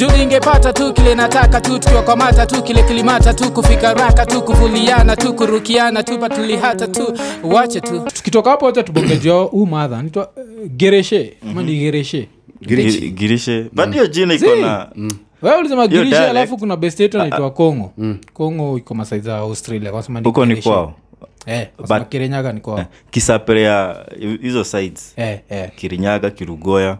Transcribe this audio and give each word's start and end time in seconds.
juu 0.00 0.16
ningepata 0.16 0.72
tu 0.72 0.92
kile 0.92 1.14
nataka 1.14 1.60
tu 1.60 1.78
tukiwa 1.78 2.02
kwa 2.02 2.16
mata 2.16 2.46
tu 2.46 2.62
kile 2.62 2.82
kilimata 2.82 3.34
tu 3.34 3.52
kufika 3.52 3.94
raka 3.94 4.26
tu 4.26 4.42
kuvuliana 4.42 5.16
tu 5.16 5.34
kurukiana 5.34 6.02
tu 6.02 6.18
patulihata 6.18 6.86
tu. 6.88 7.12
Wache 7.42 7.80
tu. 7.80 8.00
Tukitoka 8.14 8.50
hapo 8.50 8.66
wacha 8.66 8.82
tubongejwa 8.82 9.42
huu 9.44 9.66
madha 9.66 10.02
nitwa 10.02 10.28
uh, 10.28 10.70
gereshe 10.70 11.36
ama 11.50 11.62
ni 11.62 11.78
gereshe 11.78 12.28
Gi- 12.62 13.10
girishe. 13.10 13.66
But 13.72 13.92
hiyo 13.92 14.06
jina 14.06 14.34
iko 14.34 14.54
na 14.56 14.88
wewe 15.42 15.58
ulisema 15.58 15.86
girishe 15.86 16.18
alafu 16.18 16.56
kuna 16.56 16.76
best 16.76 17.00
yetu 17.00 17.18
anaitwa 17.20 17.50
kongo. 17.50 17.92
Kongo 18.34 18.78
iko 18.78 18.94
masai 18.94 19.20
za 19.20 19.36
australia 19.36 19.92
huko 20.24 20.46
ni 20.46 20.56
kwao. 20.56 20.94
Eh, 21.46 21.66
kirinyaga 22.10 22.52
ni 22.52 22.60
kirenyaga 22.60 22.78
eh, 22.78 22.86
kisapere 23.10 23.62
ya 23.62 24.06
hizo 24.42 24.64
sides. 24.64 25.12
Eh, 25.16 25.38
eh. 25.50 25.70
kirinyaga 25.76 26.30
kirugoya 26.30 26.98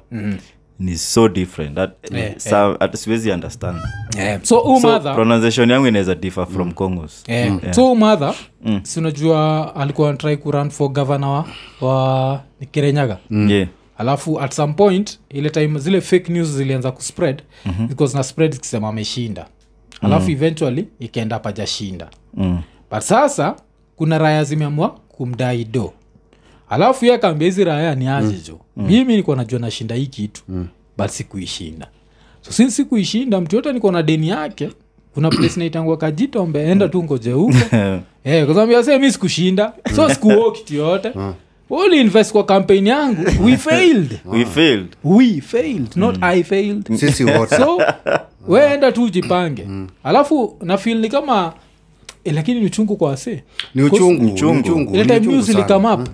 ni 0.80 0.96
so 0.96 1.28
different 1.28 1.74
that, 1.74 1.90
yeah, 2.12 2.38
sa, 2.38 2.76
hata 2.80 2.96
siwezi 2.96 3.30
understand 3.30 3.78
yeah. 4.16 4.40
so 4.42 4.62
so 4.80 4.88
mother, 4.88 5.14
pronunciation 5.14 5.70
yangu 5.70 5.86
inaweza 5.86 6.14
differ 6.14 6.46
from 6.46 6.72
congos 6.72 7.24
Eh, 7.28 7.52
so 7.70 7.92
umadha 7.92 8.34
mm. 8.64 8.80
si 8.82 8.98
unajua 9.00 9.76
alikuwa 9.76 10.14
try 10.14 10.36
kuran 10.36 10.70
for 10.70 10.88
governor 10.92 11.44
wa, 11.80 11.88
wa 11.88 12.40
kirenyaga 12.70 13.18
mm. 13.30 13.50
yeah. 13.50 13.68
alafu 13.98 14.40
at 14.40 14.52
some 14.52 14.72
point 14.72 15.18
ile 15.30 15.50
time 15.50 15.78
zile 15.78 16.00
fake 16.00 16.32
news 16.32 16.48
zilianza 16.48 16.90
kuspread 16.92 17.42
mm-hmm. 17.66 17.88
because 17.88 18.16
na 18.16 18.22
spread 18.22 18.52
zikisema 18.54 18.88
ameshinda 18.88 19.46
alafu 20.02 20.26
mm. 20.26 20.32
eventually 20.32 20.86
ikaenda 21.00 21.38
pajashinda 21.38 22.08
mm. 22.34 22.60
but 22.90 23.00
sasa 23.00 23.56
kuna 23.96 24.18
raya 24.18 24.44
zimeamua 24.44 24.88
kumdai 25.08 25.64
do 25.64 25.92
alafu 26.70 27.04
ye 27.04 27.14
akaambia 27.14 27.46
hizi 27.46 27.64
raya 27.64 27.94
ni 27.94 28.08
aje 28.08 28.36
jo? 28.48 28.60
Mm. 28.76 28.86
mimi 28.86 29.16
nikuwa 29.16 29.36
najua 29.36 29.58
nashinda 29.60 29.94
hii 29.94 30.06
kitu 30.06 30.42
mm. 30.48 30.66
but 30.98 31.08
sikuishinda. 31.08 31.88
So 32.40 32.52
since 32.52 32.70
sikuishinda 32.70 33.40
mtu 33.40 33.56
yote 33.56 33.72
niko 33.72 33.92
na 33.92 34.02
deni 34.02 34.28
yake 34.28 34.70
kuna 35.14 35.30
place 35.30 35.60
naitangua 35.60 35.96
kajitombe 35.96 36.70
enda 36.70 36.88
tu 36.88 37.02
ngoje 37.02 37.32
huko. 37.32 37.56
Eh, 38.24 38.46
sababu 38.46 39.00
mi 39.00 39.12
sikushinda. 39.12 39.72
So 39.96 40.08
sikuo 40.08 40.50
kitu 40.50 40.74
yote 40.74 41.12
Only 41.70 42.00
invest 42.00 42.32
kwa 42.32 42.44
kampeni 42.44 42.88
yangu 42.88 43.44
we 43.44 43.56
failed. 43.68 44.20
We 44.24 44.44
failed. 44.44 44.96
We 45.04 45.40
failed 45.40 45.96
not 45.96 46.18
i 46.20 46.42
failed. 46.42 46.96
Sisi 46.96 47.24
wote. 47.24 47.56
So 47.56 47.78
weenda 48.48 48.92
tu 48.92 49.02
ujipange. 49.02 49.66
Alafu 50.04 50.56
nafil 50.62 50.98
ni 50.98 51.08
kama 51.08 51.52
eh, 52.24 52.34
lakini 52.34 52.60
ni 52.60 52.66
uchungu 52.66 52.96
kwa 52.96 53.08
wase 53.10 53.42
ni 53.74 53.82
uchungu 53.82 54.26
Uchungu. 54.26 54.60
uchungu. 54.60 54.94
Ile 54.94 55.04
time 55.04 55.20
news 55.20 55.46
sana. 55.46 55.58
ilikama 55.58 56.06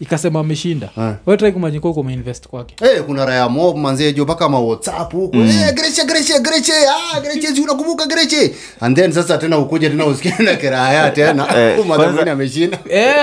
ikasema 0.00 0.40
ameshinda. 0.40 0.88
Wetrai 1.26 1.52
kumanyika 1.52 1.88
huko 1.88 2.04
kwake. 2.48 2.74
Hey, 2.84 3.00
kuna 3.00 3.24
raya 3.26 3.48
mob 3.48 3.76
manzejo 3.76 4.24
mpaka 4.24 4.48
mawhatsapp 4.48 5.12
huko. 5.12 5.36
Mm. 5.36 5.46
hey, 5.48 5.72
greche 5.72 6.04
greche 6.04 6.38
greche. 6.40 6.72
Ah 6.88 7.20
greche 7.20 7.46
si 7.54 7.60
unakumbuka 7.60 8.06
greche? 8.06 8.54
And 8.80 8.96
then 8.96 9.12
sasa 9.12 9.38
tena 9.38 9.58
ukuja 9.58 9.90
tena 9.90 10.06
usikia 10.06 10.38
na 10.38 10.54
kiraya 10.56 11.10
tena. 11.10 11.46
Eh, 11.58 11.86
madhamini 11.86 12.30
ameshinda. 12.30 12.78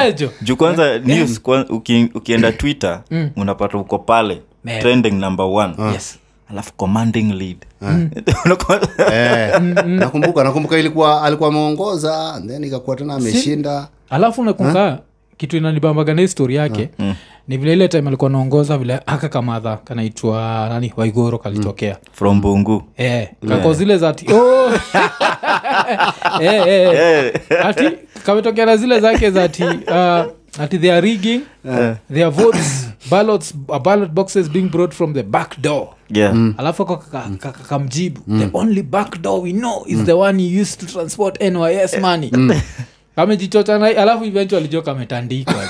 Ejo 0.07 0.29
juu 0.41 0.55
kwanza 0.55 0.99
news 0.99 1.41
kwa, 1.41 1.65
uki, 1.69 2.09
ukienda 2.15 2.51
twitter 2.51 3.01
unapata 3.35 3.77
uko 3.77 3.99
pale 3.99 4.41
Man. 4.63 4.79
trending 4.81 5.11
number 5.11 5.45
one. 5.45 5.73
Yes 5.93 6.17
alafu 6.51 6.73
commanding 6.73 7.33
lead. 7.33 7.57
Unakuwa- 8.45 8.81
eh, 9.13 9.61
nakumbuka 9.85 10.43
nakumbuka 10.43 10.77
ilikuwa 10.79 11.23
alikuwa 11.23 11.49
ameongoza 11.49 12.41
then 12.47 12.63
ikakuwa 12.63 12.95
tena 12.95 13.13
ameshinda. 13.15 13.87
alafu 14.09 14.43
nakumbuka 14.43 14.99
kitu 15.37 15.57
inanibambaga 15.57 16.13
histori 16.13 16.55
yake. 16.55 16.89
Ni 17.47 17.57
vile 17.57 17.73
ile 17.73 17.87
time 17.87 18.07
alikuwa 18.07 18.29
naongoza 18.29 18.77
vile 18.77 18.99
aka 19.05 19.29
kamadha 19.29 19.77
kanaitwa 19.77 20.67
nani? 20.69 20.93
Waigoro 20.97 21.37
kalitokea. 21.37 21.97
From 22.13 22.41
bungu. 22.41 22.83
Eh, 22.97 23.29
kako 23.47 23.73
zile 23.73 23.97
za 23.97 24.09
ati 24.09 24.33
oh. 24.33 24.71
eh, 26.41 26.67
eh, 26.67 27.41
ati 27.65 27.83
kametokea 28.25 28.65
na 28.65 28.77
zile 28.77 28.99
zake 28.99 29.31
zati 29.31 29.63
uh, 29.63 30.25
ati 30.59 30.77
they 30.77 30.91
are 30.91 31.01
rigging 31.01 31.41
their 32.09 32.29
votes 32.29 32.87
ballots 33.09 33.53
uh, 33.69 33.79
ballot 33.79 34.11
boxes 34.11 34.49
being 34.49 34.69
brought 34.69 34.93
from 34.93 35.13
the 35.13 35.23
back 35.23 35.61
door. 35.61 35.95
Yeah. 36.09 36.33
Alafu 36.57 36.85
kakamjibu 36.85 38.21
the 38.27 38.49
only 38.53 38.81
back 38.81 39.21
door 39.21 39.41
we 39.41 39.51
know 39.53 39.83
is 39.87 40.03
the 40.05 40.13
one 40.17 40.39
you 40.39 40.61
used 40.61 40.79
to 40.79 40.85
transport 40.85 41.39
nys 41.39 41.99
money. 42.01 42.31
Na 43.17 43.25
alafu 43.97 44.25
eventually 44.25 44.67
jo 44.67 44.81
kametandikwa 44.81 45.53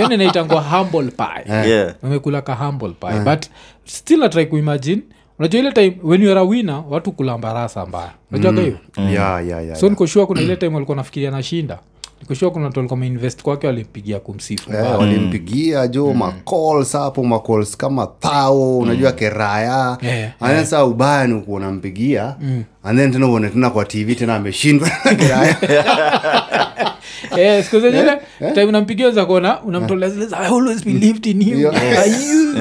yani 0.00 0.16
naitangwa 0.16 0.60
humble 0.62 1.10
pie. 1.10 1.68
Yeah. 1.68 1.94
Umekula 2.02 2.42
ka 2.42 2.54
humble 2.54 2.92
pie. 3.00 3.20
But 3.24 3.46
still 3.84 4.22
atrai 4.22 4.46
kuimagine. 4.46 5.02
Unajua 5.38 5.60
ile 5.60 5.72
time 5.72 5.96
when 6.02 6.22
you 6.22 6.30
are 6.30 6.40
a 6.40 6.44
winner 6.44 6.84
watu 6.88 7.12
kulamba 7.12 7.52
rasa 7.52 7.86
mbaya. 7.86 8.10
Unajuaga 8.30 8.62
hiyo? 8.62 8.78
Yeah, 8.96 9.46
yeah, 9.46 9.64
yeah, 9.66 9.78
so 9.78 9.88
nikoshua 9.88 10.26
kuna 10.26 10.40
ile 10.40 10.56
time 10.56 10.74
walikuwa 10.74 10.96
nafikiria 10.96 11.30
nashinda 11.30 11.78
nikoshua 12.20 12.50
kuna 12.50 12.64
watu 12.64 12.78
walikuwa 12.78 12.96
wameinvest 12.96 13.42
kwake 13.42 13.66
walimpigia 13.66 14.20
kumsifu. 14.20 14.72
Eh, 14.72 14.98
walimpigia 14.98 15.86
jo 15.88 16.14
macalls 16.14 16.92
hapo 16.92 17.24
macalls 17.24 17.76
kama 17.76 18.06
thao 18.06 18.78
unajua 18.78 19.12
keraya. 19.12 19.98
Yeah, 20.02 20.32
and 20.40 20.52
yeah. 20.52 20.66
saa 20.66 20.84
ubaya 20.84 21.26
ni 21.26 21.42
unampigia 21.46 22.36
and 22.84 22.98
then 22.98 23.12
tena 23.12 23.26
uone 23.26 23.48
tena 23.48 23.70
kwa 23.70 23.84
tv 23.84 24.14
tena 24.14 24.36
ameshindwa 24.36 24.90
keraya 25.18 25.56
Eh, 27.38 27.64
siku 27.64 27.80
zenye 27.80 28.18
time 28.54 28.72
nampigia 28.72 29.10
za 29.10 29.26
kuona 29.26 29.62
unamtolea 29.62 30.08
zile 30.10 30.26
za 30.26 30.36
i 30.40 30.46
always 30.46 30.84
believed 30.84 31.26
in 31.26 31.42
you 31.42 31.58
Yeah. 31.58 31.98
Are 31.98 32.10
you 32.10 32.54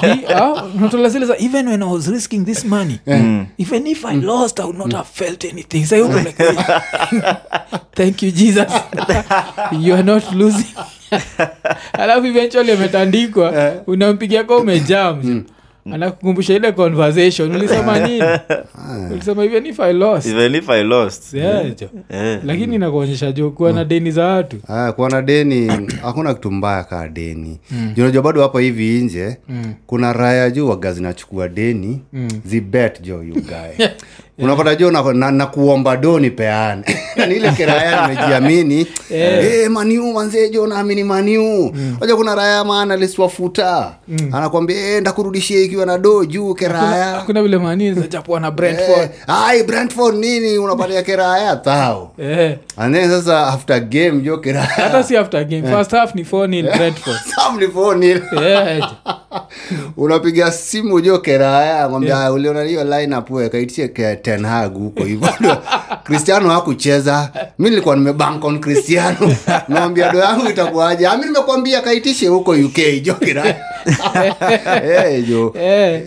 He- 0.00 0.34
ah, 0.34 1.08
zile 1.08 1.26
za 1.26 1.36
even 1.38 1.68
when 1.68 1.82
i 1.82 1.88
was 1.92 2.06
risking 2.08 2.44
this 2.46 2.64
money 2.64 2.98
even 3.58 3.86
if 3.86 4.04
i 4.04 4.16
lost 4.16 4.60
i 4.60 4.62
would 4.62 4.78
not 4.78 4.92
have 4.92 5.08
felt 5.12 5.44
anything 5.44 5.84
so 5.84 5.96
you're 5.96 6.22
like 6.22 6.44
thank 7.94 8.22
you 8.22 8.30
jesus. 8.30 8.72
You 9.82 9.94
are 9.94 10.02
not 10.02 10.32
losing. 10.32 10.74
Alafu 11.92 12.26
eventually 12.26 12.72
ametandikwa 12.72 13.72
unampigia 13.86 14.44
ka 14.44 14.56
umejam 14.56 15.44
anakukumbusha 15.92 16.54
ile 16.54 16.72
conversation. 16.72 17.56
Ulisema 17.56 17.98
nini? 18.08 18.24
Ulisema 19.12 19.44
even 19.44 19.66
if 19.66 19.80
i 19.80 19.92
lost. 19.92 20.26
Even 20.26 20.54
if 20.54 20.70
i 20.70 20.82
lost. 20.84 21.34
Yeah, 21.34 21.76
jo. 21.80 21.88
Eh. 22.08 22.38
lakini 22.44 22.78
nakuonyesha 22.78 23.32
jo 23.32 23.50
kuwa 23.50 23.72
na 23.72 23.84
deni 23.84 24.10
za 24.10 24.24
watu. 24.26 24.56
Ah, 24.68 24.92
kuwa 24.92 25.10
na 25.10 25.22
deni 25.22 25.66
hakuna 26.02 26.34
kitu 26.34 26.50
mbaya 26.50 26.84
kaa 26.84 27.08
deni. 27.08 27.58
Mm. 27.70 27.94
unajua 27.96 28.22
bado 28.22 28.42
hapa 28.42 28.60
hivi 28.60 28.98
nje. 29.02 29.36
Mm. 29.48 29.74
kuna 29.86 30.12
raya 30.12 30.50
juu 30.50 30.68
waga 30.68 30.92
zinachukua 30.92 31.48
deni. 31.48 32.00
Mm. 32.12 32.28
zibet 32.44 33.02
jo 33.02 33.22
yugae 33.22 33.76
unapata 34.38 34.74
jo 34.74 34.90
na, 34.90 35.12
na, 35.12 35.30
na 35.30 35.46
kuomba 35.46 35.96
doni 35.96 36.30
peane. 36.30 36.82
Yani 37.16 37.34
ile 37.34 37.50
nimejiamini. 38.02 38.86
Hey, 39.08 39.68
maniu 39.68 40.12
manzee 40.12 40.48
jo 40.48 40.66
naamini 40.66 41.04
maniu. 41.04 41.72
Waja 42.00 42.16
kuna 42.16 42.34
raya 42.34 42.64
maana 42.64 42.96
liswafuta. 42.96 43.92
Anakwambia 44.32 44.76
hey, 44.76 45.00
ndakurudishia 45.00 45.60
ikiwa 45.60 45.86
na 45.86 45.98
do 45.98 46.24
juu 46.24 46.54
keraya 46.54 47.04
hakuna 47.04 47.42
vile 47.42 47.58
mani 47.58 47.92
zachapua 47.92 48.40
na 48.40 48.50
brentford. 48.50 49.02
Eh, 49.02 49.10
ai 49.26 49.62
brentford 49.62 50.14
nini? 50.16 50.58
Unapatia 50.58 51.02
keraya 51.02 51.56
tao. 51.56 52.12
Yeah. 52.18 52.56
and 52.76 52.94
then 52.94 53.10
sasa 53.10 53.46
after 53.46 53.80
game 53.80 54.20
jo 54.20 54.38
keraya 54.38 54.66
hata 54.66 55.02
si 55.02 55.16
after 55.16 55.44
game 55.44 55.62
first 55.62 55.90
half 55.90 56.14
ni 56.14 56.22
4 56.22 56.46
nil 56.48 56.70
brentford. 56.76 57.18
Half 57.36 57.58
ni 57.60 57.66
4 57.66 57.96
nil. 57.98 58.22
Yeah. 58.42 58.92
Unapiga 59.96 60.52
simu 60.52 61.00
jo 61.00 61.18
keraya 61.18 61.90
ngambia 61.90 62.16
yeah. 62.16 62.34
uliona 62.34 62.62
hiyo 62.62 62.84
lineup 62.84 63.30
we? 63.30 63.48
Kaitie 63.48 63.88
ke 63.88 64.16
ten 64.26 64.44
hag 64.44 64.72
huko 64.74 65.04
hivyo. 65.04 65.28
Kristiano 66.04 66.48
hakucheza. 66.50 67.30
Mi 67.58 67.70
nilikuwa 67.70 67.96
nimebank 67.96 68.44
on 68.44 68.58
kristiano 68.60 69.36
naambia 69.68 70.12
do 70.12 70.18
yangu 70.18 70.48
itakuwaje? 70.50 71.06
Ami 71.06 71.24
nimekwambia 71.24 71.80
kaitishe 71.80 72.28
huko 72.28 72.50
uk 72.50 72.76
jokira 73.02 73.56
hey, 74.82 75.22
jo. 75.28 75.54
Eh, 75.60 76.02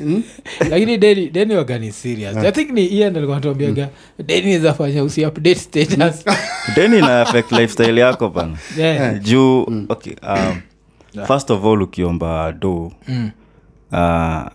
lakini 0.70 0.98
deni 0.98 1.30
deni 1.30 1.56
wagani 1.56 1.92
serious? 1.92 2.38
I 2.38 2.52
think 2.52 2.70
ni 2.72 2.86
ian 2.86 3.16
alikuwa 3.16 3.38
anatuambiaga 3.38 3.90
deni 4.26 4.54
izafanya 4.54 5.04
usi 5.04 5.26
update 5.26 5.56
status. 5.56 6.26
Deni 6.76 6.98
ina 6.98 7.22
affect 7.22 7.52
lifestyle 7.52 8.00
yako 8.02 8.30
pana 8.30 8.58
Yeah. 8.78 9.20
juu 9.22 9.62
okay, 9.90 10.14
um, 10.24 10.62
first 11.28 11.52
of 11.52 11.66
all 11.66 11.82
ukiomba 11.82 12.52
do 12.52 12.92
Mm. 13.08 13.32
uh, 13.92 14.48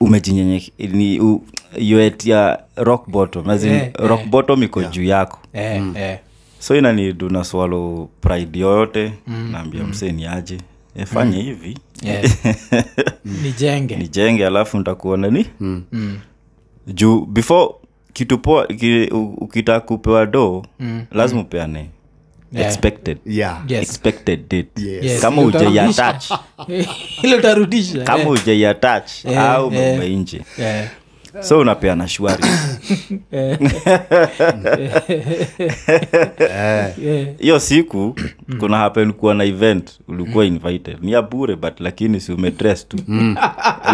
umejinyenye 0.00 0.62
ni 1.76 1.94
u- 1.94 2.12
you're 2.24 2.56
rock 2.76 3.08
bottom 3.10 3.50
as 3.50 3.64
in, 3.64 3.72
Eh, 3.72 3.90
rock 3.98 4.24
bottom 4.26 4.62
iko 4.62 4.82
juu 4.82 5.02
yako. 5.04 5.38
Eh, 5.52 5.82
eh. 5.96 6.18
so 6.58 6.76
inanidu 6.76 7.30
na 7.30 7.44
swalo 7.44 8.08
pride 8.20 8.58
yoyote. 8.58 9.12
Naambia 9.52 9.82
mm. 9.84 9.88
mseni 9.90 10.26
aje 10.26 10.58
efanye 10.96 11.36
mm. 11.36 11.42
hivi. 11.44 11.78
Yeah. 12.02 12.24
nijenge. 13.42 13.96
Nijenge 13.96 14.46
alafu 14.46 14.78
ntakuona 14.78 15.28
ni? 15.30 15.46
Juu 16.86 17.26
before 17.26 17.70
kitu 18.12 18.38
poa 18.38 18.66
ki, 18.66 19.08
u- 19.12 19.34
ukitaka 19.40 19.80
kupewa 19.80 20.26
do 20.26 20.66
lazima 21.12 21.40
upeane. 21.40 21.90
Yeah. 22.52 22.66
expected. 22.68 23.18
Yeah. 23.26 23.64
Yes. 23.68 23.82
expected 23.82 24.40
date. 24.48 24.68
Yes. 24.82 25.04
Yes, 25.04 25.20
kama 25.20 25.42
ujaiatach 25.42 26.32
kama 28.04 28.22
eh. 28.22 28.30
ujaiatach 28.30 29.24
Eh, 29.24 29.38
au 29.40 29.74
eh. 29.74 29.94
ume 29.94 30.08
nje. 30.08 30.42
Eh, 30.58 30.88
so 31.40 31.58
unapeana 31.58 32.08
shwari. 32.08 32.44
Eh, 33.32 33.58
eh. 36.40 37.28
hiyo 37.38 37.60
siku 37.60 38.16
kuna 38.58 38.76
happen 38.76 39.12
kuwa 39.12 39.34
na 39.34 39.44
event 39.44 40.00
ulikuwa 40.08 40.44
invited. 40.44 40.96
Ni 41.00 41.12
ya 41.12 41.22
bure 41.22 41.56
but 41.56 41.80
lakini 41.80 42.20
si 42.20 42.32
umedress 42.32 42.88
tu. 42.88 42.96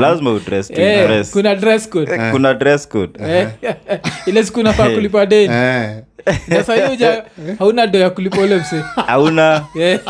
Lazima 0.00 0.32
udress 0.32 0.69
to 0.69 0.82
Eh, 0.82 1.26
kuna 1.32 1.55
dress 1.55 1.88
code. 1.88 2.12
Eh, 2.12 2.32
kuna 2.32 2.55
dress 2.55 2.88
code. 2.88 3.12
Eh, 3.29 3.49
ile 4.26 4.44
siku 4.44 4.62
nafaa 4.62 4.91
kulipa 4.91 5.26
deni. 5.26 5.55
Eh. 5.55 6.02
Na 6.49 7.23
hauna 7.58 7.87
do 7.87 7.99
ya 7.99 8.11
kulipa 8.11 8.41
ule 8.41 8.56
mse. 8.56 8.81
Hauna. 9.06 9.64
Eh, 9.81 10.00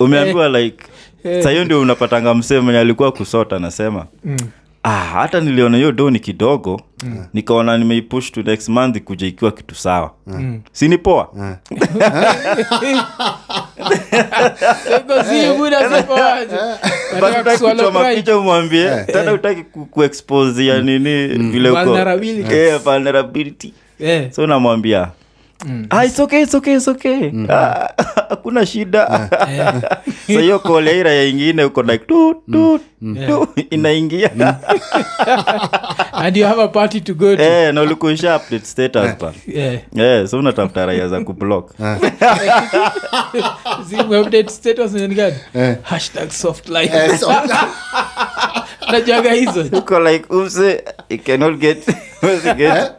umeambiwa 0.00 0.48
like 0.48 0.84
Eh. 1.24 1.42
sahiyo 1.42 1.64
ndio 1.64 1.80
unapatanga 1.80 2.34
msee 2.34 2.60
mwenye 2.60 2.78
alikuwa 2.78 3.12
kusota 3.12 3.56
anasema 3.56 4.06
ah, 4.82 4.90
hata 5.04 5.40
niliona 5.40 5.76
hiyo 5.76 5.92
do 5.92 6.10
ni 6.10 6.18
kidogo. 6.20 6.80
Nikaona 7.34 7.78
nimeipush 7.78 8.30
to 8.32 8.42
next 8.42 8.68
month 8.68 8.98
kuja 8.98 9.26
ikiwa 9.26 9.52
kitu 9.52 9.74
sawa. 9.74 10.10
Si 10.26 10.60
sini 10.72 10.98
poa? 10.98 11.28
Picha 18.16 18.38
umwambie. 18.38 19.04
Tena 19.06 19.32
utaki 19.32 19.62
kuexposia 19.90 20.82
nini 20.82 21.26
vile 21.28 21.70
uko. 21.70 21.84
Vulnerability. 22.84 23.74
so 24.30 24.46
vulnerability 24.46 25.12
So 25.62 25.68
ah, 25.90 26.04
it's 26.04 26.18
okay, 26.20 26.42
it's 26.42 26.54
okay, 26.54 26.74
it's 26.74 26.88
okay. 26.88 27.30
Ah, 27.48 27.88
hakuna 28.30 28.66
shida. 28.66 29.06
So 30.26 30.40
hiyo 30.40 30.58
koleira 30.58 31.12
ya 31.12 31.24
ingine 31.24 31.64
uko 31.64 31.82
like 31.82 32.04
tu, 32.06 32.34
tu, 32.52 32.80
tu, 33.26 33.48
inaingia. 33.70 34.30
And 36.12 36.36
you 36.36 36.44
have 36.46 36.58
a 36.62 36.68
party 36.68 37.00
to 37.00 37.14
go 37.14 37.36
to. 37.36 37.42
Eh, 37.42 37.72
na 37.74 37.82
ulikuisha 37.82 38.36
update 38.36 38.64
status 38.66 39.10
ba 39.20 39.32
yeah. 39.46 39.78
yeah, 39.92 40.26
so 40.26 40.38
unatafuta 40.38 40.86
raia 40.86 41.08
za 41.08 41.20
kublock. 41.20 41.70
Si 43.88 43.96
umeupdate 43.96 44.48
status 44.50 44.92
ni 44.92 45.14
gani? 45.14 45.36
yeah. 45.54 45.76
Hashtag 45.82 46.30
soft 46.30 46.68
life. 46.68 46.96
Eh, 46.96 47.18
so- 47.18 47.32
Najuaga 48.92 49.32
hizo? 49.32 49.66
Uko 49.72 50.00
like 50.00 50.24
umse 50.34 50.84
i 51.08 51.18
cannot 51.18 51.58
get, 51.58 51.86
get 52.56 52.92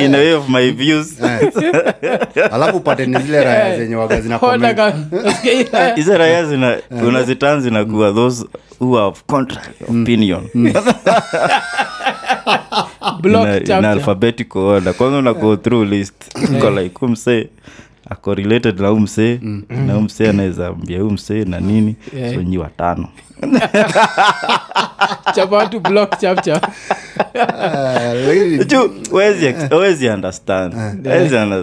in 0.00 0.14
a 0.14 0.18
way 0.18 0.32
of 0.34 0.48
my 0.48 0.70
views. 0.72 1.20
Alafu 2.52 2.76
upate 2.76 3.06
ni 3.06 3.18
zile 3.18 3.44
raya 3.44 3.78
zenye 3.78 3.96
waga 3.96 4.20
zina 4.20 4.36
Honda 4.36 4.74
comment. 4.74 5.10
ka- 5.10 5.88
nasikia 5.96 6.18
raya 6.18 6.46
zina 6.46 6.78
unazitan 7.06 7.60
zinakuwa 7.60 8.12
those 8.12 8.46
who 8.80 8.96
have 8.96 9.16
contrary 9.26 9.74
opinion. 9.88 10.48
In, 13.24 13.34
a, 13.34 13.56
in 13.58 13.84
alphabetical 13.84 14.58
order. 14.62 14.94
Kwanza 14.94 15.18
unago 15.18 15.56
through 15.56 15.84
list. 15.88 16.14
Umse 17.00 17.48
ako 18.10 18.34
related 18.34 18.80
na 18.80 18.92
umse 18.92 19.40
na 19.86 19.96
umse 19.98 20.28
anaweza 20.28 20.66
ambia 20.66 21.04
umse 21.04 21.44
na 21.44 21.60
nini. 21.60 21.96
Yeah. 22.16 22.34
so 22.34 22.42
nyi 22.42 22.58
watano 22.58 23.08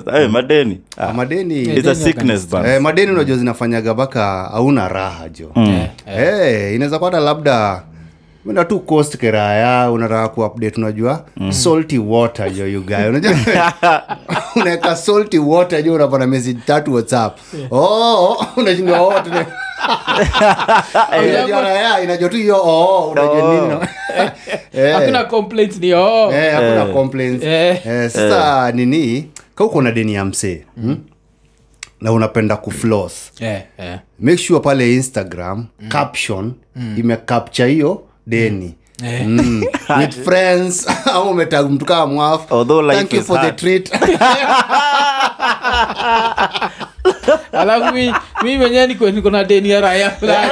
block. 0.06 0.20
Eh, 0.22 0.30
madeni. 0.30 0.80
Madeni. 1.16 1.62
It's 1.78 1.88
a 1.88 1.96
sickness 1.96 2.48
bana. 2.50 2.76
eh, 2.76 2.82
madeni 2.82 3.12
unajua 3.12 3.38
zinafanyaga 3.38 3.94
mpaka 3.94 4.44
hauna 4.52 4.88
raha 4.88 5.30
jo. 5.30 5.52
Mm. 5.56 5.66
yeah. 5.66 5.90
hey, 6.06 6.76
inaweza 6.76 7.00
kwata 7.00 7.20
labda 7.20 7.84
enda 8.50 8.66
tu 8.66 8.80
coast 8.80 9.18
keraya 9.18 9.92
unataka 9.92 10.28
kuupdate 10.30 10.76
unajua 10.82 11.26
salty 11.50 11.98
water 11.98 12.54
jo 12.54 12.68
you 12.68 12.82
guy. 12.86 12.96
Unajua? 13.10 13.34
Unaweka 14.56 14.96
salty 14.96 15.38
water 15.40 15.84
jo 15.84 15.94
unapata 15.94 16.28
message 16.28 16.60
tatu 16.66 16.94
whatsapp 16.94 17.38
oh 17.72 18.46
unashindwa 18.58 19.02
oh 19.02 19.14
tuna- 19.24 19.46
unajua 21.30 21.62
raya 21.62 22.02
inajua 22.04 22.30
tu 22.30 22.38
hiyo 22.38 22.58
oh 22.64 23.10
unajua 23.12 23.54
nini 23.54 23.68
no? 23.68 23.82
Eh. 24.74 24.96
hakuna 24.96 25.24
complaints 25.24 25.80
ni 25.80 25.94
oh. 25.94 26.32
Eh, 26.32 26.54
hakuna 26.54 26.86
complaints. 26.86 27.44
Eh. 27.44 27.82
Eh, 27.88 28.10
sasa 28.10 28.72
nini? 28.72 29.30
Ka 29.56 29.64
uko 29.64 29.82
na 29.82 29.92
deni 29.92 30.14
ya 30.14 30.26
msee 30.26 30.64
hmm? 30.82 30.98
na 32.02 32.12
unapenda 32.12 32.56
kuflos 32.58 33.32
yeah, 33.40 33.62
yeah. 33.80 34.00
make 34.20 34.38
sure 34.38 34.60
pale 34.60 34.94
instagram 34.96 35.66
caption 35.90 36.54
imecapture 36.98 37.70
hiyo 37.72 38.02
deni 38.28 38.76
Eh. 39.04 39.26
Mm. 39.28 39.64
with 40.00 40.24
friends 40.24 40.88
au 41.14 41.30
umetag 41.30 41.70
mtu 41.72 41.86
kama 41.86 42.08
mwafu 42.14 42.56
Although 42.56 42.82
life 42.82 42.96
thank 42.98 43.14
you 43.14 43.20
is 43.20 43.26
for 43.28 43.42
the 43.42 43.52
treat 43.52 43.92
alafu 47.62 47.94
mi 47.94 48.14
mi 48.44 48.58
mwenyewe 48.58 48.88
niko 48.88 49.12
niko 49.12 49.30
na 49.30 49.44
deni 49.44 49.70
ya 49.70 49.82
raya 49.82 50.10
fulani. 50.12 50.52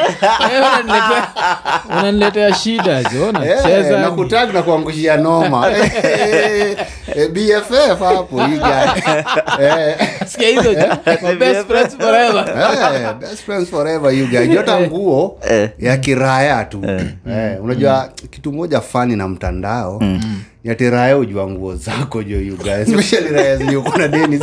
Unaniletea- 1.90 2.54
shida 2.54 3.04
jo 3.04 3.28
Eh, 3.46 3.92
na 3.92 4.12
na 4.54 4.62
kuangushia 4.62 5.18
noma. 5.18 5.68
Eh, 5.76 6.78
eh, 7.16 7.30
bff 7.32 8.00
hapo 8.00 8.42
you 8.42 8.60
guy. 8.60 8.88
Sikia 10.28 10.48
hizo 10.50 10.74
jo 10.74 10.88
My 11.22 11.36
best 11.36 11.68
friends 11.68 11.98
forever. 11.98 13.16
Best 13.20 13.44
friends 13.46 13.70
forever 13.70 14.14
you 14.14 14.28
guys 14.28 14.50
jota 14.50 14.80
nguo 14.80 15.40
ya 15.80 15.98
kiraya 15.98 16.64
tu. 16.66 16.82
Eh, 17.30 17.64
unajua 17.64 18.10
kitu 18.32 18.52
moja 18.52 18.82
fani 18.82 19.16
na 19.16 19.28
mtandao 19.28 20.02
ni 20.64 20.72
ati 20.72 20.90
raya 20.90 21.18
ujua 21.18 21.48
nguo 21.48 21.76
zako 21.76 22.24
jo 22.24 22.42
you 22.42 22.58
especially 22.82 23.30
raya 23.30 23.58
zenye 23.58 23.76
uko 23.78 23.98
na 23.98 24.08
deni 24.08 24.40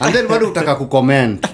and 0.00 0.14
then 0.14 0.26
bado 0.28 0.48
utaka 0.48 0.74
kucomment. 0.74 1.46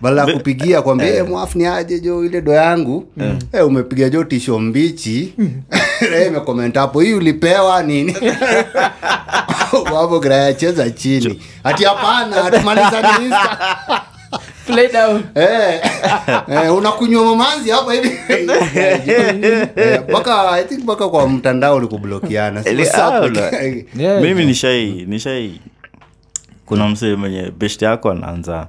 Bala 0.00 0.26
kupigia 0.26 0.82
kwambia 0.82 1.24
mwafu 1.24 1.58
ni 1.58 1.66
aje 1.66 2.00
jo 2.00 2.24
ile 2.24 2.40
do 2.40 2.52
yangu? 2.52 3.04
Eh, 3.52 3.66
umepiga 3.66 4.08
jo 4.10 4.24
tisho 4.24 4.58
mbichi. 4.58 5.34
Eh, 6.14 6.32
hapo. 6.80 7.00
Hii 7.00 7.12
ulipewa 7.12 7.82
nini? 7.82 8.16
Wapo 9.94 10.20
graya 10.20 10.54
cheza 10.54 10.90
chini. 10.90 11.42
Hati 11.62 11.84
hapana 11.84 12.42
hatumalizani. 12.42 13.34
play 14.66 14.88
down 14.92 15.22
Eh, 15.34 15.80
eh, 16.48 16.74
unakunywa 16.76 17.24
mamanzi 17.24 17.70
hapa 17.70 17.92
hivi 17.94 18.10
Eh, 19.76 20.02
mpaka 20.08 20.50
i 20.50 20.64
think 20.64 20.80
mpaka 20.82 21.08
kwa 21.08 21.28
mtandao 21.28 21.80
ni 21.80 21.86
kublokiana 21.86 22.60
Eli- 22.62 22.84
Sio 22.86 23.00
WhatsApp. 23.04 23.36
la- 23.36 23.62
Yeah, 24.04 24.22
mimi 24.22 24.44
nishai 24.44 25.04
nishai 25.08 25.60
kuna 26.66 26.88
msee 26.88 27.14
mwenye 27.14 27.50
best 27.58 27.82
yako 27.82 28.10
anaanza 28.10 28.68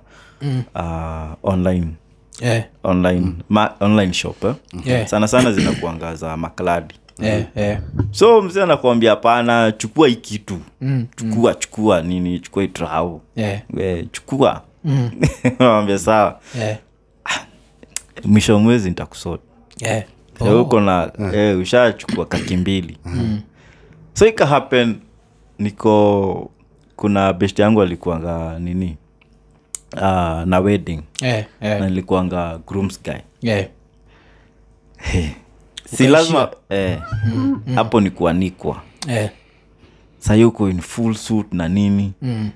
uh, 0.76 1.52
online 1.54 1.88
yeah. 2.42 2.64
online 2.84 3.34
ma, 3.50 3.74
online 3.80 4.14
shop 4.14 4.44
eh? 4.44 4.54
Yeah. 4.86 5.08
sana 5.08 5.28
sana 5.28 5.52
zinakuangaza 5.52 6.38
makladi 6.38 6.94
Yeah, 7.20 7.44
yeah. 7.56 7.80
so 8.12 8.42
mzee 8.42 8.64
anakuambia 8.64 9.10
hapana 9.10 9.72
chukua 9.72 10.08
hii 10.08 10.16
kitu 10.16 10.58
chukua 11.16 11.54
chukua 11.54 12.02
nini 12.02 12.40
chukua 12.40 12.64
itrau 12.64 13.22
yeah. 13.36 13.62
chukua 14.12 14.62
nawambia 15.60 16.00
sawa. 16.00 16.40
Yeah. 16.60 16.78
mwisho 18.24 18.60
mwezi 18.60 18.90
nitakusota 18.90 19.44
yeah. 19.80 20.04
oh. 20.40 20.62
uko 20.62 20.82
na 20.82 21.12
eh, 21.34 21.60
ushachukua 21.60 22.26
kaki 22.26 22.58
mbili. 22.58 22.98
So 24.14 24.28
ika 24.28 24.46
happen 24.46 24.96
niko 25.60 26.52
kuna 26.96 27.34
best 27.34 27.60
yangu 27.60 27.82
alikuanga 27.82 28.60
nini? 28.60 28.98
Uh, 29.96 30.02
na 30.46 30.60
wedding. 30.60 31.02
Yeah, 31.22 31.46
yeah. 31.62 31.80
na 31.80 31.90
nilikuanga 31.90 32.60
grooms 32.68 33.04
guy. 33.04 33.14
Eh. 33.42 33.70
si 35.86 36.08
lazima 36.08 36.52
eh, 36.70 37.00
hapo 37.76 38.02
ni 38.02 38.10
kuanikwa. 38.12 38.82
Yeah. 39.08 39.30
sahi 40.20 40.44
uko 40.46 40.70
in 40.70 40.82
full 40.82 41.16
suit 41.16 41.54
na 41.54 41.68
nini? 41.68 42.14
Mm. 42.22 42.50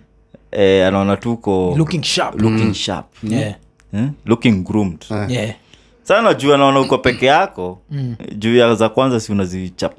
Eh, 0.58 0.88
anaona 0.88 1.18
tu 1.18 1.34
uko 1.34 1.74
looking 1.78 2.04
sharp. 2.04 2.42
looking 2.42 2.74
sharp. 2.74 3.06
Yeah, 3.24 3.56
eh? 3.94 4.06
looking 4.26 4.64
groomed. 4.64 5.06
Yeah. 5.30 5.54
sana 6.04 6.34
juu 6.34 6.54
anaona 6.54 6.80
uko 6.80 6.98
peke 6.98 7.26
yako. 7.26 7.82
Juu 8.38 8.56
ya 8.56 8.76
za 8.76 8.90
kwanza 8.90 9.20
si 9.20 9.32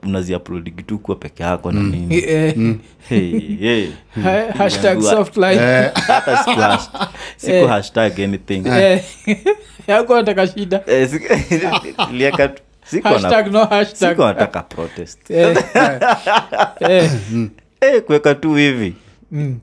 unaziupload 0.02 0.86
tu 0.86 0.98
kuwa 0.98 1.16
peke 1.16 1.42
yako 1.42 1.72
na 1.72 1.80
nini? 1.82 2.16
Eh, 2.16 2.54
hey, 3.08 3.40
hey. 3.56 3.88
siku 7.36 7.52
Eh. 7.52 7.68
hashtag 7.68 8.20
anything. 8.20 8.66
Eh, 8.66 9.04
yako 9.88 10.16
nataka 10.16 10.46
shida. 10.46 10.80
Eh, 10.86 11.08
tu- 12.48 12.62
siku 12.84 13.08
nataka 14.22 14.62
protest. 14.62 15.30
Eh, 15.30 15.56
eh, 16.80 17.10
eh, 17.80 18.02
kuweka 18.02 18.34
tu 18.34 18.54
hivi. 18.54 18.94
Mm. 19.32 19.58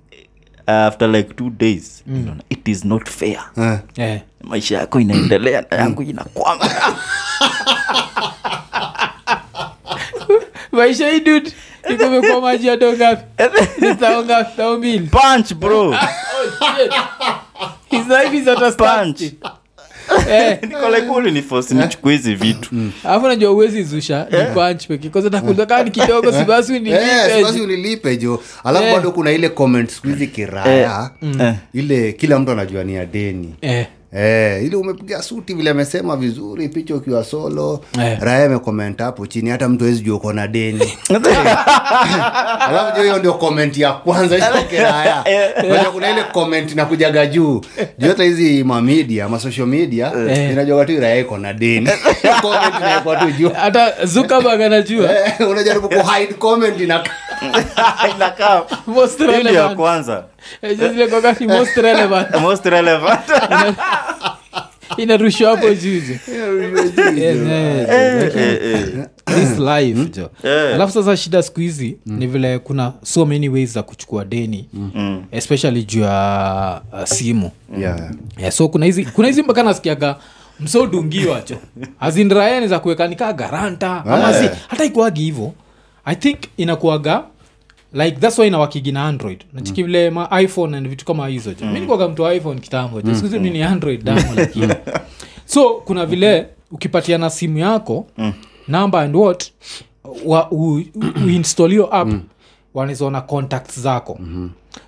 After 0.67 1.07
like 1.07 1.33
two 1.35 1.49
days 1.49 2.03
unaona, 2.07 2.41
it 2.49 2.67
is 2.67 2.85
not 2.85 3.09
fair. 3.09 3.39
Yeah. 3.57 3.79
Yeah. 3.97 4.21
maisha 4.43 4.77
yako 4.77 4.99
inaendelea 4.99 5.65
na 5.71 5.77
yangu 5.77 6.01
inakwama. 6.01 6.69
Maisha 10.71 11.09
hii 11.09 11.19
dud 11.19 11.51
ikumekuwa 11.89 12.41
maji 12.41 12.67
ya 12.67 12.77
do 12.77 12.93
ngapi? 12.93 13.23
Tao 14.57 14.77
mbili. 14.77 15.07
Punch 15.07 15.53
bro. 15.53 15.95
Oh, 16.37 16.49
shit. 16.77 16.93
His 17.89 18.07
life 18.07 18.37
is 18.37 18.47
at 18.47 18.61
a 18.61 18.71
punch 18.71 19.21
Eh, 20.31 20.57
niko 20.69 20.89
like 20.89 21.07
ulinifosi 21.09 21.75
nichukue 21.75 22.13
hizi 22.13 22.35
vitu. 22.35 22.69
Alafu 23.03 23.27
najua 23.27 23.51
uwezi 23.51 23.83
zusha 23.83 24.27
ni 24.31 24.53
punch 24.53 24.87
peke 24.87 25.09
kwanza 25.09 25.29
takuza 25.29 25.65
kaa 25.65 25.83
ni 25.83 25.91
kidogo 25.91 26.31
si 26.31 26.43
basi 26.43 26.73
Eh, 26.75 26.81
unilipe. 26.81 27.35
si 27.37 27.43
basi 27.43 27.61
unilipe 27.61 28.17
jo 28.17 28.43
alafu 28.63 28.85
Eh. 28.85 28.93
bado 28.95 29.11
kuna 29.11 29.31
ile 29.31 29.49
comment 29.49 29.89
siku 29.89 30.07
hizi 30.07 30.27
kiraya 30.27 31.09
Eh. 31.41 31.53
ile 31.73 32.11
kila 32.13 32.39
mtu 32.39 32.51
anajua 32.51 32.83
ni 32.83 32.93
ya 32.95 33.05
deni 33.05 33.55
Eh, 34.17 34.63
ili 34.65 34.75
umepiga 34.75 35.21
suti 35.21 35.53
vile 35.53 35.69
amesema 35.69 36.15
vizuri 36.17 36.69
picha 36.69 36.95
ukiwa 36.95 37.23
solo 37.23 37.81
Eh. 38.03 38.17
raya 38.21 38.45
amekomenta 38.45 39.03
hapo 39.03 39.27
chini 39.27 39.49
hata 39.49 39.69
mtu 39.69 39.83
awezi 39.83 40.01
jua 40.01 40.15
uko 40.15 40.33
na 40.33 40.47
deni. 40.47 40.93
Alafu 42.69 43.01
hiyo 43.01 43.17
ndio 43.19 43.33
comment 43.33 43.77
ya 43.77 43.93
kwanza 43.93 44.37
itoke 44.37 44.77
raya 44.83 45.23
Unajua 45.65 45.91
kuna 45.91 46.09
ile 46.11 46.23
comment 46.23 46.75
na 46.75 46.85
kujaga 46.85 47.25
juu. 47.25 47.61
Juu 47.97 48.07
hata 48.07 48.23
hizi 48.23 48.63
mamedia 48.63 49.29
masocial 49.29 49.67
media 49.67 50.11
Eh. 50.29 50.51
inajua 50.51 50.85
tu 50.85 50.99
raya 50.99 51.15
iko 51.19 51.37
na 51.37 51.53
deni. 51.53 51.89
Comment 52.41 53.19
tu 53.19 53.31
juu. 53.37 53.49
Hata 53.49 54.05
zuckerberg 54.05 54.61
anajua. 54.61 55.11
Eh, 55.25 55.49
unajaribu 55.49 55.89
kuhide 55.89 56.33
comment 56.33 56.79
ina 56.81 57.03
inakaa 58.15 58.63
most 58.87 59.19
Hii 59.19 59.55
ya 59.55 59.75
kwanza. 59.75 60.23
Eh, 60.61 61.09
kwa 61.09 61.21
kasi 61.21 61.47
most 61.47 61.77
relevant. 61.77 62.35
Most 62.41 62.65
relevant. 62.65 63.21
Inarushwa 64.97 65.49
hapo. 65.49 65.67
This 69.25 69.59
life. 69.59 70.05
Jo 70.13 70.29
Eh. 70.43 70.75
alafu 70.75 70.93
sasa 70.93 71.17
shida 71.17 71.41
siku 71.43 71.59
hizi 71.59 71.97
ni 72.05 72.27
vile 72.27 72.59
kuna 72.59 72.93
so 73.03 73.25
many 73.25 73.49
ways 73.49 73.73
za 73.73 73.83
kuchukua 73.83 74.25
deni. 74.25 74.69
Especially 75.31 75.83
juu 75.83 76.01
ya 76.01 76.81
uh, 76.93 77.03
simu. 77.03 77.51
Yeah. 77.79 78.11
yeah, 78.37 78.51
so 78.51 78.67
kuna 78.67 78.85
hizi 78.85 79.05
kuna 79.05 79.27
hizi 79.27 79.43
mpaka 79.43 79.63
nasikiaga 79.63 80.15
msodungiwacho 80.59 81.57
azindraeni 81.99 82.67
za 82.73 82.79
kuwekanika 82.79 83.33
garanta. 83.33 84.03
Ama 84.05 84.33
si 84.33 84.49
hata 84.67 84.83
ikuagi 84.85 85.21
hivo 85.23 85.53
i 86.05 86.15
think 86.15 86.37
inakuaga 86.57 87.23
like 87.93 88.11
thats 88.19 88.39
why 88.39 88.47
inawakigi 88.47 88.91
na 88.91 89.05
android. 89.07 89.43
Nachiki 89.53 89.83
vile 89.83 90.09
ma 90.09 90.41
iphone 90.41 90.77
and 90.77 90.87
vitu 90.89 91.05
kama 91.05 91.27
hizo 91.27 91.53
jo 91.53 91.65
minikuaga 91.65 92.07
mtu 92.07 92.21
wa 92.23 92.33
iphone 92.35 92.59
kitambo 92.59 93.01
jo 93.01 93.13
sikuhizi 93.15 93.39
mi 93.39 93.49
ni 93.49 93.63
android 93.63 94.03
damu 94.03 94.21
lakini. 94.35 94.73
So 95.45 95.69
kuna 95.69 96.05
vile 96.05 96.47
ukipatiana 96.71 97.29
simu 97.29 97.57
yako 97.57 98.07
number 98.67 98.99
and 99.01 99.15
what 99.15 99.51
wa, 100.25 100.51
uinstall 101.25 101.69
hiyo 101.69 101.95
app 101.95 102.09
wanazaona 102.73 103.21
contacts 103.21 103.79
zako. 103.79 104.19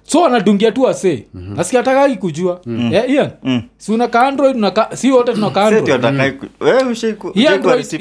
So 0.04 0.22
wanadungia 0.22 0.72
tu 0.72 0.82
wase. 0.82 1.26
Mm-hmm. 1.34 1.56
nasikia 1.56 1.80
atakai 1.80 2.16
kujua. 2.18 2.62
Mm. 2.66 2.94
yeah, 2.94 3.10
Ian, 3.10 3.30
si 3.78 3.92
unaka 3.92 4.28
android 4.28 4.56
unaka, 4.56 4.90
si 4.96 5.12
wote 5.12 5.34
tunaka 5.34 5.66
android. 5.66 5.88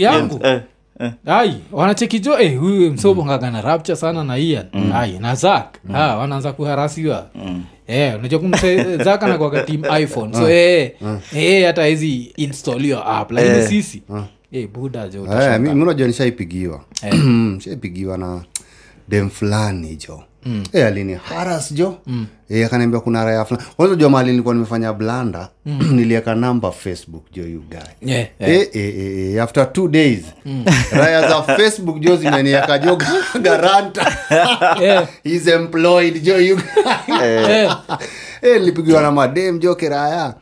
yangu. 0.02 0.40
Eh, 0.46 0.60
eh. 1.00 1.12
ai 1.26 1.54
wanachekijo 1.72 2.38
eh, 2.38 2.58
huyu 2.58 2.92
msobongaga 2.92 3.50
na 3.50 3.60
rapture 3.62 3.96
sana 3.96 4.24
na 4.24 4.38
ian. 4.38 4.66
Ai 4.94 5.18
na 5.18 5.34
zak 5.34 5.78
ah, 5.94 6.16
wanaanza 6.16 6.52
kuharasiwa. 6.52 7.30
Mm. 7.34 7.64
Unajua 8.18 8.38
kumse 8.40 8.96
zak 8.96 9.22
anakwaga 9.22 9.62
team 9.62 9.82
iphone. 10.02 10.34
So 10.34 10.50
eh, 10.50 10.92
eh, 11.36 11.66
hata 11.66 11.84
hizi 11.86 12.32
install 12.36 12.82
hiyo 12.82 13.08
app. 13.10 13.30
Lakini 13.30 13.54
Eh. 13.54 13.68
sisi 13.68 14.02
eh, 14.52 14.68
buda 14.68 15.08
jo 15.08 15.26
Eh, 15.40 15.60
unajua 15.60 16.06
nishaipigiwa. 16.06 16.80
Shaipigiwa 17.64 18.18
na 18.18 18.40
dem 19.08 19.30
fulani 19.30 19.96
jo 19.96 20.22
mm. 20.46 20.64
e, 20.72 20.82
alini 20.82 21.14
haras 21.14 21.72
jo. 21.74 21.98
Mm. 22.06 22.26
e, 22.50 22.64
akaniambia 22.64 23.00
kuna 23.00 23.24
raya 23.24 23.44
fulani. 23.44 23.66
Kwanza 23.76 23.96
jua 23.96 24.10
mali 24.10 24.30
nilikuwa 24.30 24.54
nimefanya 24.54 24.92
blanda 24.92 25.48
mm. 25.66 25.90
nilieka 25.96 26.34
namba 26.34 26.72
facebook 26.72 27.24
jo 27.32 27.42
you 27.46 27.62
guy. 27.70 28.10
Yeah, 28.12 28.28
Eh, 28.40 28.68
E, 28.72 28.80
e, 28.80 29.32
eh, 29.34 29.42
after 29.42 29.72
two 29.72 29.88
days 29.88 30.20
raya 30.92 31.28
za 31.28 31.42
facebook 31.42 32.00
jo 32.00 32.16
zimenieka 32.16 32.78
jo 32.78 32.98
garanta. 33.42 34.16
Yeah. 34.80 35.08
He's 35.24 35.46
employed 35.46 36.22
jo 36.22 36.38
you 36.40 36.56
guy. 36.56 37.14
Eh, 37.22 37.72
Eh, 38.42 38.60
nilipigiwa 38.60 39.02
na 39.02 39.12
madem 39.12 39.58
jo 39.58 39.74
kiraya 39.74 40.34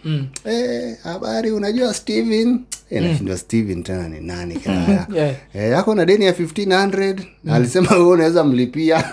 Eh, 0.44 0.96
habari 1.02 1.50
unajua 1.50 1.94
steven? 1.94 2.60
E, 2.90 3.00
nashindwa 3.00 3.36
steven 3.38 3.82
tena 3.82 4.08
ni 4.08 4.20
nani 4.20 4.56
kiraya 4.56 5.06
yeah. 5.14 5.34
e, 5.54 5.68
yako 5.70 5.94
na 5.94 6.04
deni 6.04 6.24
ya 6.24 6.32
1500 6.32 7.16
mm. 7.44 7.52
alisema 7.52 7.90
wewe 7.90 8.06
unaweza 8.06 8.44
mlipia 8.44 9.04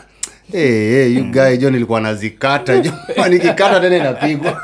Eh, 0.53 0.91
hey, 0.91 1.13
you 1.15 1.23
guy 1.31 1.57
jo 1.57 1.69
nilikuwa 1.69 2.01
nazikata. 2.01 2.77
Jo 2.81 2.91
nikikata 3.29 3.79
tena 3.79 3.97
inapigwa. 3.97 4.61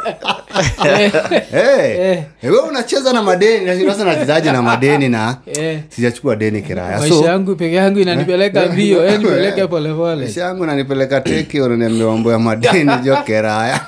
Hey, 0.84 1.06
Eh, 1.54 2.00
Eh. 2.00 2.24
eh, 2.44 2.54
unacheza 2.70 3.14
na 3.14 3.22
madeni 3.24 3.86
sasa 3.86 4.06
nachezaje 4.06 4.52
na 4.52 4.62
madeni 4.62 5.10
na 5.10 5.38
eh. 5.46 5.80
sijachukua 5.90 6.36
deni 6.36 6.62
kiraya. 6.62 7.08
So 7.08 7.26
yangu 7.26 7.56
peke 7.56 7.76
yangu 7.76 8.00
inanipeleka 8.00 8.66
mbio 8.66 9.06
eh, 9.08 9.20
nipeleke 9.20 9.68
polepole. 9.68 10.32
Yangu 10.36 10.66
nanipeleka 10.66 11.22
teki 11.22 11.62
unaniambia 11.62 12.06
mambo 12.06 12.32
ya 12.32 12.40
madeni 12.40 12.92
jo 13.04 13.18
kiraya. 13.26 13.80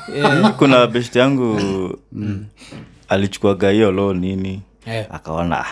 Kuna 0.57 0.87
best 0.87 1.15
yangu 1.15 1.59
alichukuaga 3.09 3.69
hiyo 3.69 3.91
lo 3.91 4.13
nini 4.13 4.61
yeah. 4.87 5.05
akaona 5.11 5.59
"Ah, 5.59 5.65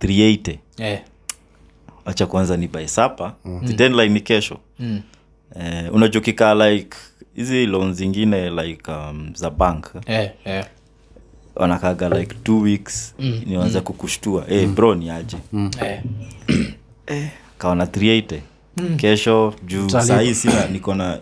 380 0.00 0.58
Eh, 0.78 0.98
wacha 2.04 2.26
kwanza 2.26 2.56
ni 2.56 2.68
baisapa 2.68 3.32
mm. 3.44 3.60
deadline 3.76 4.08
ni 4.08 4.20
kesho. 4.20 4.58
Mm. 4.78 5.00
Eh, 5.60 5.94
unajokika 5.94 6.54
like 6.54 6.96
hizi 7.34 7.66
loan 7.66 7.94
zingine 7.94 8.50
like 8.50 8.90
um, 8.90 9.30
za 9.34 9.50
bank 9.50 9.86
eh, 10.06 10.30
eh. 10.44 10.64
wanakaga 11.54 12.08
like 12.08 12.34
two 12.42 12.60
weeks 12.60 13.14
mm. 13.18 13.42
niwanza 13.46 13.80
kukushtua. 13.80 14.44
Hey, 14.48 14.66
bro 14.66 14.94
ni 14.94 15.10
aje? 15.10 15.36
Eh. 17.06 17.28
kaona 17.58 17.84
380 17.84 18.40
kesho 18.96 19.54
juu 19.66 19.88
sahii 19.88 20.34
sina 20.34 20.66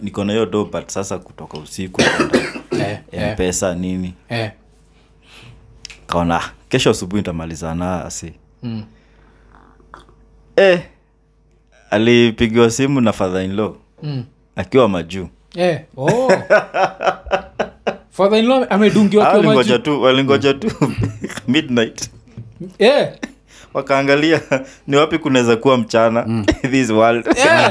niko 0.03 0.25
na 0.25 0.33
hiyo 0.33 0.47
do 0.47 0.65
but 0.65 0.89
sasa 0.89 1.19
kutoka 1.19 1.59
usiku 1.59 2.01
Eh, 2.81 2.99
eh, 3.13 3.33
mpesa 3.33 3.75
nini. 3.75 4.15
Eh. 4.29 4.51
kaona 6.07 6.37
"Ah, 6.37 6.51
kesho 6.69 6.91
asubuhi 6.91 7.23
ntamalizana 7.23 8.05
asi. 8.05 8.33
Mm. 8.63 8.85
eh, 10.57 10.81
alipigiwa 11.91 12.71
simu 12.71 13.01
na 13.01 13.13
father 13.13 13.43
in 13.43 13.57
law 13.57 13.75
Mm. 14.03 14.25
akiwa 14.57 14.89
majuu. 14.89 15.29
Eh, 15.57 15.81
oh. 15.97 16.33
father-in-law 18.17 18.67
amedungiwa 18.71 19.29
akiwa 19.29 19.39
walingoja 19.39 19.73
maji 19.73 19.85
tu 19.85 20.03
walingoja 20.03 20.55
tu. 20.55 20.71
Midnight. 21.49 22.11
Yeah 22.79 23.13
wakaangalia 23.75 24.41
ni 24.87 24.97
wapi 24.97 25.19
kunaweza 25.19 25.57
kuwa 25.57 25.79
mchana? 25.79 26.45
This 26.71 26.91
world. 26.91 27.27
Eh. 27.27 27.71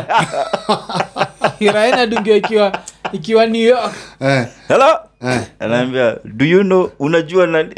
Iraia 1.60 1.88
inadungiwa 1.94 2.38
ikiwa 2.38 2.80
ikiwa 3.12 3.46
new 3.46 3.62
york. 3.68 3.94
Eh, 4.20 4.48
hello? 4.68 5.00
Eh, 5.22 5.42
anaambia 5.60 6.18
do 6.24 6.46
you 6.46 6.62
know 6.64 6.92
unajua 7.00 7.48
nani? 7.48 7.74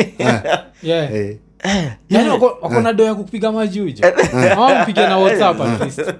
Yeah. 0.84 1.16
eh. 1.16 1.38
yani 2.10 2.30
wako 2.30 2.46
wako 2.46 2.74
yeah. 2.74 2.94
do 2.94 3.04
ya 3.04 3.16
kupiga 3.16 3.52
majujo 3.52 4.04
ama 4.52 4.82
mpige 4.82 5.02
na 5.02 5.18
whatsapp 5.18 5.62
at 5.62 5.82
least 5.82 6.14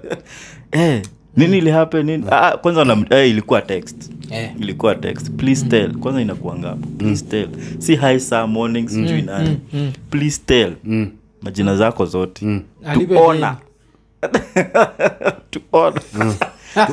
eh, 1.36 1.48
nini 1.48 1.58
ilihape 1.58 2.02
nini? 2.02 2.24
Ah, 2.30 2.56
kwanza 2.56 2.84
na, 2.84 3.04
eh, 3.10 3.30
ilikuwa 3.30 3.62
text. 3.62 4.10
Yeah. 4.30 4.60
ilikuwa 4.60 4.94
text. 4.94 5.30
Please 5.30 5.66
tell. 5.66 5.92
Kwanza 5.92 6.20
inakuwa 6.20 6.56
ngapo 6.58 6.86
please 6.98 7.24
tell. 7.24 7.48
Si 7.78 7.96
hi 7.96 8.20
saa 8.20 8.46
morning 8.46 8.88
sijui 8.88 9.22
nani. 9.22 9.58
please 10.10 10.40
tell. 10.46 10.72
Majina 11.42 11.76
zako 11.76 12.06
zote. 12.06 12.44
Mm. 12.46 12.62
tuona 13.08 13.56
tuona 15.50 16.00
mm. 16.14 16.34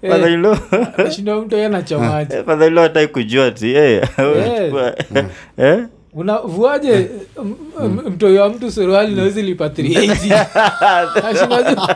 Fadhailo 0.00 0.58
yeye 1.52 1.68
hatai 2.82 3.08
kujua 3.08 3.50
ti 3.50 3.74
eh, 3.74 4.08
eh? 5.58 5.86
Unavuaje 6.16 7.08
m- 7.38 8.00
mtoi 8.10 8.38
wa 8.38 8.48
mtu 8.48 8.70
suruali 8.70 9.14
nawezi 9.14 9.42
lipa 9.42 9.66
380 9.66 10.46
Nashinda 11.22 11.74
tu- 11.74 11.94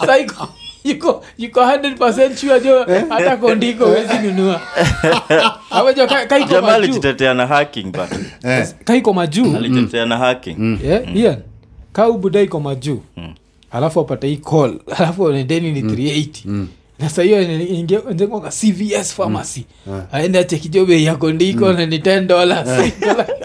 Sa 0.06 0.18
iko- 0.18 0.48
yuko 0.84 1.24
yuko 1.38 1.60
100% 1.60 2.36
sure 2.36 2.60
jo 2.60 2.86
hata 3.08 3.36
kondiko 3.36 3.84
wezi 3.84 4.18
nunua. 4.18 4.60
Awejo 5.70 6.06
kaiko 6.06 6.38
jamaa 6.38 6.60
majuu. 6.60 6.74
alijitetea 6.74 7.34
na 7.34 7.46
hacking 7.46 7.84
but 7.92 8.10
Eh, 8.44 8.68
kaiko 8.84 9.12
majuu. 9.12 9.56
Alijitetea 9.56 10.06
na 10.06 10.16
hacking. 10.18 10.78
Yeah, 10.84 11.16
Ian 11.16 11.36
ka 11.92 12.08
ubuda 12.08 12.40
iko 12.40 12.60
majuu. 12.60 13.02
Alafu 13.70 14.00
apate 14.00 14.28
hii 14.28 14.36
call. 14.36 14.78
Alafu 14.98 15.32
nendeni 15.32 15.72
ni 15.72 15.82
380 15.82 16.64
na 16.98 17.08
saa 17.10 17.22
hiyo 17.22 17.42
ingekwaka 17.42 18.48
cvs 18.50 19.14
pharmacy. 19.14 19.64
Aende 20.12 20.38
achekijo 20.38 20.86
bei 20.86 21.04
yako 21.04 21.32
ndiko 21.32 21.72
na 21.72 21.86
ni 21.86 21.98
10 21.98 22.26
dollars. 22.26 22.68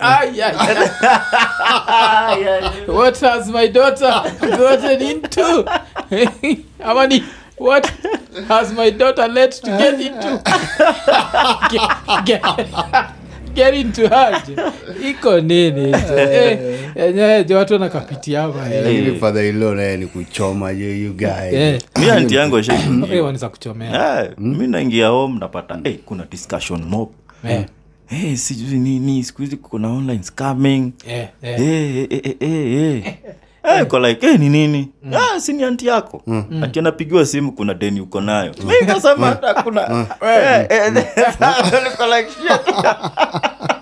Ay, 0.01 0.43
ay, 0.43 0.55
ay. 0.57 0.87
what 2.87 3.19
has 3.21 3.47
my 3.47 3.67
daughter? 3.67 4.23
Gotten 4.57 5.01
into? 5.01 5.65
Ama 6.85 7.07
ni 7.07 7.23
what 7.57 7.91
has 8.47 8.71
my 8.73 8.91
daughter 8.91 9.27
let 9.27 9.51
to 9.61 9.77
get 9.77 9.99
into? 10.01 10.41
Get, 11.71 11.81
get, 12.25 12.41
get 13.57 13.73
into 13.73 14.01
iko 15.09 15.39
nini? 15.41 15.91
Enyeje 16.95 17.55
watu 17.55 17.73
naye 19.75 19.97
ni 19.97 20.07
kuchoma 20.07 20.73
jo 20.73 20.85
you 20.89 21.13
guy. 21.13 21.77
Mi 21.99 22.09
anti 22.09 22.35
yangu 22.35 22.63
shwaniza 22.63 23.49
kuchomea. 23.53 24.23
Eh, 24.23 24.31
mi 24.37 24.67
naingia 24.67 25.07
home 25.07 25.39
napata 25.39 25.79
hey, 25.83 25.93
kuna 26.05 26.25
discussion 26.31 26.83
mob. 26.83 27.09
Eh, 27.49 27.65
hey, 28.05 28.35
sijui 28.35 28.79
nini 28.79 29.23
sikuhizi 29.23 29.57
kuna 29.57 29.89
online 29.89 30.23
scamming. 30.23 30.91
Eh, 31.07 31.27
eh. 31.41 31.57
hey, 31.57 31.91
hey, 31.93 32.07
hey, 32.09 32.35
hey, 32.39 32.75
hey. 32.75 33.01
Eh, 33.63 33.85
ko 33.87 33.99
like 33.99 34.27
hey, 34.27 34.37
ni 34.37 34.49
nini? 34.49 34.89
Ah, 35.13 35.39
si 35.39 35.53
ni 35.53 35.63
anti 35.63 35.87
yako? 35.87 36.23
Ati 36.63 36.79
anapigiwa 36.79 37.25
simu 37.25 37.51
kuna 37.51 37.73
deni 37.73 38.01
uko 38.01 38.21
nayo. 38.21 38.51
Mi 38.67 38.87
kasema 38.87 39.27
hata 39.27 39.63
kuna 39.63 40.07
Eh, 40.21 40.65
eh, 40.69 40.93
niko 40.93 41.07
like, 41.07 41.09
shit. 41.09 41.17
Ukaidina- 41.31 41.47
ukaidinaeka 41.47 41.77
yes. 41.77 41.83
niko 41.83 42.07
Ilikuwa 42.07 42.17
like, 42.17 42.29
ni 42.39 42.81
ka- 42.81 43.81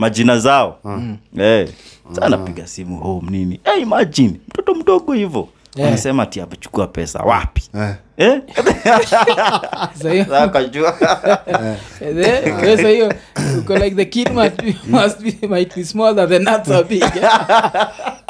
majina 0.00 0.38
zao 0.38 0.78
eh. 1.38 1.68
sa 2.12 2.28
napiga 2.28 2.66
simu 2.66 2.98
home 2.98 3.30
nini 3.30 3.60
eh, 3.64 3.82
imagine 3.82 4.40
mtoto 4.48 4.74
mdogo 4.74 5.12
hivo 5.12 5.48
Yeah. 5.76 5.88
anasema 5.88 6.26
ti 6.26 6.40
amechukua 6.40 6.86
pesa 6.86 7.18
wapi 7.18 7.62
yeah. 7.74 7.96
eh? 8.16 8.40
Sasa 9.94 10.10
hiyo- 10.12 10.24
Sasa 10.24 10.42
akajua. 10.42 10.96
Eh, 12.00 12.16
eh, 12.18 12.76
sasa 12.76 12.88
hiyo 12.88 13.12
uko 13.58 13.74
like 13.78 13.96
the 13.96 14.04
kid 14.04 14.30
must 14.32 14.62
be, 14.62 14.74
must 14.88 15.20
be, 15.22 15.46
might 15.48 15.74
be 15.76 15.84
small 15.84 16.28
the 16.28 16.38
nuts 16.38 16.70
are 16.70 16.84
big 16.84 17.02
Ah, 17.22 17.90
Out 18.28 18.29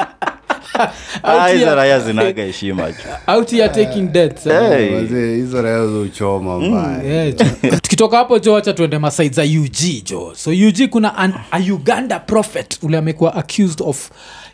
hizo 1.53 1.75
raya 1.75 1.99
zinaga 1.99 2.43
heshima 2.43 2.89
out 3.27 3.51
here 3.51 3.69
taking 3.69 4.11
deaths 4.11 4.45
eh. 4.47 5.07
Hizo 5.35 5.61
raya 5.61 5.83
uchoma 5.83 6.59
mbaya 6.59 7.31
tukitoka 7.81 8.17
hapo 8.17 8.39
jo 8.39 8.53
wacha 8.53 8.73
tuende 8.73 8.97
masaid 8.99 9.33
za 9.33 9.43
ug 9.43 10.03
jo. 10.09 10.33
So 10.35 10.51
ug 10.51 10.89
kuna 10.89 11.15
an, 11.17 11.33
a 11.51 11.59
uganda 11.59 12.19
prophet 12.19 12.79
ule 12.83 12.97
amekuwa 12.97 13.35
accused 13.35 13.81
of 13.85 14.09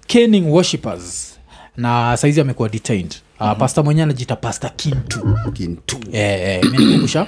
caning 0.08 0.52
worshippers 0.52 1.38
na 1.78 2.18
saizi 2.18 2.42
amekuwa 2.42 2.70
detained. 2.70 3.16
Uh, 3.40 3.58
pasta 3.58 3.84
mwenyewe 3.84 4.04
anajita 4.04 4.36
pasta 4.36 4.70
kintu. 4.70 5.38
Kintu. 5.54 5.98
Eh, 6.12 6.62
eh, 6.64 7.28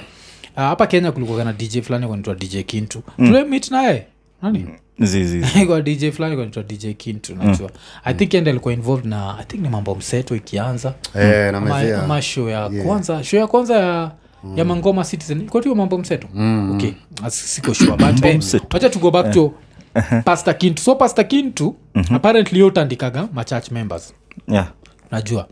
Ah, 0.56 0.62
hapa 0.62 0.86
kenya 0.86 1.12
kulikuwa 1.12 1.44
na 1.44 1.52
dj 1.52 1.80
fulani 1.80 2.06
kanaitwa 2.08 2.34
dj 2.34 2.56
kintu. 2.66 3.02
Mm. 3.18 3.26
tulemit 3.26 3.70
naye. 3.70 4.06
Nani? 4.42 4.58
Zizi 4.58 4.72
kwa 5.66 5.82
dj 5.82 6.10
fulani 6.10 6.36
kanaitwa 6.36 6.62
dj 6.62 6.86
kintu 6.96 7.34
najua 7.34 7.70
i 8.04 8.14
think 8.14 8.34
ende 8.34 8.50
alikuwa 8.50 8.74
involved 8.74 9.06
na 9.06 9.36
i 9.38 9.44
think 9.44 9.62
ni 9.62 9.68
mambo 9.68 9.94
mseto 9.94 10.36
ikianza. 10.36 10.94
Eh, 11.14 11.52
na 11.52 11.58
ama, 12.02 12.22
show 12.22 12.48
ya 12.48 12.70
kwanza 12.70 13.24
show 13.24 13.40
ya 13.40 13.46
kwanza 13.46 13.76
ya 13.76 14.10
ya 14.56 14.64
mangoma 14.64 15.04
citizen. 15.04 15.46
Kotiwa 15.46 15.74
mambo 15.74 15.98
mseto? 15.98 16.28
Okay. 16.74 16.92
Siko 17.28 17.74
sure 17.74 17.96
but 17.96 18.24
eh, 18.24 18.40
wacha 18.72 18.90
to 18.90 18.98
go 18.98 19.10
back 19.10 19.32
to 19.32 19.52
pastor 20.24 20.58
kintu. 20.58 20.82
So 20.82 20.94
pastor 20.94 21.28
kintu 21.28 21.76
apparently 22.14 22.60
yotandikaga 22.60 23.28
machurch 23.32 23.70
members. 23.70 24.14
Yeah. 24.48 24.68
najua. 25.10 25.46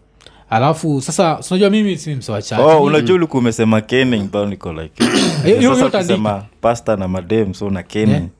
Alafu 0.50 1.00
sasa 1.00 1.42
sinajua 1.42 1.70
mimi 1.70 1.96
si 1.96 2.14
msewa 2.14 2.42
oh, 2.58 2.82
unajua 2.82 3.16
ulikuwa 3.16 3.40
umesema 3.40 3.80
kening 3.80 4.30
bao 4.30 4.46
niko 4.46 4.72
like 4.72 5.04
sasa 5.68 5.86
ukisema 5.86 6.44
pasta 6.60 6.96
na 6.96 7.08
madem 7.08 7.54
so 7.54 7.70
na 7.70 7.82
kenning 7.82 8.14
Eh, 8.14 8.16
eh, 8.16 8.24
eh, 8.24 8.37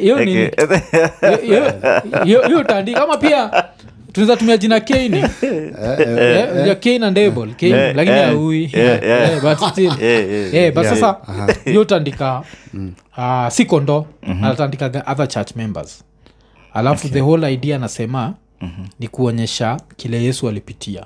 hiyo 0.00 0.24
ni 0.24 0.32
hiyo- 2.24 2.64
tandi 2.64 2.90
hiyo 2.90 3.02
ama 3.04 3.16
pia 3.16 3.64
tunaweza 4.12 4.36
tumia 4.36 4.56
jina 4.56 4.80
kani 4.80 5.24
ya 6.68 6.74
kain 6.74 7.02
and 7.04 7.18
able 7.18 7.54
Kain, 7.60 7.72
lakini 7.96 8.16
aui 8.18 8.70
but 9.42 9.68
still. 9.72 9.92
But 10.74 10.84
sasa 10.84 11.16
hiyo 11.64 11.80
utaandika 11.80 12.42
uh, 13.18 13.48
si 13.48 13.64
kondo. 13.64 14.06
Anatandikaga 14.22 15.04
other 15.12 15.28
church 15.28 15.56
members. 15.56 16.04
Alafu 16.74 17.08
the 17.08 17.20
whole 17.20 17.52
idea 17.54 17.76
anasema 17.76 18.34
ni 19.00 19.08
kuonyesha 19.08 19.76
kile 19.96 20.22
yesu 20.24 20.48
alipitia. 20.48 21.04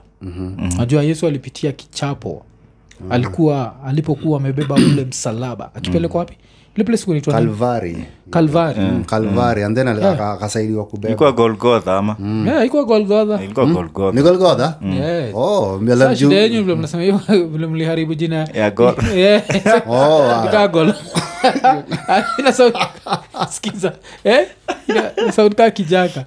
Najua 0.77 1.03
yesu 1.03 1.27
alipitia 1.27 1.73
kichapo 1.73 2.45
alikuwa 3.11 3.75
alipokuwa 3.87 4.39
amebeba 4.39 4.75
ule 4.75 5.05
msalaba. 5.05 5.71
Akipelekwa 5.75 6.19
wapi? 6.19 6.37
Ile 6.77 6.85
place 6.85 7.05
kunaitwa 7.05 7.35
kalvari 7.35 8.05
kalvari 8.31 8.81
Mm, 8.81 9.05
kalvari 9.05 9.63
and 9.63 9.77
then 9.77 9.89
ali- 9.89 10.05
akasaidiwa 10.05 10.85
kubeba. 10.85 11.33
Golgotha 11.33 11.97
ama? 11.99 12.17
Yeah, 12.47 12.67
ikuwa 12.67 12.85
golgotha. 12.85 13.45
Ilikuwa 13.45 13.67
golgotha. 13.67 14.17
Ni 14.17 14.23
golgodha 14.23 14.75
Yeah. 14.95 15.35
oh 15.37 15.79
mbele 15.83 16.17
juu 16.17 16.33
yenyu 16.33 16.63
vile 16.65 16.75
mnasema 16.77 17.03
hivyo 17.03 17.21
vile 17.53 17.67
mliharibu 17.67 18.15
jina. 18.15 18.49
Ya 18.55 18.71
go 18.71 18.85
oh 19.89 20.23
ah. 20.31 20.69
Gol 20.69 20.95
ina 22.39 22.53
sound 22.53 22.75
skiza 23.51 23.93
eh? 24.25 24.47
Ina 24.89 25.17
ina 25.17 25.33
sound 25.33 25.73
kijaka. 25.73 26.25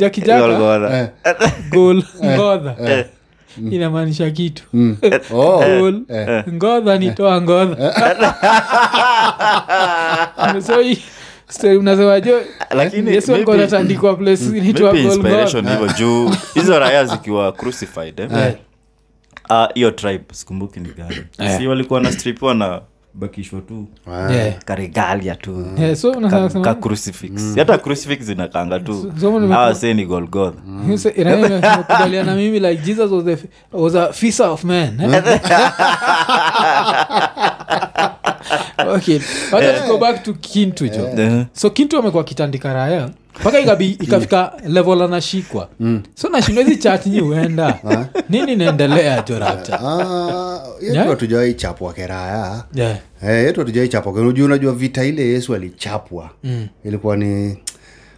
Ja 0.00 0.10
kijaka? 0.10 0.46
Golgotha 1.70 2.78
gol 3.58 3.72
inamaanisha 3.72 4.30
kitu. 4.30 4.62
Oh. 5.34 5.58
gol 5.80 6.00
ngodha 6.52 6.98
nitoa 6.98 7.40
ngodha 7.42 7.94
so 10.66 10.82
yesu 13.14 13.32
place 14.16 14.50
juu. 15.98 16.30
Hizo 16.54 16.78
raya 16.78 17.04
zikiwa 17.04 17.52
crucified 17.52 18.20
eh? 18.20 18.54
Ah, 19.50 19.68
hiyo 19.74 19.90
tribe 19.90 20.24
sikumbuki 20.32 20.80
ni 20.80 20.88
gani. 20.88 21.16
Si 21.58 21.66
walikuwa 21.66 22.00
nastripiwa 22.00 22.54
na 22.54 22.80
bakishwa 23.14 23.60
tu. 23.60 23.86
Yeah. 24.30 24.58
karegalia 24.64 25.34
tu. 25.34 25.66
Yeah, 25.78 25.96
so 25.96 26.10
unasema- 26.12 26.64
ka, 26.64 26.74
ka 26.74 26.80
crucifix. 26.80 27.56
Hata 27.56 27.78
crucifix 27.78 28.28
inakanga 28.28 28.80
tu. 28.80 28.94
So- 28.94 29.12
so 29.20 29.36
golgotha. 30.06 30.58
Ina- 31.16 31.36
ina- 32.20 32.34
mimi 32.34 32.60
like 32.60 32.82
jesus 32.82 33.10
was, 33.10 33.24
the, 33.24 33.38
was 33.72 33.94
a 33.94 34.12
fisher 34.12 34.46
of 34.46 34.64
men 34.64 35.00
eh? 35.00 35.08
okay. 38.96 39.20
Wacha 39.52 39.80
to 39.80 39.86
go 39.88 39.98
back 39.98 40.22
to 40.22 40.32
kintu 40.34 40.88
jo 40.88 41.08
Eh, 41.18 41.44
so 41.52 41.70
kintu 41.70 41.98
amekuwa 41.98 42.24
kitandika 42.24 42.72
raya 42.74 43.10
mpaka 43.40 43.60
ikafika 44.04 44.52
level 44.68 45.02
anashikwa. 45.02 45.68
So 46.14 46.28
nashindwezi 46.28 46.76
chatnyi 46.76 47.16
chat 47.16 47.24
huenda. 47.26 47.78
Nini 48.30 48.56
naendelea 48.56 49.22
jo 49.28 49.38
rapta 49.38 49.80
Ah, 49.80 50.60
yetu 50.82 51.10
hatujawai 51.10 51.54
chapwa 51.54 51.92
keraya 51.92 52.64
yeah. 52.74 52.96
hey, 53.20 53.44
yetu 53.44 53.60
hatujawai 53.60 53.88
chapwa 53.88 54.12
Kera- 54.12 54.44
unajua 54.44 54.72
vita 54.72 55.04
ile 55.04 55.22
yesu 55.28 55.54
alichapwa. 55.54 56.30
Mm. 56.44 56.66
ilikuwa 56.84 57.16
ni 57.16 57.58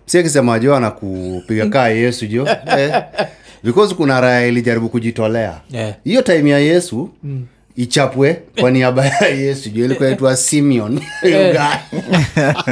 si 0.06 0.18
akisema 0.18 0.58
jo 0.58 0.74
anakupiga 0.76 1.66
kaa 1.66 1.88
yesu 1.88 2.26
jo. 2.26 2.48
Eh, 2.78 3.02
because 3.64 3.94
kuna 3.94 4.20
raya 4.20 4.46
ilijaribu 4.46 4.88
kujitolea. 4.88 5.60
Yeah. 5.70 5.94
time 6.24 6.50
ya 6.50 6.58
yesu 6.58 7.10
mm 7.22 7.46
ichapwe 7.76 8.42
kwa 8.60 8.70
niaba 8.70 9.06
ya 9.06 9.28
yesu. 9.28 9.68
Juu 9.70 9.84
ilikuwa 9.84 10.10
itwa 10.10 10.36
simeon 10.36 11.00
guy. 11.22 11.30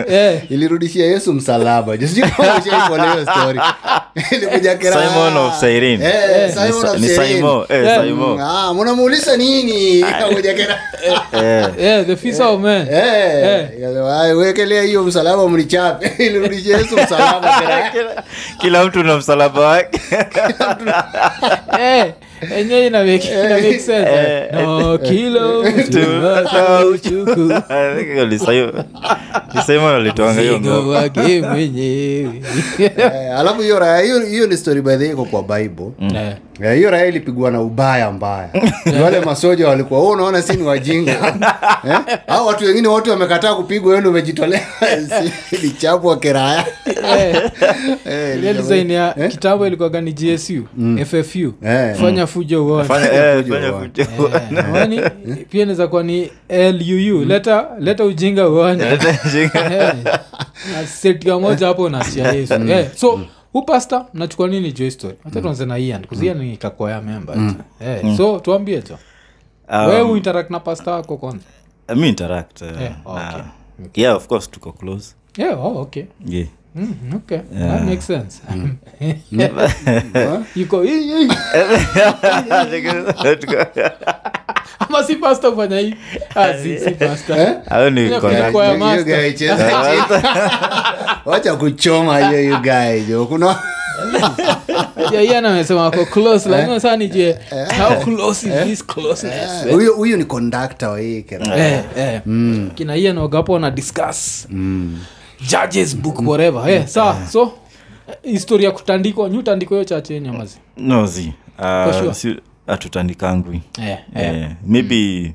yeah. 0.09 0.43
ilirudishia 0.53 1.07
yesu 1.07 1.33
msalaba. 1.33 1.99
Sijui 1.99 2.29
kama 2.31 2.61
hiyo. 2.61 3.63
Eh, 11.33 11.67
eh, 11.79 12.07
nini? 12.17 12.43
Eh, 12.91 13.69
Eh, 14.29 14.39
wekelea 14.39 14.83
msalaba 15.03 15.49
mlichape. 15.49 16.13
Ilirudishia 16.27 16.77
yesu 16.79 16.97
msalaba. 16.97 17.61
Kila- 17.93 18.23
kila 18.61 18.85
mtu 18.85 19.03
na 19.03 19.17
msalaba 19.17 19.61
wake. 19.61 20.01
Eh, 21.81 22.13
enye 22.57 22.87
ina 22.87 23.05
make 23.05 23.29
ina 23.29 23.49
make 23.55 23.79
sense 23.79 24.11
eh. 24.11 24.49
hiyo 30.41 30.57
Eh, 32.79 33.39
alafu 33.39 33.63
hiyo 33.63 33.79
raya 33.79 34.01
hiyo 34.03 34.21
hiyo 34.27 34.47
ni 34.47 34.57
story 34.57 34.83
by 34.83 34.97
the 34.97 35.07
iko 35.11 35.25
kwa 35.25 35.43
bible. 35.43 35.91
Mm. 35.99 36.17
Eh, 36.63 36.77
hiyo 36.77 36.91
raya 36.91 37.07
ilipigwa 37.07 37.51
na 37.51 37.61
ubaya 37.61 38.11
mbaya. 38.11 38.49
Wale 39.03 39.21
masoja 39.21 39.69
walikuwa 39.69 40.01
u 40.01 40.09
unaona 40.09 40.43
si 40.43 40.57
ni 40.57 40.63
wajinga? 40.63 41.13
Eh? 41.89 42.19
au 42.29 42.47
watu 42.47 42.65
wengine 42.65 42.89
wote 42.89 43.11
wamekataa 43.11 43.55
kupigwa 43.55 44.01
ndo 44.01 44.11
umejitolea. 44.11 44.61
Eh. 46.87 47.51
Eh, 48.07 48.39
ile 48.39 48.55
design 48.55 48.91
ya 48.91 49.15
kitambo 49.31 49.67
ilikuwaga 49.67 50.01
ni 50.01 50.13
gsu 50.13 50.63
ffu 51.05 51.53
Eh. 51.67 51.95
fanya 51.97 52.23
eh, 52.23 52.29
fujo 52.35 52.65
fujo. 52.67 52.95
Eh, 53.13 53.45
wani, 54.73 55.01
pia 55.51 55.63
inaweza 55.63 55.89
kuwa 55.89 56.03
ni 56.03 56.31
luu 56.73 57.25
leta 57.25 57.69
leta 57.79 58.05
ujinga 58.05 58.49
uone 58.49 58.85
Eh, 61.05 61.41
moja 61.41 61.67
hapo 61.67 61.89
nachia 61.89 62.33
yesu. 62.33 62.55
Eh, 62.55 62.91
so 62.97 63.21
upasta 63.55 63.99
pasta 64.01 64.11
mnachukua 64.15 64.49
nini 64.49 64.73
jo 64.73 64.91
story? 64.91 65.15
Hata 65.25 65.41
tuanze 65.41 65.67
na 65.67 65.79
ian 65.79 66.07
kuzia 66.07 66.35
ni 66.35 66.57
kakoya 66.57 67.03
memba 67.03 67.55
eh, 67.81 68.17
so 68.17 68.39
tuambie 68.39 68.83
jo 68.89 68.99
Um, 69.69 69.87
wewe 69.87 70.03
uinteract 70.03 70.51
na 70.51 70.61
pasta 70.61 70.91
wako 70.91 71.17
kwanza? 71.17 71.45
Mi 71.97 72.09
interact 72.09 72.63
uh, 72.63 72.83
Eh, 72.83 72.93
okay. 73.05 73.43
yeah 73.95 74.17
of 74.17 74.27
course 74.27 74.51
tuko 74.51 74.73
close. 74.73 75.15
Yeah, 75.39 75.65
oh, 75.67 75.81
okay. 75.81 76.05
Yeah 76.27 76.49
Mm, 76.75 77.15
okay. 77.15 77.39
Yeah. 77.55 77.71
that 77.71 77.85
makes 77.87 78.07
sense. 78.07 78.43
Yuko 80.57 80.83
"Hii, 80.83 81.03
hii." 81.03 81.29
ama 84.79 85.05
si 85.05 85.17
pasta 85.17 85.49
ufanya 85.51 85.79
hii 85.79 85.95
ah, 86.35 86.53
cheza- 89.33 89.95
wacha 91.31 91.55
kuchoma 91.57 92.19
hiyo 92.29 92.45
you 92.45 92.59
guy 92.63 93.01
jo 93.09 93.27
kuna 93.27 93.57
yeah, 95.13 95.25
amesema 95.51 95.83
wako 95.83 96.05
close 96.05 96.49
lakini 96.49 96.75
sasa 96.81 96.97
nijue 96.97 97.39
how 97.79 98.05
close 98.05 98.49
is 98.49 98.55
this 98.65 98.87
closeness? 98.87 99.67
Huyo 99.71 99.95
huyo 99.95 100.17
ni 100.17 100.25
conductor 100.25 100.89
wa 100.89 101.01
hii 101.01 101.25
eh, 101.57 101.81
eh. 101.97 102.21
kina 102.75 102.95
na 103.61 103.71
discuss 103.71 104.49
judges 105.49 105.97
book 105.97 106.19
whatever 106.27 106.71
eh, 106.71 106.87
sawa. 106.87 107.27
So 107.27 107.53
eh, 108.09 108.15
historia 108.33 108.71
kutandikwa 108.71 109.29
nyu 109.29 109.43
tandiko 109.43 109.75
hiyo 109.75 109.85
chache 109.85 110.21
nyamazi 110.21 110.59
no 110.77 111.07
zi. 111.07 111.33
Uh, 111.59 112.13
si 112.13 112.37
hatutandikangwi. 112.67 113.61
Eh, 113.83 113.99
eh. 114.15 114.51
maybe 114.67 115.35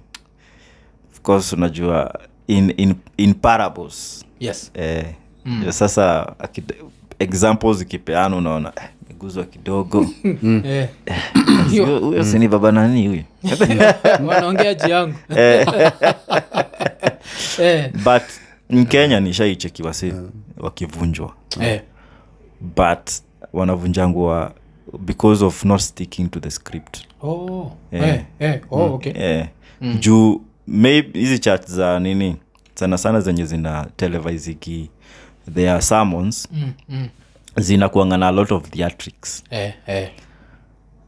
of 1.14 1.22
course 1.22 1.54
unajua 1.54 2.20
in, 2.48 2.74
in, 2.78 2.96
in 3.18 3.34
parables. 3.34 4.26
Yes. 4.40 4.72
Eh, 4.74 5.06
sasa 5.70 6.34
akide, 6.40 6.76
examples 7.20 7.82
ikipeana 7.82 8.36
unaona 8.36 8.74
eh, 8.78 8.84
meguzwa 9.10 9.44
kidogo. 9.44 10.06
Eh. 10.66 10.90
Huyo 12.02 12.24
sini 12.24 12.48
baba 12.48 12.72
nani 12.72 13.08
huyo? 13.08 13.24
Wanaongea 14.28 14.74
ji 14.74 14.92
eh, 17.62 17.92
but 17.94 18.24
in 18.70 18.86
kenya 18.86 19.20
nishaicheki 19.20 19.84
wasi 19.84 20.14
wakivunjwa 20.58 21.34
yeah. 21.62 21.82
but 22.62 23.10
wanavunjangwa 23.54 24.54
because 25.00 25.46
of 25.46 25.66
not 25.66 25.80
sticking 25.82 26.30
to 26.32 26.40
the 26.40 26.52
script 26.52 26.98
Oh, 27.24 27.72
yeah. 27.92 28.10
eh, 28.10 28.24
eh. 28.40 28.62
Oh, 28.72 28.94
okay. 28.94 29.14
eh, 29.16 29.48
juu 30.00 30.42
maybe 30.68 31.20
hizi 31.20 31.40
chat 31.40 31.72
za 31.72 32.00
nini 32.00 32.36
sana 32.76 32.98
sana 32.98 33.22
zenye 33.22 33.46
zina 33.46 33.88
televisiki 33.96 34.90
their 35.54 35.82
sermons 35.82 36.48
Mm, 36.52 36.74
mm. 36.90 37.08
zinakuangana 37.58 38.28
a 38.28 38.32
lot 38.32 38.54
of 38.56 38.70
theatrics 38.70 39.44
Eh, 39.50 39.74
eh. 39.88 40.10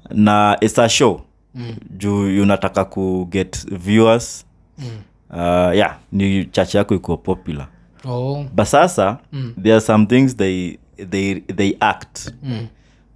na 0.10 0.58
it's 0.62 0.80
a 0.80 0.89
show 0.89 1.21
mm. 1.56 1.76
juu 1.97 2.41
unataka 2.43 2.86
ku 2.86 3.28
get 3.32 3.67
viewers 3.78 4.45
mm. 4.78 4.89
Uh, 5.32 5.76
yeah 5.78 5.98
ni 6.12 6.46
church 6.46 6.76
yako 6.76 6.96
ikuwa 6.96 7.17
popular. 7.17 7.67
Oh, 8.06 8.46
but 8.56 8.65
sasa 8.65 9.17
mm. 9.32 9.54
there 9.62 9.74
are 9.76 9.82
some 9.82 10.06
things 10.06 10.36
they, 10.38 10.78
they, 11.10 11.36
they 11.39 11.76
act. 11.80 12.34
Mm, 12.44 12.67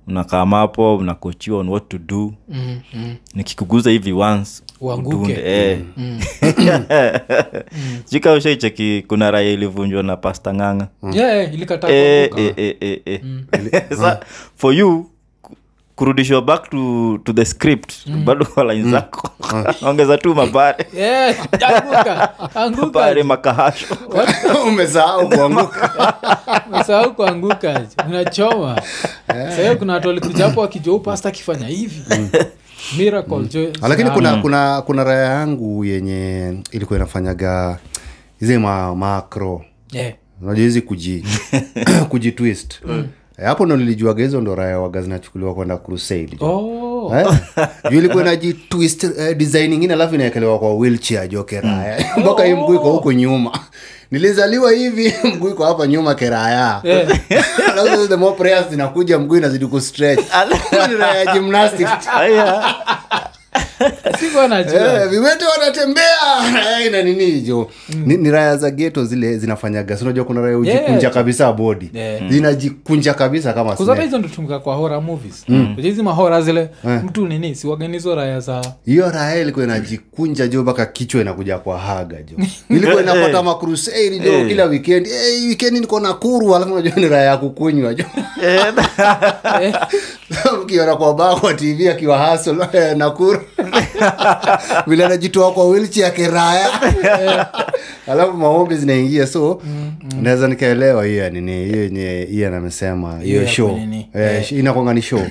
unakamapo 0.07 0.97
unakochiwa 0.97 1.59
on 1.59 1.69
what 1.69 1.89
to 1.89 1.97
do. 1.97 2.33
Mm, 2.49 2.79
mm. 2.93 3.15
nikikuguza 3.33 3.89
hivi 3.91 4.13
once 4.13 4.63
udunde, 4.81 5.41
eh. 5.45 5.79
kuna 9.07 9.31
raya 9.31 9.51
ilivunjwa 9.51 10.03
na 10.03 10.17
pasta 10.17 10.53
ng'anga. 10.53 10.87
Yeah, 11.11 11.37
eh, 11.37 11.53
Eh, 12.37 12.53
eh, 12.57 12.75
eh, 12.81 13.01
eh, 13.05 13.19
mm. 13.23 13.45
Sa- 14.01 14.19
for 14.55 14.73
you 14.73 15.09
kurudishwa 15.95 16.41
back 16.41 16.69
to, 16.69 17.17
to 17.23 17.33
the 17.33 17.45
script. 17.45 18.09
Bado 18.25 18.45
kwa 18.45 18.73
line 18.73 18.91
zako. 18.91 19.29
Ongeza 19.81 20.17
tu 20.17 20.35
Eh, 20.97 21.35
anguka. 22.55 22.85
mabare 22.85 23.23
makahasho. 23.23 23.97
Umesahau 24.67 25.29
kuangukaumesahau 25.29 27.13
kuanguka 27.15 27.81
unachoma. 28.07 28.81
Sahio 29.27 29.75
kuna 29.75 29.93
watu 29.93 30.07
walikujapo 30.07 30.43
hapo 30.49 30.61
wakijua 30.61 30.99
pasta 30.99 31.29
akifanya 31.29 31.67
hivi. 31.67 32.01
Miracle 32.97 33.71
lakini 33.89 34.09
kuna 34.11 34.37
kuna 34.37 34.81
kuna 34.81 35.03
raya 35.03 35.25
yangu 35.29 35.85
yenye 35.85 36.53
ilikuwa 36.71 36.99
inafanyaga 36.99 37.79
hizi 38.39 38.57
ma, 38.57 38.95
makro. 38.95 39.65
Eh, 39.93 40.15
unajua 40.41 40.63
hizi 40.63 40.81
kuji 40.81 41.25
kujitwist 42.09 42.79
Eh, 42.89 43.03
hapo 43.43 43.65
ndo 43.65 43.77
nilijuaga 43.77 44.23
hizo 44.23 44.41
ndo 44.41 44.55
raya 44.55 44.79
waga 44.79 45.01
zinachukuliwa 45.01 45.53
kwenda 45.55 45.77
crusade. 45.77 46.37
Oh, 46.39 47.11
Eh? 47.19 47.27
juu 47.91 47.97
ilikuwa 47.97 48.23
najitwist 48.23 49.03
eh, 49.03 49.37
design 49.37 49.73
ingine 49.73 49.93
alafu 49.93 50.15
inaekelewa 50.15 50.59
kwa 50.59 50.75
wheelchair 50.75 51.27
jo 51.27 51.43
keraya 51.43 52.05
mpaka 52.17 52.43
hii 52.45 52.53
mguu 52.53 52.73
iko 52.75 52.91
huko 52.91 53.13
nyuma. 53.13 53.59
Nilizaliwa 54.11 54.71
hivi 54.71 55.13
mguu 55.35 55.49
iko 55.49 55.65
hapa 55.65 55.87
nyuma 55.87 56.15
keraya 56.15 56.81
Eh. 56.83 57.07
The 58.09 58.15
more 58.15 58.35
prayers 58.35 58.69
zinakuja 58.69 59.19
mguu 59.19 59.37
inazidi 59.37 59.67
kustretch 59.67 60.19
raya 60.99 61.33
gymnastics 61.33 61.89
Eh, 64.75 65.09
viwete 65.09 65.45
wanatembea. 65.45 66.05
Eh, 66.81 66.91
na 66.91 67.01
nini 67.01 67.41
jo 67.41 67.69
ni, 68.05 68.17
ni 68.17 68.31
raya 68.31 68.57
za 68.57 68.71
geto 68.71 69.05
zile 69.05 69.37
zinafanyaga. 69.37 69.97
Sinajua 69.97 70.25
kuna 70.25 70.41
raya 70.41 70.57
ujikunja 70.57 71.09
kabisa 71.09 71.53
bodi 71.53 71.89
Yeah. 71.93 72.29
zinajikunja 72.29 73.13
kabisa 73.13 73.53
kama 73.53 73.75
kuzata 73.75 74.01
hizo 74.01 74.17
ndotumika 74.17 74.59
kwa 74.59 74.75
hora 74.75 75.01
movies. 75.01 75.45
Hizi 75.81 76.03
mahora 76.03 76.41
zile 76.41 76.69
mtu 77.03 77.27
nini 77.27 77.55
siwaganizo 77.55 78.15
raya 78.15 78.39
za 78.39 78.61
hiyo 78.85 79.09
raya 79.11 79.41
ilikuwa 79.41 79.65
inajikunja 79.65 80.47
jo 80.47 80.61
mpaka 80.63 80.85
kichwa 80.85 81.21
inakuja 81.21 81.57
kwa 81.57 81.77
haga 81.79 82.17
jo. 82.21 82.45
Ilikuwa 82.69 83.01
inapata 83.03 83.43
makrusade 83.49 84.19
jo 84.19 84.45
kila 84.47 84.65
wikendi 84.65 85.09
hey, 85.09 85.25
wikendi 85.31 85.47
weekend 85.47 85.77
niko 85.77 85.99
nakuru 85.99 86.55
alafu 86.55 86.75
najua 86.75 86.95
ni 86.95 87.07
raya 87.09 87.23
ya 87.25 87.37
kukunywa 87.37 87.93
jo. 87.93 88.05
Mkiona 90.63 90.95
kwa 90.95 91.13
baa 91.13 91.35
kwa 91.35 91.53
tv 91.53 91.89
akiwa 91.89 92.17
hasl 92.17 92.55
nakuru 92.97 93.41
vile 94.87 95.05
anajitoa 95.05 95.51
kwa 95.51 95.67
wilchi 95.67 95.99
ya 95.99 96.11
kiraya 96.11 96.69
alafu 98.11 98.33
maombi 98.37 98.75
zinaingia 98.75 99.27
so 99.27 99.61
naweza 100.21 100.47
nikaelewa 100.47 101.05
hiyo 101.05 101.29
nini 101.29 101.65
hiyo 101.65 101.83
yenye 101.83 102.27
ian 102.31 102.53
amesema 102.53 103.19
hiyo 103.19 103.47
show. 103.47 103.79
Eh, 104.13 104.51
inakwanga 104.51 104.93
ni 104.93 105.01
show. 105.01 105.27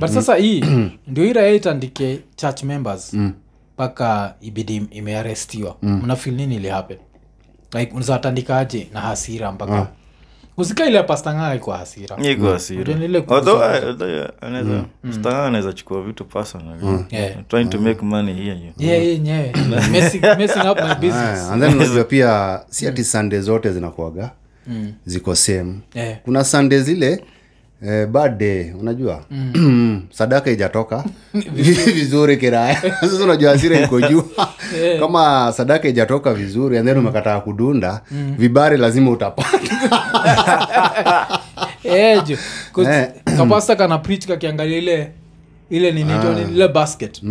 But 0.00 0.10
sasa 0.10 0.34
hii 0.36 0.64
ndio 1.08 1.24
hii 1.24 1.32
raya 1.32 1.52
itandike 1.52 2.18
church 2.36 2.62
members 2.62 3.14
mpaka 3.74 4.34
ibidi 4.40 4.76
imearestiwa 4.90 5.76
mnafil 5.82 6.34
nini 6.34 6.56
ili 6.56 6.68
happen? 6.68 6.96
Like 7.74 7.92
unazatandikaje 7.94 8.86
na 8.92 9.00
hasira 9.00 9.52
mpaka 9.52 9.86
usika 10.56 10.86
ile 10.86 11.02
pastangaa 11.02 11.54
iko 11.54 11.72
hasira. 11.72 12.16
Unajua 12.16 12.58
ni 12.98 13.04
ile 13.04 13.18
Although, 13.18 13.58
kugusa- 13.60 13.86
although, 13.86 14.10
yeah, 14.10 14.30
anaweza 15.46 15.72
chukua 15.72 16.02
vitu 16.02 16.24
personal 16.24 17.04
Yeah. 17.10 17.32
trying 17.48 17.64
to 17.66 17.78
make 17.80 18.02
money 18.04 18.34
here 18.34 18.56
you. 18.66 18.72
yeah, 18.88 19.04
yenyewe 19.06 19.52
messing, 19.92 20.20
messing 20.38 20.68
up 20.70 20.78
my 20.80 20.94
business. 20.94 21.40
and 21.50 21.62
then 21.62 21.74
unajua 21.74 22.04
pia 22.14 22.60
si 22.68 22.86
ati 22.88 23.04
sunday 23.04 23.40
zote 23.40 23.72
zinakuaga. 23.72 24.30
Ziko 25.06 25.34
same. 25.34 25.74
Yeah. 25.94 26.18
kuna 26.24 26.44
sunday 26.44 26.80
zile 26.80 27.24
eh, 27.82 28.06
bad 28.06 28.38
unajua? 28.38 28.74
Unajua 28.80 29.22
sadaka 30.10 30.50
ijatoka 30.50 31.04
vizuri. 31.94 32.36
Kiraya 32.36 32.80
sasa 33.00 33.24
unajua 33.24 33.52
asira 33.52 33.80
iko 33.80 34.00
juu. 34.00 34.22
Kama 35.00 35.52
sadaka 35.56 35.88
ijatoka 35.88 36.34
vizuri 36.34 36.78
and 36.78 36.88
then 36.88 36.98
umekataa 36.98 37.40
kudunda 37.40 38.00
vibari 38.38 38.76
lazima 38.76 39.10
utapata. 39.10 39.58
Eh, 41.84 42.22
Eh. 42.78 43.08
kapasta 43.38 43.76
kana 43.76 43.98
prich 43.98 44.26
kakiangalia 44.26 44.78
ile 44.78 45.10
ile 45.70 45.92
ninitwa 45.92 46.34
nini 46.34 46.52
ile 46.54 46.68
basket. 46.68 47.22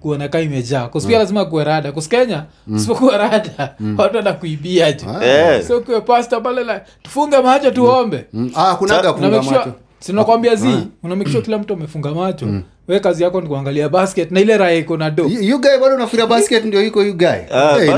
Kuoneka 0.00 0.40
imejaa. 0.40 0.88
Kuspia 0.88 1.18
lazima 1.18 1.44
kuwe 1.44 1.64
rada. 1.64 1.92
Kuskenya 1.92 2.44
sipokuwa 2.76 3.16
rada 3.18 3.74
watu 3.96 4.18
anakuibia 4.18 4.92
ju. 4.92 5.06
Eh. 5.22 5.64
so 5.66 5.80
kuwe 5.80 6.00
pasta 6.00 6.40
pale 6.40 6.80
tufunge 7.02 7.38
macho 7.38 7.70
tuombe. 7.70 8.24
Mm, 8.32 8.50
ah, 8.54 8.74
kunaga 8.74 9.14
funga 9.14 9.42
macho 9.42 9.72
sinakwambia 9.98 10.54
zi 10.54 10.68
unamekishua 11.02 11.42
kila 11.42 11.58
mtu 11.58 11.74
amefunga 11.74 12.14
macho. 12.14 12.46
We 12.88 13.00
kazi 13.00 13.22
yako 13.22 13.40
ni 13.40 13.48
kuangalia 13.48 13.88
basket 13.88 14.30
na 14.30 14.40
ile 14.40 14.56
raya 14.56 14.76
iko 14.78 14.96
na 14.96 15.10
do 15.10 15.24
You- 15.24 15.42
you 15.42 15.58
bado 15.80 15.94
unafikiria 15.94 16.26
basket 16.26 16.64
ndio 16.64 16.82
iko 16.86 17.02
you 17.04 17.14
guy? 17.16 17.26
Ah, 17.26 17.76
Eh, 17.76 17.88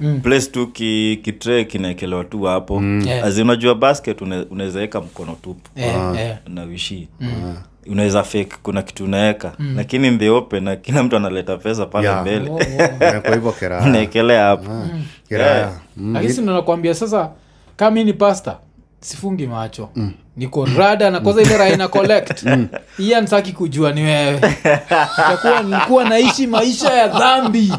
Mm. 0.00 0.20
place 0.20 0.46
tu 0.50 0.66
ki, 0.66 1.20
kitre 1.22 1.64
kinaekelewa 1.64 2.24
tu 2.24 2.42
hapo. 2.42 2.82
Yeah. 3.06 3.26
As 3.26 3.36
in, 3.36 3.42
unajua 3.42 3.74
basket 3.74 4.20
une- 4.20 4.46
mkono 5.00 5.36
tupu 5.42 5.70
Eh, 5.76 5.94
eh. 6.18 6.36
na 6.48 6.62
wishi 6.62 7.08
unaweza 7.86 8.22
fake 8.22 8.52
kuna 8.62 8.82
kitu 8.82 9.04
unaweka 9.04 9.52
lakini 9.76 10.08
in 10.08 10.18
the 10.18 10.30
open 10.30 10.64
na 10.64 10.76
kila 10.76 11.02
mtu 11.02 11.16
analeta 11.16 11.56
pesa 11.56 11.86
pale 11.86 12.08
Yeah. 12.08 12.22
mbele. 12.22 12.50
Oh, 12.50 12.54
oh. 12.54 13.20
Kwa 13.20 13.34
hivyo 13.34 13.54
unaekelea 13.84 14.44
hapo. 14.44 14.70
Mm. 14.70 16.12
lakini 16.14 16.32
si 16.32 16.40
nakwambia 16.42 16.94
sasa 16.94 17.30
kama 17.76 17.90
mi 17.90 18.04
ni 18.04 18.12
pasta 18.12 18.56
sifungi 19.00 19.46
macho. 19.46 19.88
Niko 20.36 20.68
rada 20.78 21.10
na 21.10 21.20
kwanza 21.20 21.42
ile 21.42 21.56
raina 21.56 21.88
collect. 21.88 22.44
Iya 22.98 23.20
nsaki 23.20 23.52
kujua 23.52 23.92
ni 23.92 24.02
wewe. 24.02 24.40
Kuwa 25.86 26.04
naishi 26.04 26.46
maisha 26.46 26.92
ya 26.92 27.08
dhambi 27.08 27.72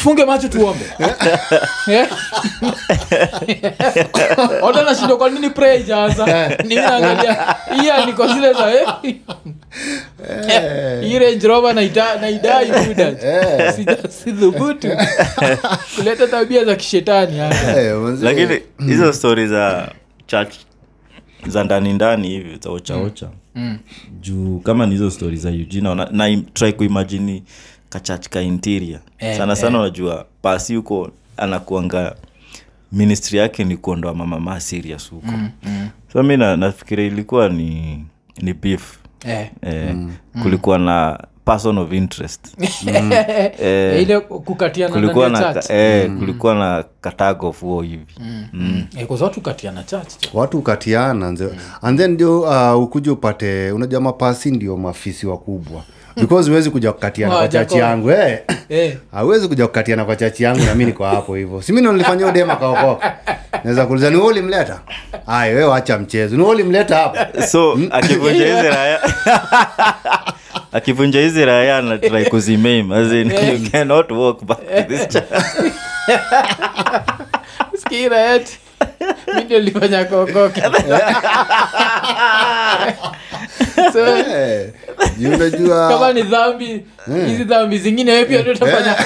tufunge 0.00 0.24
macho 0.24 0.48
tuombe. 0.48 0.84
Eh? 1.88 2.06
Watu 4.62 4.78
wanashindwa 4.78 5.16
kwa 5.18 5.30
nini 5.30 5.50
pray 5.50 5.80
ijaanza? 5.80 6.48
Nimi 6.64 6.74
iya 7.84 8.06
niko 8.06 8.26
zile 8.26 8.52
za 8.52 8.74
eh? 8.74 8.88
naita- 11.72 12.20
naidai 12.20 12.66
buda 12.86 13.14
sidhubutu 14.24 14.88
kuleta 15.96 16.26
tabia 16.26 16.64
za 16.64 16.76
kishetani. 16.76 17.38
Eh, 17.38 17.94
lakini 18.22 18.60
hizo 18.86 19.12
stori 19.12 19.48
za 19.48 19.88
church 20.26 20.54
za 21.46 21.64
ndani 21.64 21.92
ndani 21.92 22.28
hivi 22.28 22.58
za 22.62 22.70
ochaocha 22.70 23.28
Mm. 23.54 23.78
juu 24.20 24.58
kama 24.58 24.86
ni 24.86 24.92
hizo 24.92 25.10
stori 25.10 25.36
za 25.36 25.48
ugina 25.50 25.94
na, 25.94 26.08
na 26.12 26.28
im- 27.90 28.04
try 28.04 28.20
kuimagini 28.20 28.20
kachach 28.20 28.28
ka 28.28 28.40
interior. 28.40 29.00
Eh, 29.18 29.36
sana 29.38 29.56
sana 29.56 29.80
unajua 29.80 30.26
pasi 30.42 30.74
huko 30.74 31.10
anakuanga 31.36 32.16
ministry 32.92 33.38
yake 33.38 33.64
ni 33.64 33.76
kuondoa 33.76 34.14
mamama 34.14 34.60
serious 34.60 35.10
huko. 35.10 35.32
Mm, 35.32 35.50
mm. 35.62 35.88
so 36.12 36.22
mi 36.22 36.36
na- 36.36 36.56
nafikiria 36.56 37.06
ilikuwa 37.06 37.48
ni 37.48 38.04
ni 38.42 38.54
beef. 38.54 38.98
Eh. 39.26 39.50
eh, 39.62 39.96
kulikuwa 40.42 40.78
na 40.78 41.18
person 41.44 41.78
of 41.78 41.92
interest. 41.92 42.56
Eh, 43.62 44.02
ile 44.02 44.20
kukatiana 44.20 44.94
kulikuwa 44.94 45.28
na 45.28 45.40
ya 45.42 45.52
church. 45.54 45.70
eh, 45.70 46.10
kulikuwa 46.18 46.54
na 46.54 46.84
katago 47.00 47.52
fuo 47.52 47.82
hivi. 47.82 48.14
Eh, 48.96 49.06
kwa 49.06 49.18
sababu 49.18 49.24
watu 49.24 49.40
katiana 49.40 49.82
church. 49.82 50.12
Watu 50.34 50.58
ukatiana 50.58 51.34
and 51.82 51.98
then 51.98 52.10
ndio 52.10 52.40
uh, 52.40 52.82
ukuja 52.82 53.12
upate 53.12 53.72
unajua 53.72 54.00
mapasi 54.00 54.50
ndio 54.50 54.76
mafisi 54.76 55.26
wakubwa 55.26 55.82
because 56.16 56.50
huwezi 56.50 56.70
kuja 56.70 56.92
kukatiana 56.92 57.36
kwa 57.36 57.48
chachi 57.48 57.78
yangu 57.78 58.10
eh. 58.10 58.38
Eh, 58.68 58.96
hawezi 59.12 59.48
kuja 59.48 59.66
kukatiana 59.66 60.04
kwa 60.04 60.16
chachi 60.16 60.42
yangu 60.42 60.64
na 60.64 60.74
mi 60.74 60.84
niko 60.84 61.04
hapo 61.04 61.34
hivyo. 61.34 61.62
Si 61.62 61.72
mi 61.72 61.80
nilifanyia 61.80 62.26
udema 62.26 62.56
kaokoka. 62.56 63.16
Naweza 63.64 63.86
kuuliza 63.86 64.10
ni 64.10 64.16
wewe 64.16 64.28
ulimleta? 64.28 64.80
Aya 65.26 65.54
wewe 65.54 65.64
wacha 65.68 65.98
mchezo. 65.98 66.36
Ni 66.36 66.42
wewe 66.42 66.54
ulimleta 66.54 66.96
hapa? 66.96 67.42
So 67.46 67.78
akivunja 67.90 68.46
hizi 68.46 68.68
raya 68.68 69.00
akivunja 70.72 71.20
hizi 71.20 71.44
raya 71.44 71.78
anatrai 71.78 72.24
kuzimame 72.24 72.96
as 72.96 73.12
in, 73.12 73.32
you 73.64 73.70
cannot 73.70 74.10
walk 74.10 74.44
back 74.44 74.58
to 74.58 74.82
this 74.82 75.08
church. 75.08 75.24
sikira 77.76 78.34
eti 78.34 78.58
mi 79.34 79.44
ndio 79.44 79.58
lifanya 79.58 80.04
kokoka 80.04 80.70
so 83.92 84.06
Eh, 84.18 84.68
unajua 85.34 85.88
kama 85.88 86.12
ni 86.12 86.22
dhambi 86.22 86.84
hizi 87.26 87.44
dhambi 87.44 87.78
zingine 87.78 88.12
we 88.12 88.24
pia 88.24 88.42
tutafanya 88.42 88.96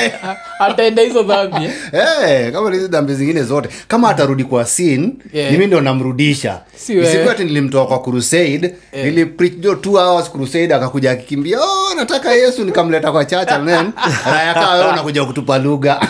ataenda 0.58 1.02
hizo 1.02 1.22
dhambi. 1.22 1.64
Eh? 1.92 2.02
Eh, 2.28 2.52
kama 2.52 2.70
ni 2.70 2.76
hizi 2.76 2.88
dhambi 2.88 3.14
zingine 3.14 3.42
zote 3.42 3.68
kama 3.88 4.08
atarudi 4.08 4.44
kwa 4.44 4.64
sin 4.64 5.12
Yeah. 5.32 5.52
mimi 5.52 5.66
ndo 5.66 5.80
namrudisha. 5.80 6.60
Si 6.76 6.94
wewe. 6.96 7.08
Isikuwa 7.08 7.32
ati 7.32 7.44
nilimtoa 7.44 7.86
kwa 7.86 8.02
crusade 8.02 8.74
nilipreach 8.92 9.52
jo 9.58 9.74
two 9.74 9.92
hours 9.98 10.30
crusade 10.30 10.74
akakuja 10.74 11.10
akikimbia 11.10 11.60
oh, 11.60 11.94
nataka 11.96 12.32
yesu 12.32 12.64
nikamleta 12.64 13.12
kwa 13.12 13.24
chacha 13.24 13.58
men 13.58 13.92
then 13.92 13.92
raya 14.32 14.54
kaa 14.54 14.88
unakuja 14.92 15.24
kutupa 15.24 15.58
lugha. 15.58 16.00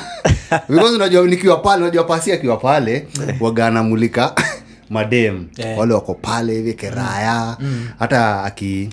Because 0.68 0.94
unajua 0.94 1.22
nikiwa 1.26 1.56
pale 1.56 1.82
unajua 1.82 2.04
pasi 2.04 2.32
akiwa 2.32 2.56
pale 2.56 3.06
waga 3.40 3.66
anamulika 3.66 4.34
madem 4.92 5.46
Yeah. 5.56 5.78
wale 5.78 5.94
wako 5.94 6.14
pale 6.14 6.52
hivi 6.54 6.74
keraya. 6.74 7.56
Hata 7.98 8.42
aki 8.44 8.88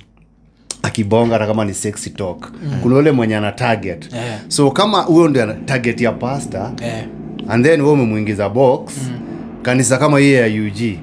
akibonga 0.83 1.33
hata 1.33 1.47
kama 1.47 1.65
ni 1.65 1.73
sexy 1.73 2.09
talk. 2.09 2.51
Kuna 2.81 2.95
ule 2.95 3.11
mwenye 3.11 3.37
ana 3.37 3.51
target. 3.51 4.13
Yeah. 4.13 4.39
so 4.47 4.71
kama 4.71 5.01
huyo 5.01 5.27
ndio 5.27 5.53
target 5.53 6.01
ya 6.01 6.11
pasta 6.11 6.71
yeah. 6.81 7.03
and 7.47 7.65
then 7.65 7.81
we 7.81 7.89
umemwingiza 7.91 8.49
box 8.49 8.91
kanisa 9.61 9.97
kama 9.97 10.19
hiyo 10.19 10.47
ya 10.47 10.63
ug 10.63 10.97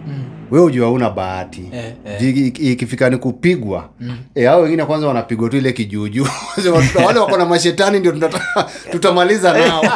we 0.50 0.60
ujua 0.60 0.90
una 0.90 1.10
bahati. 1.10 1.70
Eh, 1.72 1.92
eh. 2.22 2.52
Ikifika 2.72 3.10
ni 3.10 3.16
kupigwa. 3.16 3.88
Eh, 4.34 4.48
hao 4.48 4.60
wengine 4.60 4.84
kwanza 4.84 5.06
wanapigwa 5.06 5.48
tu 5.48 5.56
ile 5.56 5.72
kijuujuu 5.72 6.26
wale 7.06 7.18
wako 7.20 7.36
na 7.36 7.46
mashetani 7.46 7.98
ndio 7.98 8.12
tutamaliza 8.92 9.52
nao. 9.58 9.84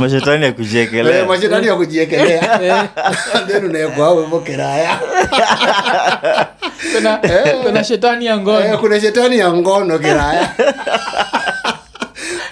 Mashetani 0.00 0.42
ya 0.42 0.48
Eh, 0.48 0.54
kujiekelea 0.54 1.24
mashetani 1.26 1.66
ya 1.66 1.74
kujiekelea 1.74 2.88
then 3.46 3.64
unawekwa 3.64 4.04
hao 4.04 4.20
hivyo 4.22 4.40
kiraya. 4.40 4.98
Kuna, 6.94 7.20
kuna 7.62 7.84
shetani 7.84 8.26
ya 8.26 8.34
Eh, 8.34 8.40
ngono 8.40 8.78
kuna 8.78 9.00
shetani 9.00 9.38
ya 9.38 9.52
ngono 9.52 9.98
kiraya 9.98 10.50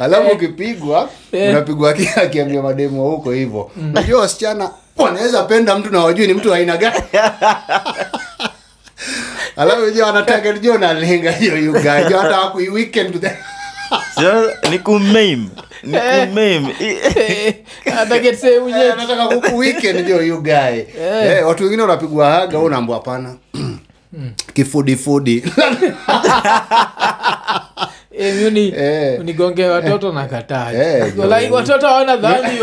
alafu 0.01 0.29
ukipigwa 0.33 1.09
unapigwa 1.33 1.91
akiambia 2.23 2.63
mademu 2.63 3.05
wa 3.05 3.11
huko 3.11 3.31
hivyo 3.33 3.71
najua 3.93 4.21
wasichana 4.21 4.71
wanaweza 4.97 5.43
penda 5.43 5.79
mtu 5.79 5.93
na 5.93 6.01
wajui 6.01 6.27
ni 6.27 6.35
mtu 6.35 6.55
aina 6.55 6.77
gani. 6.77 6.97
Alafu 9.57 9.91
jo 9.91 10.05
wanataka 10.05 10.53
jo 10.53 10.79
nalenga 10.79 11.33
hiyo 11.33 11.57
yugajo 11.57 12.19
hata 12.19 12.41
waku 12.41 12.57
weekend. 12.57 13.13
To 13.13 13.19
the 13.29 13.31
Sio- 14.15 14.71
ni 14.71 14.79
kumame 14.79 15.49
ni 15.83 15.97
Eh, 15.97 16.29
anataka 18.93 19.27
kuku 19.27 19.57
weekend 19.59 20.07
jo 20.09 20.23
eh. 21.03 21.47
Watu 21.49 21.63
wengine 21.63 21.83
wanapigwa 21.83 22.31
haga 22.31 22.59
au 22.59 22.65
unaambia 22.65 22.95
hapana. 22.95 23.35
Kifudifudi 24.55 25.45
Eh, 28.19 28.53
Eh. 28.77 29.21
unigonge 29.21 29.67
watoto 29.69 30.13
na 30.13 30.27
kataa 30.27 30.73
Eh, 30.73 31.13
watoto 31.51 31.87
hawana 31.87 32.17
dhambi 32.17 32.49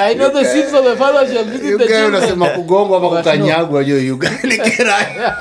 i 0.00 0.14
know 0.14 0.30
the 0.30 0.44
sins 0.44 0.74
of 0.74 0.84
the 0.84 0.96
father 0.96 1.26
shall 1.26 1.44
visit 1.44 1.78
the 1.78 1.86
children 1.86 2.04
unasema 2.04 2.46
kugongwa 2.46 2.98
ama 2.98 3.08
kukanyagwa 3.16 3.84
kiraya 3.84 5.36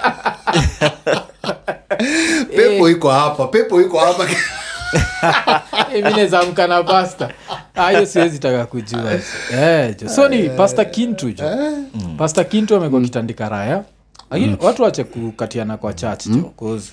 pepo 2.55 2.89
iko 2.89 3.09
hapa 3.09 3.47
pepo 3.47 3.81
iko 3.81 3.99
hapa. 3.99 4.27
Eh, 5.93 6.03
mi 6.05 6.11
naweza 6.11 6.39
amka 6.39 6.67
na 6.67 6.83
pasta. 6.83 7.29
Ah, 7.75 8.05
siwezi 8.05 8.39
taka 8.39 8.65
kujua. 8.65 9.13
Eh, 9.53 9.95
so 10.15 10.27
ni 10.29 10.49
pasta 10.49 10.85
kintu 10.85 11.31
jo. 11.31 11.45
Pasta 12.17 12.43
kintu 12.43 12.75
amekuwa 12.75 13.01
kitandika 13.01 13.49
raya 13.49 13.83
lakini 14.31 14.57
watu 14.61 14.83
wache 14.83 15.03
kukatiana 15.03 15.77
kwa 15.77 15.93
chach 15.93 16.27
jo 16.27 16.51
cause 16.59 16.91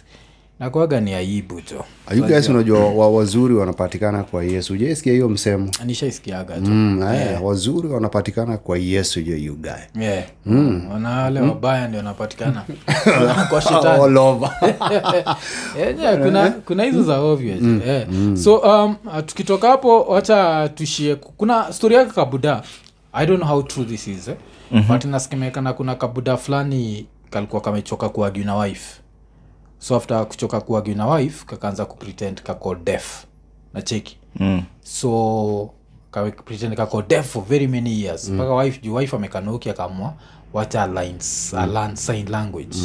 nakwaga 0.61 1.01
ni 1.01 1.15
aibu 1.15 1.61
jo 1.61 1.85
ayugas 2.07 2.49
unajua. 2.49 2.79
wa, 2.91 3.11
wazuri 3.11 3.55
wanapatikana 3.55 4.23
kwa 4.25 4.45
yesu? 4.45 4.73
Ujaisikia 4.73 5.13
hiyo 5.13 5.29
msemo? 5.29 5.71
Nishaisikiaga 5.85 6.61
jo 6.61 6.71
mm, 6.71 7.03
yeah. 7.03 7.45
wazuri 7.45 7.89
wanapatikana 7.89 8.57
kwa 8.59 8.79
yesu 8.79 9.23
jo 9.23 9.37
yugae 9.37 9.89
yeah. 10.01 10.25
mm. 10.47 10.89
wana 10.93 11.11
wale 11.11 11.41
wabaya 11.41 11.89
ndio 11.89 11.99
wanapatikana. 11.99 12.65
Kwa 13.51 13.61
shetani. 13.61 14.03
All 14.05 14.17
over. 14.19 14.51
Eh, 15.79 15.97
yeah, 16.01 16.19
kuna 16.23 16.51
kuna 16.51 16.83
hizo 16.85 17.03
za 17.03 17.19
ovyo 17.21 17.55
mm. 17.61 18.37
so 18.37 18.57
um, 18.57 18.97
uh, 19.07 19.21
tukitoka 19.27 19.69
hapo 19.69 20.03
wacha 20.03 20.69
tushie 20.69 21.15
kuna 21.15 21.73
stori 21.73 21.95
yake 21.95 22.11
kabuda. 22.11 22.63
I 23.13 23.27
don't 23.27 23.39
know 23.43 23.49
how 23.53 23.63
true 23.63 23.85
this 23.85 24.07
is 24.09 24.29
eh? 24.29 24.37
but 24.89 25.05
inasemekana 25.05 25.73
kuna 25.73 25.95
kabuda 25.95 26.37
fulani 26.37 27.07
kalikuwa 27.31 27.63
kamechoka 27.63 28.09
kuagiu 28.09 28.45
na 28.45 28.57
wife 28.57 29.01
so 29.79 29.97
after 29.97 30.27
kuchoka 30.29 30.61
kuagi 30.61 30.95
na 30.95 31.07
wife 31.07 31.45
kakaanza 31.47 31.85
kupretend 31.85 32.43
kako 32.43 32.75
def 32.75 33.25
na 33.75 33.83
cheki. 33.83 34.19
Mm. 34.37 34.63
so 34.83 35.71
kapretend 36.11 36.45
pretend 36.45 36.77
kako 36.77 37.03
def 37.03 37.27
for 37.33 37.45
very 37.45 37.67
many 37.67 38.03
years. 38.03 38.29
Mpaka 38.29 38.55
wife 38.55 38.81
juu 38.83 38.95
wife 38.95 39.17
amekanuki 39.17 39.71
akamwa 39.71 40.15
wacha 40.53 40.87
lines 40.87 41.51
mm. 41.53 41.59
alan 41.59 41.97
sign 41.97 42.29
language. 42.31 42.79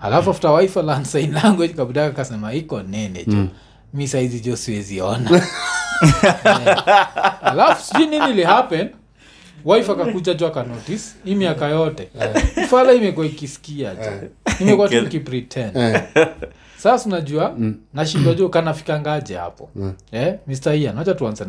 Alafu 0.00 0.30
after 0.30 0.50
wife 0.50 0.80
alan 0.80 1.04
sign 1.04 1.32
language 1.32 1.72
kabudaka 1.74 2.14
kasema 2.16 2.54
iko 2.54 2.82
nene 2.82 3.24
jo. 3.26 3.46
Mi 3.94 4.08
saizi 4.08 4.40
jo 4.40 4.56
siweziona 4.56 5.30
Eh, 6.44 6.76
alafu 7.42 7.82
sijui 7.82 8.06
nini 8.06 8.30
ili 8.30 8.42
happen 8.44 8.90
wife 9.66 9.92
akakuja 9.92 10.34
jo 10.34 10.46
akanotice 10.46 11.04
hii 11.24 11.34
miaka 11.34 11.68
yote. 11.68 12.08
Fala 12.70 12.92
imekuwa 12.92 13.26
ikisikia 13.26 13.94
jo 13.94 14.28
imekuwa 14.60 14.88
tu 14.88 14.96
ikipretend. 14.96 15.72
Sasa 16.78 17.06
unajua 17.08 17.56
nashindwa 17.94 18.34
juu 18.34 18.48
kanafika 18.48 19.00
ngaje 19.00 19.36
hapo. 19.36 19.70
Eh, 20.12 20.34
mr 20.46 20.74
ian 20.74 20.98
wacha 20.98 21.14
tuanze 21.14 21.44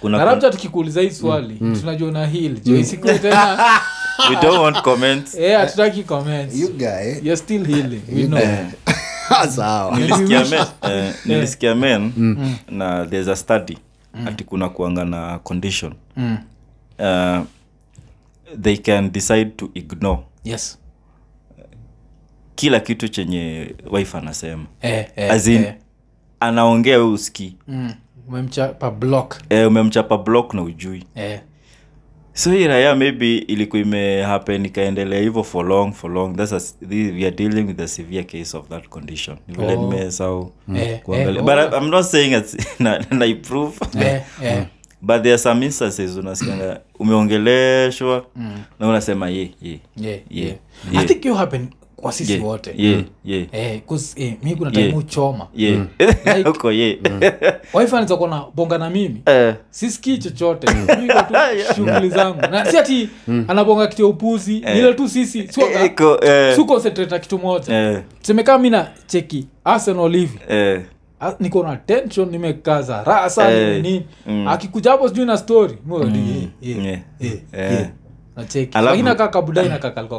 Kuna- 0.00 0.18
narabta 0.18 0.50
tukikuuliza 0.50 1.00
hii 1.00 1.10
swali 1.10 1.54
tunajua 1.80 2.08
una 2.08 2.26
hil 2.26 2.60
jo 2.64 2.76
isikue 2.76 3.18
tena? 3.18 3.58
We 4.30 4.36
don't 4.42 4.58
want 4.58 4.82
comments. 4.82 5.34
Eh, 5.34 5.58
hatutaki 5.58 6.02
comments. 6.02 6.56
You 6.60 6.68
guy. 6.68 7.12
You're 7.22 7.36
still 7.36 7.64
healing. 7.66 8.02
We 8.16 8.26
know. 8.26 8.40
nilisikia 9.98 10.44
men, 10.44 10.66
eh, 10.82 11.14
nilisikia 11.24 11.74
men 11.74 12.12
na 12.70 13.06
there's 13.06 13.28
a 13.28 13.36
study 13.36 13.78
ati 14.26 14.44
kuna 14.44 14.68
kuanga 14.68 15.04
na 15.04 15.38
condition. 15.38 15.94
Mm. 16.16 16.38
Uh, 16.98 17.44
they 18.62 18.76
can 18.76 19.10
decide 19.12 19.50
to 19.56 19.70
ignore 19.74 20.18
yes 20.44 20.78
kila 22.54 22.80
kitu 22.80 23.08
chenye 23.08 23.74
wife 23.90 24.18
anasema 24.18 24.66
eh, 24.82 25.06
eh, 25.16 25.32
Azin, 25.32 25.64
eh. 25.64 25.74
anaongea 26.40 26.98
we 26.98 27.04
uski 27.04 27.56
Mm. 27.68 27.92
umemchapa 28.28 28.90
block 28.90 29.40
eh, 29.50 29.68
umemchapa 29.68 30.18
block 30.18 30.54
na 30.54 30.62
ujui 30.62 31.04
eh. 31.14 31.40
so 32.32 32.52
hii 32.52 32.66
raya 32.66 32.94
maybe 32.94 33.36
ilikuwa 33.38 33.82
imehappen 33.82 34.66
ikaendelea 34.66 35.20
hivyo 35.20 35.42
for 35.44 35.66
long 35.66 35.92
for 35.92 36.10
long 36.10 36.36
That's 36.36 36.52
a, 36.52 36.60
we 36.90 37.26
are 37.26 37.30
dealing 37.30 37.62
with 37.62 37.80
a 37.80 37.88
severe 37.88 38.24
case 38.24 38.56
of 38.56 38.68
that 38.68 38.88
condition 38.88 39.36
vile 39.48 39.72
Oh. 39.76 39.90
nimesahau 39.90 40.52
Eh, 40.76 41.00
kuangalia 41.02 41.40
eh, 41.40 41.44
but 41.46 41.54
oh. 41.72 41.76
I, 41.78 41.80
i'm 41.84 41.90
not 41.90 42.04
saying 42.04 42.32
it's, 42.38 42.56
na, 42.80 42.98
na 43.10 43.26
improve 43.26 43.76
Eh, 44.00 44.22
eh. 44.42 44.66
But 45.02 45.22
there 45.22 45.32
are 45.32 45.38
some 45.38 45.66
instances 45.66 46.16
unasikianga 46.16 46.80
umeongeleshwa 46.98 48.24
na 48.80 48.88
unasema 48.88 49.28
ye 49.30 49.50
ye 49.62 49.80
Yeah, 49.96 50.18
Yeah, 50.30 50.52
yeah. 50.92 51.02
i 51.04 51.06
think 51.06 51.24
you 51.24 51.34
happen 51.34 51.68
kwa 51.96 52.12
sisi 52.12 52.32
yeah, 52.32 52.44
wote. 52.44 52.74
yeah, 52.76 53.02
yeah. 53.24 53.46
eh, 53.52 53.80
'cause, 53.88 54.24
eh, 54.24 54.34
mi 54.42 54.54
kuna 54.56 54.70
time 54.70 54.84
Yeah. 54.86 54.96
uchoma 54.98 55.46
ye. 55.54 55.70
Like- 56.24 56.48
uko 56.50 56.72
ye. 56.72 56.98
wife 57.74 57.92
anaweza 57.92 58.16
kuwa 58.16 58.50
bonga 58.54 58.78
na 58.78 58.90
mimi. 58.90 59.22
Uh. 59.26 59.54
sisikii 59.70 60.18
chochote. 60.18 60.66
Niko 60.74 61.22
tu 61.22 61.34
shughuli 61.76 62.08
zangu. 62.08 62.40
Na 62.50 62.64
si 62.70 62.78
ati 62.78 63.08
anabonga 63.48 63.86
kitu 63.86 64.02
ya 64.02 64.08
upuzi 64.08 64.56
ile 64.58 64.94
tu 64.94 65.08
sisi 65.08 65.38
eh, 65.38 65.84
iko 65.86 66.24
eh, 66.24 66.56
su 66.56 66.66
concentrate 66.66 67.10
na 67.10 67.18
kitu 67.18 67.38
moja. 67.38 67.90
Uh. 67.92 67.98
semekaa 68.22 68.58
mi 68.58 68.70
na 68.70 68.88
cheki 69.06 69.46
arsenal 69.64 70.12
hivi 70.16 70.38
eh, 70.48 70.80
Ah, 70.80 70.82
niko 71.40 71.62
na 71.62 71.76
tension 71.76 72.30
nimekaza 72.30 73.04
raha 73.04 73.30
sana 73.30 73.50
hey, 73.50 73.80
nini 73.82 74.06
mm. 74.26 74.48
akikuja 74.48 74.90
hapo 74.90 75.08
sijui 75.08 75.26
na 75.26 75.36
story 75.36 75.78
mm. 75.86 76.50
Yeah. 76.60 76.84
yeah. 76.84 77.00
yeah. 77.20 77.72
yeah. 77.72 77.88
lakini 78.74 79.08
akaa 79.08 79.28
kabudai 79.28 79.68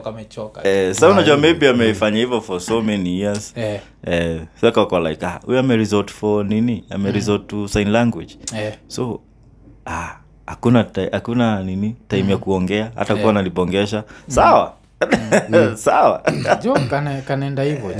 kamechoka 0.04 0.68
eh, 0.68 0.94
sa 0.94 1.10
unajua 1.10 1.38
maybe 1.38 1.70
amefanya 1.70 2.18
hivyo 2.18 2.42
for 2.42 2.62
so 2.62 2.82
many 2.82 3.20
years 3.20 3.54
eh, 3.58 3.82
eh, 4.04 4.42
so 4.62 5.00
like 5.00 5.26
ah, 5.26 5.40
huyu 5.46 5.60
ameresort 5.60 6.12
for 6.12 6.46
nini 6.46 6.84
ameresort 6.90 7.48
to 7.48 7.68
sign 7.68 7.90
language 7.90 8.38
eh, 8.56 8.74
so 8.88 9.22
ah, 9.86 10.16
hakuna 11.12 11.64
nini 11.64 11.96
time 12.08 12.32
ya 12.32 12.38
kuongea 12.38 12.92
hata 12.96 13.16
kuwa 13.16 13.34
nalibongesha 13.34 14.04
sawa 14.28 14.74
sawa. 15.76 16.24
Jo 16.64 16.74
kana- 16.90 17.22
kanaenda 17.22 17.64
hivyo. 17.64 17.92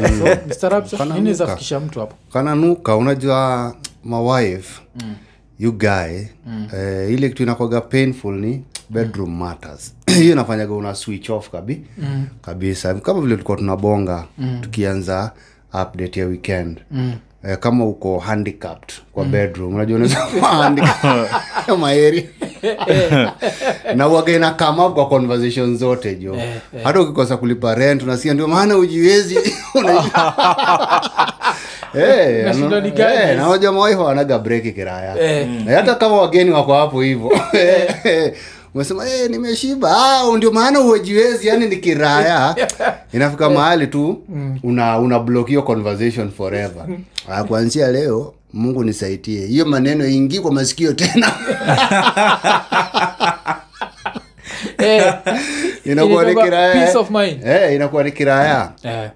Nini 1.14 1.34
zafikisha 1.34 1.80
mtu 1.80 2.00
hapo? 2.00 2.16
Kananuka 2.34 2.96
unajua 2.96 3.76
mawife 4.04 4.82
mm. 4.96 5.16
you 5.60 5.72
guy 5.72 6.22
mm. 6.46 6.68
eh, 6.76 7.12
ile 7.14 7.30
kitu 7.30 7.44
inakwaga 7.44 7.82
painful 7.82 8.36
ni 8.40 8.64
bedroom 8.90 9.38
matters. 9.38 9.96
Hiyo 10.20 10.32
inafanyaga 10.32 10.74
una 10.74 10.96
switch 10.96 11.30
off 11.30 11.50
kabi 11.50 11.82
mm. 11.98 12.28
kabisa. 12.42 12.94
Kama 12.94 13.22
vile 13.22 13.34
tulikuwa 13.36 13.58
tunabonga 13.58 14.26
mm. 14.38 14.60
tukianza 14.62 15.32
update 15.74 16.20
ya 16.20 16.26
weekend. 16.26 16.82
Mm. 16.92 17.14
Eh, 17.48 17.58
kama 17.58 17.86
uko 17.86 18.20
handicapped 18.20 18.94
kwa 19.14 19.24
mm. 19.26 19.32
bedroom 19.32 19.76
unajua 19.76 19.96
unaweza 19.96 20.16
kuwa 20.22 20.50
handicapped. 20.50 21.30
Maeri. 21.80 22.30
Na 23.96 24.08
uwaga 24.08 24.34
ina 24.36 24.52
come 24.52 24.82
up 24.84 24.94
kwa 24.94 25.08
conversation 25.10 25.78
zote 25.78 26.16
jo. 26.16 26.38
Hata 26.84 27.02
ukikosa 27.02 27.38
kulipa 27.38 27.76
rent 27.76 28.04
unasikia 28.04 28.34
ndio 28.34 28.48
maana 28.48 28.78
ujiwezi 28.78 29.40
Unajua- 29.76 30.34
Eh, 31.96 32.56
no- 32.56 32.78
eh, 32.78 33.36
na 33.36 33.48
wanaga 34.04 34.40
breki 34.40 34.72
kiraya. 34.72 35.20
Eh. 35.22 35.48
Na 35.66 35.76
hata 35.76 35.96
kama 35.96 36.16
wageni 36.22 36.52
wako 36.52 36.74
hapo 36.74 37.02
hivo. 37.02 37.32
Umesema 38.76 39.06
hey, 39.06 39.28
nimeshiba. 39.28 39.92
Ah, 39.98 40.38
ndio 40.38 40.52
maana 40.52 40.80
uwejiwezi 40.80 41.48
yani 41.48 41.68
ni 41.68 41.78
kiraya. 41.78 42.56
Inafika 43.14 43.50
mahali 43.50 43.88
tu 43.88 44.22
una 44.64 45.00
una 45.00 45.20
block 45.20 45.48
hiyo 45.48 45.62
conversation 45.62 46.32
forever 46.32 46.86
ah, 47.32 47.44
kuanzia 47.44 47.88
leo 47.92 48.34
mungu 48.54 48.84
nisaidie 48.84 49.46
hiyo 49.46 49.66
maneno 49.66 50.08
ingii 50.08 50.40
kwa 50.40 50.52
masikio 50.52 50.94
tena. 50.94 51.32
Eh, 54.78 55.14
inakuwa 55.86 56.24
ni 56.24 56.32
Inaitwa 56.32 56.44
kiraya. 56.44 56.74
peace 56.74 56.98
of 56.98 57.10
mind. 57.10 57.48
eh, 57.48 57.76
inakuwa 57.76 58.04
ni 58.04 58.12
kiraya. 58.12 58.72
Eh, 58.84 59.10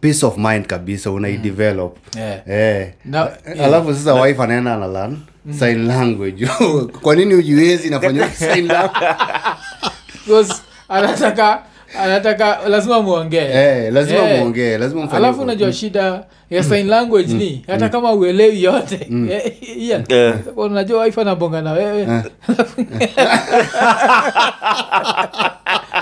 peace 0.00 0.26
of 0.26 0.36
mind 0.36 0.66
kabisa 0.66 1.10
unaidevelop 1.10 1.96
eh. 2.18 2.40
eh. 2.48 2.92
yeah. 3.12 3.30
alafu 3.64 3.94
sasa 3.94 4.14
wife 4.14 4.42
anaenda 4.42 4.74
analan 4.74 5.18
sign 5.58 5.86
language. 5.86 6.46
Kwa 7.02 7.16
nini 7.16 7.34
ujiwezi 7.34 7.90
nafanyia 7.90 8.30
sign 8.30 8.66
language? 8.66 10.52
Anataka 10.88 11.62
anataka 11.98 12.58
lazima 12.68 13.02
muongee. 13.02 13.50
Eh, 13.52 13.92
lazima 13.92 14.18
Eh. 14.30 14.38
muongee 14.38 14.78
lazima 14.78 15.02
mfanye 15.04 15.24
alafu 15.26 15.42
unajua 15.42 15.72
shida 15.72 16.24
ya 16.50 16.62
sign 16.62 16.88
language 16.88 17.32
ni 17.34 17.64
hata 17.66 17.88
kama 17.88 18.12
uelewi 18.12 18.62
yote. 18.62 19.08
Eh, 19.30 19.52
Ian, 19.78 20.04
Eh. 20.08 20.34
unajua 20.56 21.04
wife 21.04 21.20
anabonga 21.20 21.62
na 21.62 21.72
wewe 21.72 22.06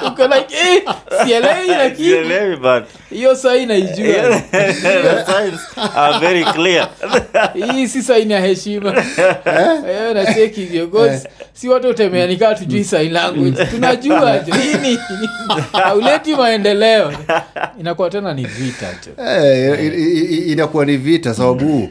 uko 0.08 0.22
like 0.26 0.54
eh, 0.56 0.82
sielewi 1.24 1.68
lakini 1.68 2.08
hiyo 3.10 3.34
sai 3.36 3.66
naijua. 3.66 4.42
Are 5.96 6.18
very 6.18 6.44
clear. 6.44 6.88
Hii 7.72 7.88
si 7.88 8.02
saini 8.02 8.32
ya 8.32 8.40
heshima. 8.40 9.04
Eh, 9.46 10.14
nacheki 10.14 10.60
hivyo, 10.64 11.20
si 11.52 11.68
watu 11.68 11.88
utemeanikaa 11.88 12.54
tujui 12.54 12.84
sign 12.84 13.12
language. 13.12 13.64
Tunajua 13.66 14.38
jo 14.38 14.54
hii 14.54 14.74
ni 14.90 14.98
hauleti 15.72 16.34
maendeleo. 16.36 17.12
Inakuwa 17.80 18.10
tena 18.10 18.34
ni 18.34 18.44
vita 18.44 18.86
jo 19.06 19.24
Eh, 19.24 20.48
inakuwa 20.48 20.84
ni 20.84 20.96
vita 20.96 21.34
sababu 21.34 21.88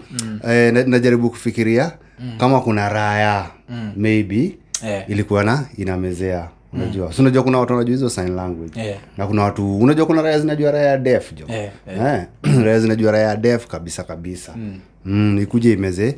eh, 0.50 0.74
najaribu 0.74 1.30
kufikiria 1.30 1.92
kama 2.38 2.62
kuna 2.62 2.90
raya 2.90 3.46
maybe 3.96 4.52
Eh. 4.88 5.04
ilikuwa 5.08 5.44
na 5.44 5.66
inamezea 5.78 6.48
unajua 6.76 7.14
si 7.14 7.22
unajua 7.22 7.44
kuna 7.44 7.60
watu 7.60 7.74
wanajua 7.74 7.92
hizo 7.96 8.10
sign 8.10 8.36
language. 8.36 8.80
Yeah. 8.82 8.98
na 9.18 9.28
kuna 9.28 9.44
watu 9.44 9.78
unajua 9.80 10.06
kuna 10.06 10.22
raya 10.22 10.40
zinajua 10.40 10.72
raya 10.72 10.86
ya 10.88 10.98
def 10.98 11.34
jo 11.34 11.46
Eh, 11.50 11.70
eh. 11.90 12.26
raya 12.64 12.80
zinajua 12.80 13.12
raya 13.12 13.28
ya 13.28 13.36
def 13.36 13.68
kabisa 13.68 14.04
kabisa. 14.04 14.54
Mm. 15.06 15.40
ikuje 15.42 15.72
imeze 15.74 16.16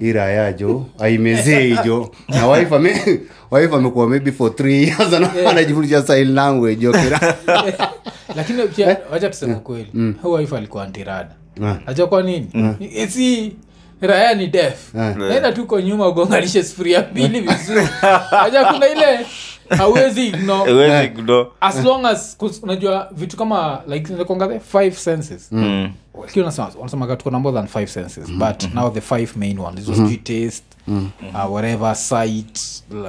hii 0.00 0.12
raya 0.12 0.52
jo 0.52 0.86
aimezee 0.98 1.76
jo 1.84 2.10
na 2.28 2.48
wife 2.48 2.74
ame 2.76 2.90
wife 3.52 3.74
amekuwa 3.74 4.08
maybe 4.08 4.32
for 4.32 4.56
three 4.56 4.82
years 4.82 5.12
ana- 5.14 5.50
anajifundisha 5.50 6.02
sign 6.02 6.34
language 6.34 6.76
jo 6.76 6.92
kira. 6.92 7.34
Lakini 8.36 8.62
pia 8.62 8.96
wacha 9.12 9.28
tuseme 9.30 9.54
kweli 9.54 10.14
hu 10.22 10.32
wife 10.32 10.56
alikuwa 10.56 10.84
antirada. 10.84 11.30
Yeah. 11.60 11.78
najua 11.86 12.06
kwa 12.06 12.22
nini? 12.22 12.48
Ni- 12.80 13.06
si 13.08 13.52
raya 14.00 14.34
ni 14.34 14.46
def 14.46 14.94
naenda 14.94 15.52
tuko 15.52 15.80
nyuma 15.80 16.08
ugonganishe 16.08 16.62
sufuria 16.64 17.06
mbili 17.12 17.40
vizuri. 17.48 17.88
Aja 18.44 18.64
kuna 18.64 18.88
ile 18.88 19.26
hauwezi 19.68 20.26
ignore. 20.26 20.70
As 21.60 21.84
long 21.84 22.04
as 22.06 22.36
unajua 22.62 23.08
vitu 23.16 23.36
kama 23.36 23.82
like 23.88 24.12
nakonga 24.14 24.48
the 24.48 24.60
five 24.60 24.94
senses. 24.98 25.52
Mm. 25.52 25.90
Lakini 26.22 26.44
wanasemaga 26.78 27.16
tuko 27.16 27.30
na 27.30 27.38
more 27.38 27.56
than 27.56 27.66
five 27.66 27.86
senses 27.88 28.30
but 28.32 28.74
now 28.74 28.90
the 28.90 29.00
five 29.00 29.36
main 29.36 29.58
ones. 29.58 29.76
Hizo 29.80 29.94
sijui 29.94 30.16
taste 30.16 30.64
uh, 30.88 31.52
whatever 31.52 31.96
sight 31.96 32.60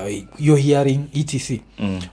like 0.03 0.28
your 0.39 0.58
hearing 0.60 0.99
etc. 1.14 1.58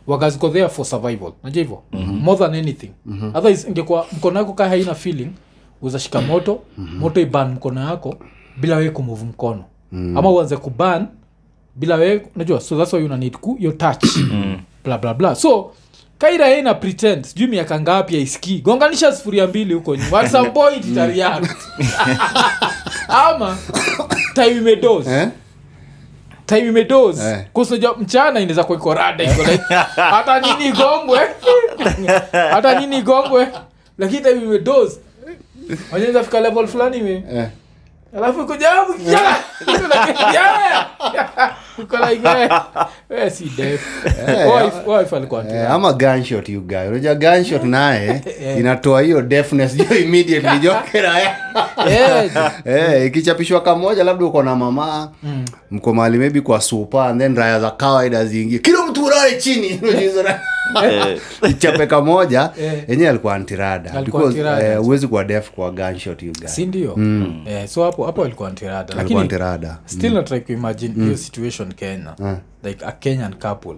Wakaziko 0.06 0.48
there 0.48 0.68
for 0.68 0.84
survival. 0.84 1.32
Najua 1.42 1.62
hivyo? 1.62 1.82
More 1.92 2.38
than 2.38 2.54
anything. 2.54 2.90
Otherwise 3.34 3.68
ingekuwa 3.68 4.06
mkono 4.12 4.38
yako 4.38 4.52
kaa 4.52 4.68
haina 4.68 4.94
feeling 4.94 5.30
uzashika 5.82 6.20
moto 6.20 6.60
moto 6.98 7.20
iban 7.20 7.52
mkono 7.52 7.80
yako 7.80 8.14
bila 8.56 8.76
we 8.76 8.90
kumove 8.90 9.24
mkono. 9.24 9.64
Ama 9.92 10.30
uanze 10.30 10.56
kuban 10.56 11.06
bila 11.76 11.94
wewe 11.94 12.26
unajua 12.36 12.60
so 12.60 12.76
that's 12.78 12.92
why 12.92 13.00
you 13.02 13.16
need 13.16 13.36
ku 13.36 13.56
your 13.60 13.78
touch. 13.78 14.04
Bla 14.84 14.98
bla 14.98 15.14
bla. 15.14 15.34
So 15.34 15.72
kaira 16.18 16.46
yeye 16.48 16.62
na 16.62 16.74
pretend. 16.74 17.24
Sijui 17.24 17.46
miaka 17.46 17.80
ngapi 17.80 18.16
aisikii 18.16 18.58
gonganisha 18.60 19.12
sufuria 19.12 19.46
mbili 19.46 19.74
huko 19.74 19.96
nyuma. 19.96 20.20
At 20.20 20.30
some 20.30 20.50
point 20.50 20.84
itareact 20.84 21.50
ama 23.28 23.56
time 24.34 24.50
imedoze. 24.50 25.10
Eh? 25.10 25.28
time 26.46 26.68
imedoz 26.68 27.20
Eh. 27.20 27.44
kusoja 27.52 27.92
mchana 27.92 28.40
inaweza 28.40 28.64
kuwa 28.64 28.78
iko 28.78 28.94
rada 28.94 29.24
iko 29.24 29.42
like 29.42 29.64
hata 29.96 30.40
nini 30.40 30.66
igongwe. 30.68 31.20
Hata 32.52 32.80
nini 32.80 32.98
igongwe. 32.98 33.48
Lakini 33.98 34.20
time 34.22 34.42
imedoz 34.42 34.92
wanaweza 35.92 36.24
fika 36.24 36.40
level 36.40 36.66
fulani 36.66 36.96
ime 36.96 37.24
Eh. 37.32 37.46
alafu 38.16 38.46
kujabu 38.46 38.94
kijana 38.94 39.36
eh, 43.10 43.30
eh, 44.28 44.48
Eh, 45.54 45.70
ama 45.70 45.92
gunshot 45.92 46.48
you 46.52 46.60
guy. 46.60 46.88
Unajua 46.88 47.14
gunshot 47.14 47.64
naye 47.64 48.22
inatoa 48.58 49.00
hiyo 49.02 49.22
deafness 49.22 49.76
jo 49.78 49.84
immediately 49.96 50.58
jo 50.58 50.74
kiraya 50.92 51.36
eh 51.86 52.30
Eh, 52.64 53.06
ikichapishwa 53.06 53.60
kamoja 53.60 54.04
labda 54.04 54.24
uko 54.26 54.42
na 54.42 54.56
mama 54.56 55.10
mko 55.70 55.94
mali 55.94 56.18
maybe 56.18 56.40
kwa 56.40 56.60
supa 56.60 57.06
and 57.06 57.20
then 57.20 57.36
raya 57.36 57.60
za 57.60 57.70
kawaida 57.70 58.24
ziingie 58.24 58.58
kila 58.58 58.86
mtu 58.86 59.04
ulale 59.04 59.36
chini 59.36 59.80
Eh, 60.84 61.20
chape 61.58 61.86
kamoja 61.86 62.50
Eh. 62.58 62.84
yenyewe 62.88 63.08
alikuwa 63.10 63.34
antirada. 63.34 64.04
Eh, 64.62 64.78
huwezi 64.78 65.08
kuwa 65.08 65.24
def 65.24 65.50
kwa 65.50 65.70
gunshot 65.70 66.24
si 66.46 66.66
ndio 66.66 66.96
eh, 67.46 67.68
so 67.68 67.84
hapo 67.84 68.06
hapo 68.06 68.24
alikuwa 68.24 68.48
antirada. 68.48 68.78
Alikuwa 68.78 69.02
lakini 69.02 69.20
antirada. 69.20 69.78
still 69.86 70.14
mm. 70.14 70.24
try 70.24 70.40
kuimagine 70.40 71.04
hiyo 71.04 71.16
situation 71.16 71.72
kenya. 71.72 72.14
Like 72.64 72.84
a 72.84 72.92
kenyan 72.92 73.34
couple. 73.34 73.76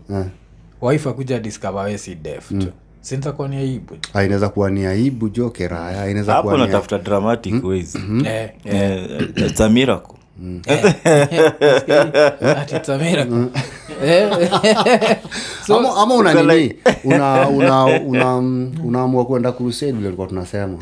Wife 0.82 1.08
akuja 1.08 1.38
discover 1.38 1.84
wesi 1.84 2.18
mm. 2.50 2.60
Tu 2.60 2.72
sintakuwa 3.00 3.48
ni 3.48 3.56
aibu. 3.56 3.96
Ah, 4.14 4.24
inaweza 4.24 4.48
kuwa 4.48 4.70
ni 4.70 4.86
aibu 4.86 5.28
jo 5.28 5.50
keraya 5.50 6.10
inaweza 6.10 6.32
hapo 6.32 6.56
natafuta 6.56 6.98
dramatic 6.98 7.64
ways. 7.64 7.94
Eh, 7.94 8.24
eh. 8.24 8.50
Eh, 8.64 9.28
it's 9.36 9.60
a 9.60 9.68
miracle 9.68 10.16
Eh, 14.04 14.28
ama, 15.96 16.14
una 16.14 16.34
nini? 16.34 16.74
una 17.04 17.48
una 17.48 17.84
una 18.84 19.24
kwenda 19.24 19.52
crusade 19.52 19.92
vile 19.92 20.04
tulikuwa 20.04 20.28
tunasema. 20.28 20.78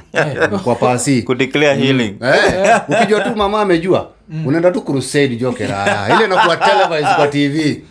Kwa 0.65 0.75
pasi. 0.75 1.23
Kudeclare 1.29 1.81
healing. 1.81 2.17
Eh, 2.23 2.81
ukijua 2.89 3.21
tu 3.21 3.37
mama 3.37 3.61
amejua 3.61 4.11
unaenda 4.47 4.71
tu 4.71 4.81
crusade 4.83 5.37
jo 5.37 5.53
keraya 5.53 6.17
ile 6.17 6.25
inakuwa 6.25 6.57
televised 6.57 7.17
kwa 7.17 7.27
tv 7.29 7.83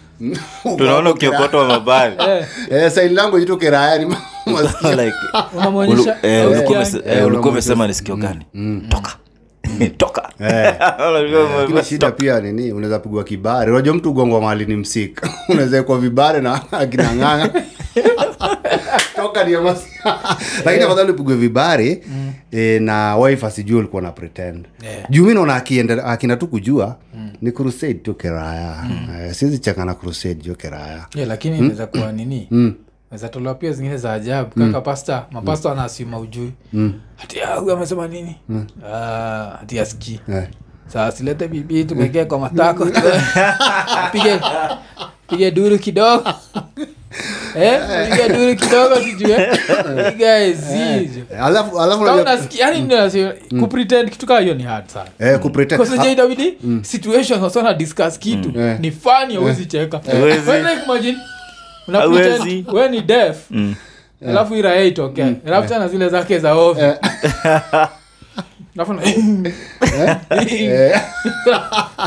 tunaona 0.77 1.09
ukiokotwa 1.09 1.65
mabari 1.65 2.15
saini 2.89 3.15
langu 3.15 3.39
jitu 3.39 3.57
kirayani 3.57 4.15
eh, 6.23 6.47
ulikuwa 6.47 6.85
eh, 7.05 7.45
umesema 7.45 7.87
ni 7.87 7.93
sikio 7.93 8.15
gani? 8.15 8.45
Toka. 8.89 9.11
Toka 9.97 10.22
lakini 11.59 11.83
shida 11.83 12.11
pia 12.11 12.39
nini 12.41 12.71
unaweza 12.71 12.99
pigwa 12.99 13.23
kibare. 13.23 13.71
Unajua 13.71 13.93
mtu 13.93 14.09
ugongwa 14.09 14.41
mahali 14.41 14.65
ni 14.65 14.75
msika. 14.75 15.29
Unaweza 15.49 15.83
kuwa 15.83 15.99
vibare 15.99 16.41
na 16.41 16.61
akinang'anga. 16.71 17.63
Toka 19.15 19.43
ni 19.43 19.53
lakini 20.65 20.83
afadhali 20.83 21.11
upigwe 21.11 21.35
vibare 21.35 22.03
e, 22.51 22.79
na 22.79 23.17
wife 23.17 23.45
asijua 23.45 23.79
ulikuwa 23.79 24.01
na 24.01 24.11
pretend. 24.11 24.65
Yeah. 24.83 25.09
juu 25.09 25.25
mi 25.25 25.33
naona 25.33 25.55
akienda 25.55 26.05
akienda 26.05 26.35
tu 26.35 26.47
kujua 26.47 26.97
ni 27.41 27.51
crusade 27.51 27.93
tu 27.93 28.13
keraya. 28.13 28.85
Eh, 29.21 29.33
siwezi 29.33 29.59
cheka 29.59 29.85
na 29.85 29.93
crusade 29.93 30.35
jo 30.35 30.55
keraya. 30.55 31.05
Yeah, 31.15 31.27
lakini 31.29 31.57
inaweza 31.57 31.87
kuwa 31.87 32.11
nini? 32.11 32.47
Naweza 32.51 32.73
tolewa 33.29 33.55
pia 33.55 33.71
zingine 33.71 33.97
za 33.97 34.13
ajabu. 34.13 34.49
Kaka 34.59 34.81
pasta 34.81 35.25
mapasta 35.31 35.71
anaasima 35.71 36.19
ujui 36.19 36.51
hati 37.15 37.41
"Ah, 37.41 37.55
huyu 37.55 37.71
amesema 37.73 38.07
nini? 38.07 38.35
Ah, 38.93 39.55
hati 39.59 39.79
asikii. 39.79 40.19
Yeah. 40.29 40.47
saa 40.87 41.11
silete 41.11 41.47
bibii 41.47 41.83
tumekee 41.83 42.25
kwa 42.25 42.39
matako. 42.39 42.85
Pige 44.11 44.39
pige 45.29 45.51
duru 45.51 45.79
kidogo. 45.79 46.23
Eh 47.55 47.79
duru 48.27 48.55
kidogo 48.55 48.95
sijue 48.95 49.49
piga 50.11 50.51
zijo 50.51 51.21
alafu 51.43 51.81
alafu 51.81 52.03
kama 52.03 52.13
unajua- 52.13 52.21
unasikia 52.21 52.65
yani 52.67 52.81
ndio 52.81 52.97
nasema, 52.97 53.33
kupretend 53.59 54.09
kitu 54.09 54.25
kaa 54.25 54.39
hiyo 54.39 54.53
ni 54.53 54.63
hard 54.63 54.87
sana. 54.87 55.09
Eh, 55.19 55.39
situation 56.81 57.41
wasana 57.43 57.73
discuss 57.73 58.19
kitu. 58.19 58.51
Ni 58.79 58.91
funny 58.91 59.35
hauwezi 59.35 59.65
cheka 59.65 60.01
Hauwezi. 61.87 61.91
But 61.91 61.95
like 61.95 61.97
imagine 61.97 61.97
una 61.97 61.99
Hauwezi. 61.99 62.39
pretend 62.63 62.69
wewe 62.75 62.89
ni 62.89 63.01
deaf 63.01 63.37
alafu 64.27 64.55
itokee 64.87 65.23
tena 65.67 65.87
zile 65.87 66.09
zake 66.09 66.39
za 66.39 66.53
ovyo 66.53 66.95
alafu 68.75 68.93
na- 68.93 69.01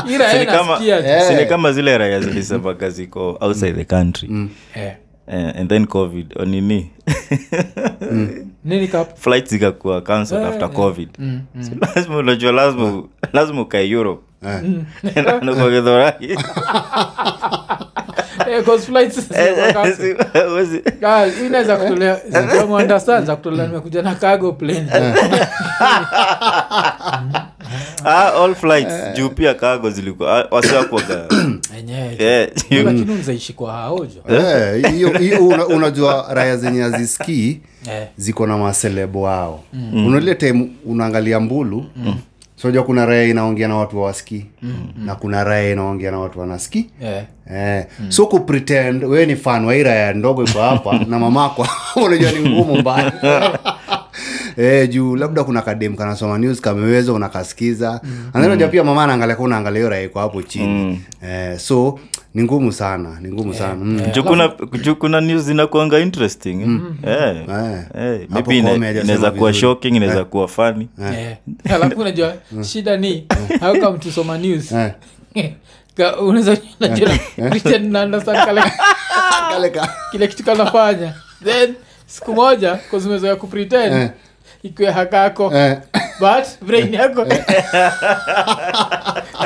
iraha 0.09 0.31
Sini 0.33 0.45
kama- 0.45 0.63
inasikia 0.79 1.01
tu. 1.01 1.07
Eh. 1.07 1.21
sini 1.27 1.45
kama 1.45 1.71
zile 1.71 1.97
raya 1.97 2.19
zilisemaga 2.21 2.89
ziko 2.89 3.37
outside 3.41 3.73
the 3.73 3.85
country 3.85 4.29
Eh. 4.75 4.93
Eh, 5.27 5.53
and 5.59 5.69
then 5.69 5.85
covid 5.87 6.33
or 6.39 6.47
nini 6.47 6.91
nini 8.65 8.87
kap 8.87 9.17
flight 9.17 9.47
zikakuwa 9.49 10.01
cancelled 10.01 10.43
Eh, 10.43 10.49
after 10.49 10.67
eh. 10.69 10.75
covid 10.75 11.09
Mm, 11.19 11.41
mm. 11.55 11.69
Lazima 11.95 12.17
unajua 12.17 12.51
lazima 12.51 13.03
lazima 13.33 13.61
ukae 13.61 13.89
europe 13.89 14.23
Eh. 14.45 14.61
Ah, 21.01 21.25
hii 21.25 21.45
inaweza 21.45 21.77
kutolea 21.77 22.19
za 23.21 23.35
kutolea 23.35 23.67
nimekuja 23.67 24.01
na 24.01 24.15
cargo 24.15 24.51
plane. 24.53 24.87
All 28.43 28.55
flights. 28.55 28.93
Juu 29.15 29.29
pia 29.29 29.53
kago 29.53 29.89
zilikuwa 29.89 30.47
wasiwakuaga 30.51 31.25
lakini 32.85 33.11
unzaishi 33.11 33.53
kwa 33.53 33.71
haojo 33.73 34.21
Eh, 34.29 34.91
hiyo 34.93 35.09
hiyo 35.17 35.47
una- 35.47 35.67
unajua 35.67 36.25
raya 36.33 36.57
zenye 36.57 36.83
aziskii 36.83 37.59
Eh. 37.91 38.07
ziko 38.17 38.47
na 38.47 38.57
maselebo 38.57 39.21
wao. 39.21 39.63
Mm. 39.73 40.07
unaile 40.07 40.35
time 40.35 40.69
unaangalia 40.85 41.39
mbulu 41.39 41.85
mm. 41.95 42.15
Soja 42.61 42.83
kuna 42.83 43.05
raya 43.05 43.23
inaongea 43.23 43.67
na 43.67 43.75
watu 43.75 43.97
wawasikii 43.97 44.45
mm. 44.61 44.87
na 45.05 45.15
kuna 45.15 45.43
raya 45.43 45.71
inaongea 45.71 46.11
na 46.11 46.19
watu 46.19 46.39
wanasikii 46.39 46.89
Eh. 47.01 47.85
mm. 47.99 48.11
so 48.11 48.25
kupretend 48.27 49.03
wewe 49.03 49.25
ni 49.25 49.35
fan 49.35 49.65
wa 49.65 49.73
hii 49.73 49.83
raya 49.83 50.13
ndogo 50.13 50.43
iko 50.43 50.59
hapa 50.59 50.99
na 51.09 51.19
mamako 51.19 51.67
unajua 52.05 52.31
ni 52.31 52.49
ngumu 52.49 52.77
mbaya 52.77 53.13
Eh, 54.57 54.89
juu 54.89 55.15
labda 55.15 55.43
kuna 55.43 55.61
kadem 55.61 55.95
kanasoma 55.95 56.37
news 56.37 56.61
kameweza 56.61 57.13
unakasikiza 57.13 58.01
mm. 58.03 58.29
unajua 58.33 58.67
pia 58.67 58.83
mama 58.83 59.03
anaangalia 59.03 59.35
kwa 59.35 59.45
unaangalia 59.45 59.77
hiyo 59.79 59.89
raya 59.89 60.03
iko 60.03 60.19
hapo 60.19 60.41
chini 60.41 61.01
eh, 61.23 61.57
so 61.59 61.99
ni 62.37 62.43
ngumu 62.43 62.71
sana 62.71 63.17
ni 63.21 63.31
ngumu 63.33 63.53
sana. 63.53 63.75
Mm. 63.75 64.01
Juu 64.13 64.23
news 65.21 65.41
zinakuanga 65.43 65.99
interesting. 65.99 66.61
Eh. 67.07 67.45
Eh. 67.49 67.85
Eh, 67.95 68.27
maybe 68.29 68.57
inaweza 68.57 69.31
kuwa 69.31 69.53
shocking 69.53 69.95
inaweza 69.95 70.25
kuwa 70.25 70.47
funny. 70.47 70.87
Eh. 71.01 71.37
alafu 71.69 71.99
unajua 72.01 72.33
shida 72.71 72.97
ni 72.97 73.27
how 73.59 73.75
come 73.79 73.97
tusoma 73.97 74.37
news? 74.37 74.71
Eh. 74.71 74.91
Unaweza 76.21 76.57
unajua 76.79 77.09
pretend 77.49 77.91
na 77.93 78.03
understand 78.03 78.45
kale 78.45 78.61
Kale 79.49 79.69
ka- 79.69 79.93
kile 80.11 80.27
kitu 80.27 80.43
kanafanya. 80.43 81.13
Then 81.43 81.73
siku 82.05 82.33
moja 82.33 82.75
kuzimezoea 82.75 83.35
kupretend 83.35 83.93
Eh. 83.93 84.09
ikiwe 84.63 84.91
hakako 84.91 85.53
Eh. 85.55 85.77
but 86.19 86.67
brain 86.67 86.93
yako. 86.93 87.25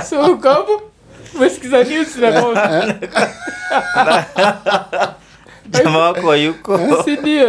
So 0.09 0.31
uko 0.31 0.49
hapo 0.49 0.81
umesikiza 1.35 1.83
news 1.83 2.17
na 2.17 2.31
jamaa 5.83 5.97
wako 5.99 6.27
wayuko 6.27 6.79
sindio 7.05 7.47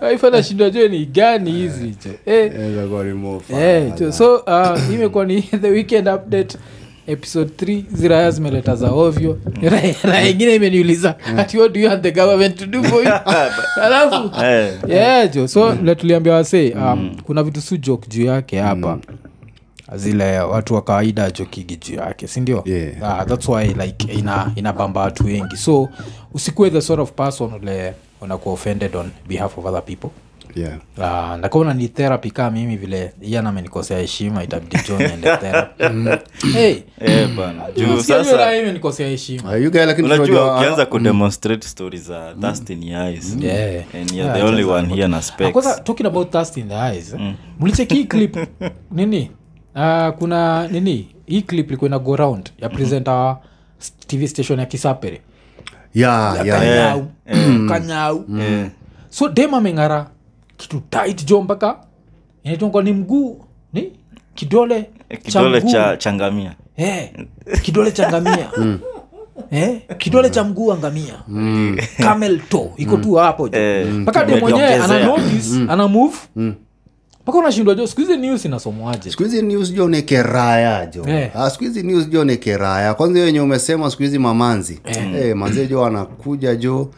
aifana 0.00 0.42
shindwa 0.42 0.70
jue 0.70 0.88
ni 0.88 1.06
gani 1.06 1.52
hizi? 1.52 1.94
Jo 2.04 2.10
eh. 2.26 2.52
Eh, 3.50 4.12
so 4.12 4.36
uh, 4.36 4.94
imekuwa 4.94 5.24
ni 5.24 5.42
the 5.62 5.68
weekend 5.68 6.08
update. 6.08 6.58
Episode 7.06 7.50
3 7.64 7.82
ziraya 7.92 8.30
zimeleta 8.30 8.76
za 8.76 8.90
ovyo. 8.90 9.38
Raya 10.02 10.28
ingine 10.30 10.54
imeniuliza 10.54 11.14
ati 11.38 11.58
what 11.58 11.72
do 11.72 11.80
you 11.80 11.88
want 11.88 12.02
the 12.02 12.12
government 12.12 12.56
to 12.58 12.66
do 12.66 12.82
for 12.84 13.04
you? 13.04 13.12
Alafu 13.84 14.44
Eh. 14.44 14.72
yeah, 14.88 15.30
jo 15.34 15.48
so 15.48 15.70
vile 15.72 15.94
tuliambia 15.94 16.32
wasee 16.32 16.70
um, 16.72 17.16
kuna 17.22 17.42
vitu 17.42 17.60
su 17.60 17.76
joke 17.76 18.08
juu 18.08 18.24
yake 18.24 18.58
hapa 18.60 18.98
zile 19.96 20.38
watu 20.40 20.74
wa 20.74 20.82
kawaida 20.82 21.30
jokigi 21.30 21.76
juu 21.76 21.94
yake 21.94 22.28
sindio 22.28 22.62
Yeah. 22.66 23.02
uh, 23.02 23.22
thats 23.28 23.48
why 23.48 23.64
like 23.66 24.12
ina 24.12 24.52
inabamba 24.56 25.00
watu 25.00 25.26
wengi. 25.26 25.56
So 25.56 25.88
usikuwe 26.34 26.70
the 26.70 26.80
sort 26.80 27.00
of 27.00 27.12
person 27.12 27.54
ule 27.54 27.94
unakuwa 28.20 28.54
offended 28.54 28.96
on 28.96 29.10
behalf 29.28 29.58
of 29.58 29.64
other 29.64 29.84
people. 29.84 30.08
Yeah. 30.56 30.78
Uh, 30.98 31.38
ndakaona 31.38 31.74
ni 31.74 31.88
therapy 31.88 32.30
kaa 32.30 32.50
mimi 32.50 32.76
vile 32.76 33.12
ian 33.22 33.46
amenikosea 33.46 33.98
heshima 33.98 34.44
itabidi 34.44 34.78
therapy. 35.40 35.84
Hey, 36.52 36.76
Eh, 37.00 37.28
Ah, 37.38 37.68
tunajua- 39.94 40.56
ukianza 40.56 40.86
kudemonstrate 40.86 41.68
story 41.68 41.98
za 41.98 42.34
thirst 42.40 42.70
in 42.70 42.82
your 42.82 43.02
eyes 43.02 43.36
Yeah. 43.40 43.84
and 43.94 44.10
you're 44.12 44.24
Yeah, 44.24 44.36
the 44.36 44.42
only 44.42 44.64
one 44.64 44.88
here 44.94 45.08
na 45.08 45.16
Ah, 45.16 45.22
specs. 45.22 45.82
talking 45.84 46.06
about 46.06 46.32
in 46.56 46.68
the 46.68 46.74
eyes 46.74 47.14
mm. 47.14 47.34
mlicheki 47.60 48.04
clip? 48.04 48.36
Nini 48.92 49.30
uh, 49.74 50.08
kuna 50.18 50.68
nini? 50.68 51.08
Hii 51.26 51.42
clip 51.42 51.68
ilikuwa 51.68 51.88
ina 51.88 51.98
go 51.98 52.16
round 52.16 52.50
ya 52.58 52.68
presenta 52.68 53.12
wa 53.12 53.40
s- 53.80 53.92
tv 54.06 54.28
station 54.28 54.58
ya 54.58 54.66
kisapere. 54.66 55.20
Yeah, 55.94 56.46
yeah, 56.46 56.66
yeah. 56.66 56.92
kanyau. 57.26 57.68
Kanyau. 57.68 58.24
Eh, 58.40 58.66
so 59.10 59.28
dem 59.28 59.54
ameng'ara. 59.54 60.10
Kitu 60.56 60.80
tight 60.90 61.24
jo 61.26 61.42
mpaka 61.42 61.76
inaitongwa 62.42 62.82
ni 62.82 62.92
mguu. 62.92 63.44
Ni? 63.72 63.92
Kidole 64.34 64.90
kidole 65.24 65.60
mguu. 65.60 65.70
cha 65.72 65.96
changamia 65.96 66.54
Eh, 66.76 67.10
kidole 67.62 67.90
changamia 67.92 68.50
Eh, 69.50 69.80
kidole 69.98 70.30
cha 70.30 70.44
mguu 70.44 70.72
angamia 70.72 71.14
mm. 71.28 71.76
camel 71.98 72.40
toe. 72.40 72.70
Iko 72.76 72.96
tu 72.96 73.12
hapo 73.14 73.46
mpaka 73.46 74.20
Eh, 74.20 74.26
de 74.26 74.40
mwenyewe 74.40 74.74
ana 74.74 75.04
notice 75.06 75.48
mm. 75.52 75.70
ana 75.70 75.88
move 75.88 76.16
mpaka 77.24 77.38
unashindwa 77.38 77.74
jo 77.74 77.86
siku 77.86 78.00
hizi 78.00 78.16
news 78.16 78.44
inasomwaje 78.44 79.10
siku 79.10 79.22
hizi 79.22 79.42
news 79.42 79.72
jo 79.72 79.88
ni 79.88 80.02
keraya 80.02 80.86
jo. 80.86 81.04
Eh. 81.08 81.30
Ah, 81.34 81.50
siku 81.50 81.64
hizi 81.64 81.82
news 81.82 82.08
jo 82.08 82.24
ni 82.24 82.36
keraya. 82.36 82.94
Kwanza 82.94 83.14
hiyo 83.14 83.26
yenye 83.26 83.40
umesema 83.40 83.90
siku 83.90 84.02
hizi 84.02 84.18
mamanzi. 84.18 84.80
Eh. 84.84 85.36
manzie 85.36 85.66
jo 85.66 85.84
anakuja 85.84 86.54
jo. 86.54 86.90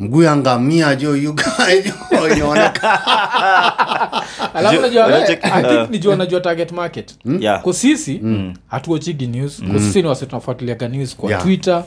Mguu 0.00 0.22
ya 0.22 0.36
ngamia 0.36 0.94
jo 0.96 1.16
yugae 1.16 1.82
jo 1.82 2.34
inaonekana 2.36 2.98
alafu 4.54 4.76
Ju- 4.76 4.80
najua 4.82 5.06
unacheki- 5.08 5.52
i 5.52 5.62
think 5.76 5.90
nijua 5.90 6.16
najua 6.16 6.40
target 6.40 6.72
market. 6.72 7.14
Yeah. 7.40 7.62
kusisi 7.62 8.20
mm. 8.22 8.54
hatuochigi 8.66 9.26
news. 9.26 9.60
Mm. 9.60 9.72
kusisi 9.72 10.02
ni 10.02 10.08
wase 10.08 10.26
tunafuatiliaga 10.26 10.88
news 10.88 11.16
kwa 11.16 11.30
Yeah. 11.30 11.42
twitter 11.42 11.84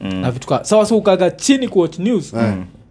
na 0.00 0.30
vitu 0.30 0.46
ka 0.48 0.64
sawa 0.64 0.86
so 0.86 0.96
ukaga 0.96 1.30
chini 1.30 1.68
kuwatch 1.68 1.98
news 1.98 2.34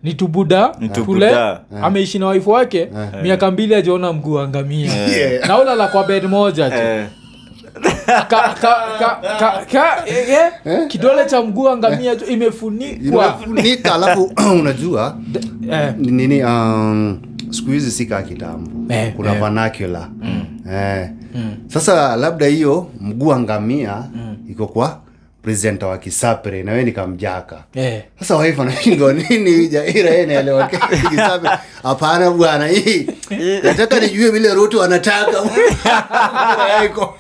ni 0.04 0.14
tubuda 0.14 0.68
tule 0.94 1.36
ameishi 1.82 2.20
na 2.20 2.26
waifu 2.26 2.50
wake. 2.50 2.90
Miaka 3.24 3.52
mbili 3.52 3.76
ajaona 3.76 4.14
mguu 4.14 4.34
wa 4.34 4.48
ngamia 4.48 4.94
Yeah. 4.94 5.48
na 5.76 5.88
kwa 5.88 6.04
bed 6.04 6.24
moja 6.26 6.70
tu. 6.70 6.76
Eh, 6.78 7.06
ka, 8.30 8.56
ka, 8.62 8.76
ka, 9.00 9.10
ka, 9.40 9.66
ka, 9.72 10.04
eh, 10.08 10.52
eh, 10.66 10.88
kidole 10.88 11.26
cha 11.26 11.42
mguu 11.42 11.70
angamia 11.70 11.98
ngamia 11.98 12.16
tu 12.16 12.26
imefunikwa. 12.26 13.26
Imefunika 13.26 13.96
alafu 13.96 14.32
unajua 14.62 15.18
eh, 15.72 15.94
nini 15.98 16.44
um, 16.44 17.20
siku 17.50 17.72
hizi 17.72 17.92
si 17.92 18.06
kaa 18.06 18.22
kitambo. 18.22 18.94
Eh, 18.94 19.14
kuna 19.16 19.34
eh. 19.34 19.40
vernacular. 19.42 20.10
Eh. 20.72 21.10
sasa 21.68 22.16
labda 22.16 22.46
hiyo 22.46 22.88
mguu 23.02 23.28
wa 23.28 23.40
ngamia 23.40 24.04
iko 24.50 24.68
kwa 24.68 25.00
presenta 25.50 25.88
wa 25.88 25.98
kisapre 25.98 26.64
nawe 26.64 26.84
nikamjaka 26.84 27.64
eh. 27.76 28.02
sasa 28.20 28.38
wife 28.38 28.62
anashindwa 28.62 29.14
nini 29.30 29.68
jaira 29.68 30.10
yeye 30.10 30.26
naelewa 30.26 30.68
kisapre. 31.10 31.50
Hapana 31.84 32.32
bwana 32.32 32.68
hii. 32.68 33.08
Nataka 33.64 34.00
nijue 34.00 34.30
vile 34.32 34.54
Ruto 34.54 34.84
anataka. 34.84 35.38
Yako. 36.84 37.18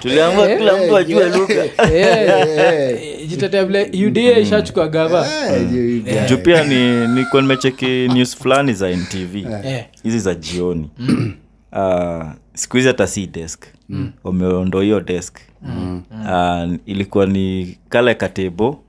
tuliamua 0.00 0.46
kila 0.48 0.76
mtu 0.76 0.96
ajue 0.96 1.28
lugha 1.28 1.64
Eh, 1.94 3.28
jitetea 3.28 3.64
vile 3.64 4.06
uda 4.06 4.38
ishachukua 4.38 4.88
gava. 4.88 5.26
Eh, 5.50 5.60
ju- 5.70 6.00
ju- 6.00 6.26
juu 6.28 6.36
pia 6.38 6.64
ni 6.64 7.06
nikuwa 7.06 7.42
nimecheki 7.42 7.86
news 8.08 8.36
fulani 8.36 8.72
za 8.74 8.88
ntv 8.90 9.36
Eh. 9.64 9.84
hizi 10.02 10.18
za 10.18 10.34
jioni. 10.34 10.90
Uh, 11.72 12.24
siku 12.54 12.76
hizi 12.76 12.88
hata 12.88 13.06
si 13.06 13.26
desk. 13.26 13.64
Wameondoa 14.24 14.82
hiyo 14.82 15.00
desk 15.00 15.36
uh, 15.62 16.74
ilikuwa 16.86 17.26
ni 17.26 17.78
kale 17.88 18.14
katebo 18.14 18.80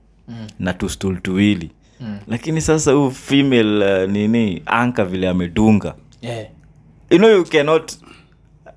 na 0.58 0.72
tustul 0.74 1.20
tuwili. 1.20 1.70
Lakini 2.28 2.60
sasa 2.60 2.92
huu 2.92 3.10
female 3.10 4.04
uh, 4.04 4.10
nini 4.10 4.62
anka 4.66 5.04
vile 5.04 5.28
amedunga. 5.28 5.94
Yeah. 6.22 6.46
you 7.10 7.18
know 7.18 7.30
you 7.30 7.44
cannot 7.44 7.92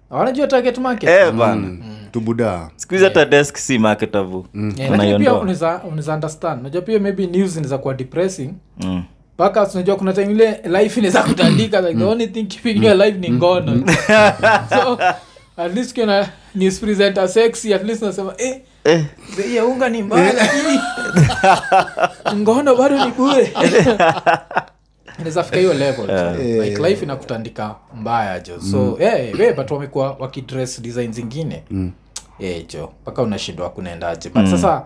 wanajua 0.10 0.48
target 0.48 0.78
market? 0.78 1.10
Eh, 1.10 1.32
bana. 1.32 1.78
Tubuda. 2.12 2.70
Sikuhizi 2.76 3.04
hata 3.06 3.20
yeah. 3.20 3.32
desk 3.32 3.58
si 3.58 3.80
marketable 3.80 4.44
Eh, 4.78 4.92
lakini 4.92 5.18
pia 5.20 5.34
unaweza 5.34 5.82
unaweza 5.84 6.14
understand. 6.14 6.60
Unajua 6.60 6.82
pia 6.82 7.00
maybe 7.00 7.28
news 7.28 7.52
inaweza 7.52 7.78
kuwa 7.78 7.94
depressing. 7.94 8.50
Mm. 8.78 9.04
mpaka 9.34 9.70
unajua 9.74 9.96
kuna 9.96 10.14
time 10.14 10.32
ile 10.32 10.62
life 10.82 11.00
inaweza 11.00 11.24
kutandika 11.24 11.82
like 11.82 12.00
the 12.00 12.04
only 12.04 12.28
thing 12.28 12.44
keeping 12.46 12.84
you 12.86 12.92
alive 12.92 13.20
ni 13.20 13.32
ngono. 13.32 13.84
So 14.70 15.00
at 15.58 15.76
least 15.76 16.00
kuna 16.00 16.30
news 16.56 16.80
presenter 16.80 17.30
sexy 17.30 17.74
at 17.74 17.84
least 17.84 18.02
unasema 18.02 18.34
eh 18.38 18.62
Eh. 18.86 19.06
bei 19.38 19.56
ya 19.56 19.66
unga 19.66 19.90
ni 19.90 20.04
mbaya 20.04 20.34
lakini 20.34 20.80
ngono 22.42 22.76
bado 22.76 23.06
ni 23.06 23.12
bure. 23.12 23.54
Inaweza 25.20 25.44
hiyo 25.44 25.74
level. 25.74 26.10
Yeah. 26.10 26.40
like 26.40 26.82
life 26.90 27.04
inakutandika 27.06 27.76
mbaya 27.96 28.40
jo 28.40 28.62
so 28.72 28.98
eh, 29.00 29.40
we 29.40 29.54
but 29.54 29.72
wamekuwa 29.72 30.16
wakidress 30.20 30.82
design 30.82 31.14
zingine. 31.14 31.64
Eh, 32.40 32.66
jo 32.74 32.92
mpaka 33.02 33.22
unashindwa 33.22 33.70
kunaendaje 33.70 34.30
but 34.30 34.46
sasa 34.46 34.86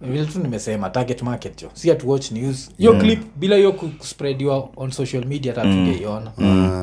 vile 0.00 0.26
tu 0.26 0.38
nimesema 0.40 0.90
target 0.90 1.22
market 1.22 1.62
jo 1.62 1.68
si 1.74 1.90
atu 1.90 2.10
watch 2.10 2.30
news. 2.32 2.70
Hiyo 2.78 2.92
clip 2.94 3.20
bila 3.36 3.56
hiyo 3.56 3.72
kuspreadiwa 3.72 4.68
on 4.76 4.90
social 4.90 5.24
media 5.24 5.52
hata 5.54 5.62
tungeiona 5.68 6.30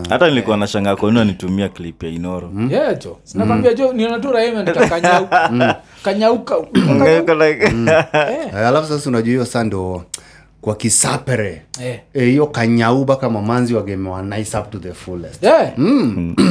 hata 0.09 0.29
nilikuwa 0.29 0.57
na 0.57 0.67
shanga 0.67 0.95
kwanini 0.95 1.25
nitumia 1.25 1.69
clip 1.69 2.03
ya 2.03 2.09
inoro 2.09 2.51
yeah 2.69 2.99
jo. 3.03 3.17
Sinakwambia 3.23 3.73
jo 3.73 3.93
niona 3.93 4.19
tu 4.19 4.31
rahima 4.31 4.63
nikakanyauka 4.63 5.81
kanyauka. 6.03 6.55
Eh, 7.07 7.23
Eh, 8.53 8.55
alafu 8.55 8.87
sasa 8.87 9.09
unajua 9.09 9.31
hiyo 9.31 9.45
saa 9.45 9.63
ndo 9.63 10.03
kwa 10.61 10.75
kisapere. 10.75 11.61
Hiyo 12.13 12.43
Eh, 12.43 12.49
e, 12.49 12.51
kanyauba 12.51 13.15
kama 13.15 13.41
manzi 13.41 13.73
wagemewa 13.75 14.21
nice 14.21 14.57
up 14.57 14.69
to 14.71 14.79
the 14.79 14.93
fullest. 14.93 15.43
Yeah. 15.43 15.77
Mm. 15.77 16.35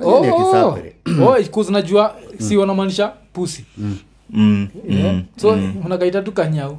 Oh, 0.00 0.20
oh. 0.20 0.78
Oh, 1.22 1.70
najua 1.70 2.14
si 2.38 2.56
wanamaanisha 2.56 3.12
pusi 3.32 3.64
Mm, 3.78 3.96
Yeah. 4.88 5.20
so 5.36 5.58
unakaita 5.84 6.22
tu 6.22 6.32
kanyau? 6.32 6.76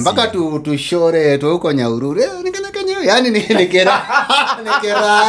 Mpaka 0.00 0.26
tu 0.28 0.58
tushore 0.58 1.38
tuuko 1.38 1.72
nyaururu 1.72 2.20
Eh, 2.20 2.28
yani 3.10 3.30
ni 3.30 3.38
nikera 3.54 4.02
nikera 4.64 5.20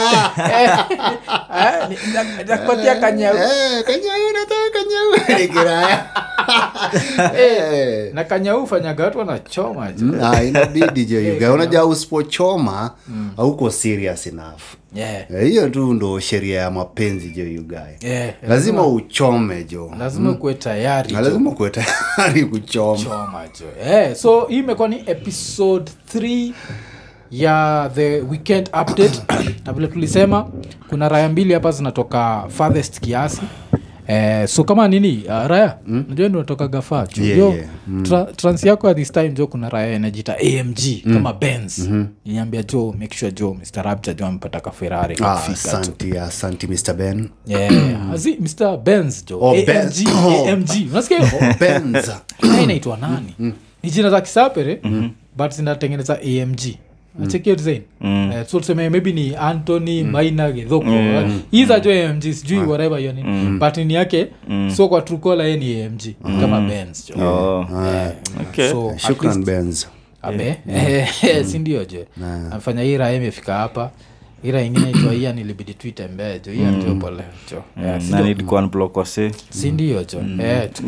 Eh, 1.58 1.90
ni- 1.90 2.14
na- 2.14 2.44
nakupatia 2.48 2.96
kanyau. 2.96 3.36
Eh, 3.36 3.84
kanyau 3.86 4.32
nataka 4.34 4.68
kanyau. 4.74 5.10
Nikera 5.42 6.08
Eh. 7.38 8.12
na 8.14 8.24
kanyau 8.24 8.68
fanyaga 8.68 9.04
watu 9.04 9.18
wanachoma 9.20 9.92
je. 9.92 10.06
Ah, 10.24 10.44
inabidi 10.44 11.06
je 11.06 11.48
unajua 11.50 11.86
usipochoma 11.86 12.92
hauko 13.38 13.72
serious 13.72 14.28
enough. 14.28 14.62
Yeah. 14.96 15.32
Eh, 15.32 15.48
hiyo 15.50 15.70
tu 15.70 15.94
ndo 15.94 16.20
sheria 16.20 16.62
ya 16.62 16.72
mapenzi 16.72 17.30
jo 17.30 17.44
yugae 17.46 17.98
Yeah. 18.02 18.34
lazima 18.48 18.88
uchome 18.88 19.64
jo. 19.64 19.92
lazima 20.00 20.34
kuwe 20.34 20.54
tayari 20.54 21.14
lazima 21.14 21.52
kuwe 21.52 21.70
tayari 21.70 22.46
kuchoma. 22.46 22.98
Choma 23.04 23.44
jo. 23.60 23.92
Eh, 23.92 24.16
so 24.16 24.46
hii 24.46 24.58
imekuwa 24.58 24.88
ni 24.88 25.04
episode 25.06 25.92
3 26.16 26.54
ya 27.32 27.90
the 27.96 28.22
weekend 28.22 28.68
update. 28.82 29.22
Na 29.66 29.74
vile 29.74 29.88
tulisema 29.88 30.50
kuna 30.90 31.10
raya 31.10 31.30
mbili 31.30 31.54
hapa 31.54 31.72
zinatoka 31.72 32.46
farthest 32.50 33.00
kiasi. 33.00 33.42
Eh, 34.08 34.48
so 34.48 34.64
kama 34.64 34.88
nini 34.88 35.24
uh, 35.28 35.48
raya 35.48 35.78
mm? 35.88 36.06
najua 36.10 36.68
gafaa 36.68 37.08
jo 37.16 37.24
Yeah, 37.24 37.38
yeah. 37.56 38.04
tra, 38.04 38.24
trans 38.36 38.64
yako 38.64 38.90
at 38.90 38.98
this 38.98 39.12
time 39.12 39.30
jo 39.30 39.48
kuna 39.48 39.70
raya 39.70 39.96
inajita 39.96 40.36
amg 40.40 41.04
kama 41.14 41.34
bens 41.34 41.80
mm-hmm. 41.80 42.08
iniambia 42.26 42.64
jo 42.64 42.96
make 43.00 43.18
sure 43.18 43.32
jo 43.32 43.54
mr 43.54 43.84
rapture 43.84 44.16
jo 44.16 44.26
amepata 44.26 44.60
kaferari 44.60 45.18
Ah, 45.24 45.46
asanti 45.52 46.18
asanti 46.18 46.68
mr 46.68 46.94
ben. 46.94 47.30
Yeah. 47.48 48.12
Azi, 48.14 48.38
mr 48.40 48.78
bens 48.78 49.26
jo. 49.26 49.40
Oh, 49.42 49.52
amg 49.52 49.66
Benz. 49.66 50.04
Oh. 50.26 50.50
amg 50.50 50.70
unasikia 50.92 51.26
hiyo 51.26 51.54
benza 51.60 52.22
inaitwa 52.64 52.98
nani? 52.98 53.36
Ni 53.84 53.92
jina 53.92 54.10
za 54.10 54.22
kisapere 54.22 54.82
but 55.38 55.52
zinatengeneza 55.52 56.20
amg 56.22 56.60
achekio 57.24 57.56
design. 57.56 57.82
Eh, 58.04 58.46
so 58.48 58.60
tuseme 58.60 58.90
maybe 58.90 59.12
ni 59.12 59.36
antony 59.36 60.04
maina 60.04 60.52
gedhoko 60.52 60.86
hii 61.52 61.66
za 61.66 61.80
jo 61.80 62.10
amg 62.10 62.22
sijui 62.24 62.60
whatever 62.60 63.00
hiyo 63.00 63.12
nini 63.14 63.60
but 63.60 63.78
ni 63.78 63.94
yake 63.94 64.28
so 64.76 64.88
kwa 64.88 65.02
trukola 65.02 65.44
ye 65.44 65.58
ni 65.58 65.84
amg 65.84 66.02
kama 66.42 66.62
bens 66.62 67.08
jo. 67.10 67.16
Oh, 67.28 67.66
okay. 68.42 68.70
so 68.72 68.94
shukran 68.98 69.34
least- 69.34 69.46
benz. 69.46 69.88
Abe. 70.22 70.58
Sindio 71.52 71.86
je 71.86 72.06
amefanya 72.52 72.82
hii 72.84 72.98
raha 72.98 73.14
imefika 73.14 73.54
hapa. 73.54 73.92
Ira 74.44 74.62
ingine 74.62 74.90
itwa 74.92 75.34
nilibidi 75.34 75.74
tuitembee 75.74 76.40
jo. 76.40 76.54
Iya 76.54 76.72
ndio 76.72 76.96
pole 76.96 77.24
jo. 77.52 77.64
Na 77.76 78.02
sindio? 78.02 78.26
nilikuwa 78.26 78.62
nblock 78.62 78.98
wase 78.98 79.32
sindio 79.50 80.04
jo? 80.04 80.20
Eh, 80.44 80.70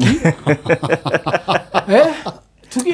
tuki 2.73 2.89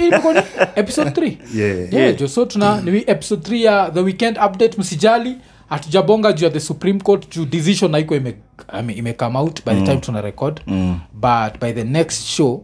episode 0.76 1.10
3 1.10 1.38
Yeah. 1.56 1.94
yeah, 1.94 2.16
jo 2.20 2.28
so 2.28 2.46
tuna 2.46 2.82
ni 2.82 3.04
episode 3.08 3.42
3 3.50 3.62
ya 3.64 3.92
the 3.94 4.00
weekend 4.00 4.38
update. 4.38 4.78
Msijali 4.78 5.36
hatujabonga 5.70 6.34
juu 6.34 6.46
ya 6.46 6.52
the 6.52 6.60
supreme 6.60 7.00
court 7.00 7.36
juu 7.36 7.46
decision 7.46 7.92
haiko 7.92 8.16
ime, 8.16 8.36
I 8.68 8.84
mean, 8.84 9.00
ime 9.00 9.14
come 9.14 9.38
out 9.40 9.66
by 9.66 9.74
the 9.76 9.82
time 9.82 9.98
tuna 9.98 10.22
record. 10.22 10.62
Mm. 10.68 11.00
but 11.14 11.60
by 11.62 11.74
the 11.74 11.84
next 11.84 12.26
show 12.26 12.64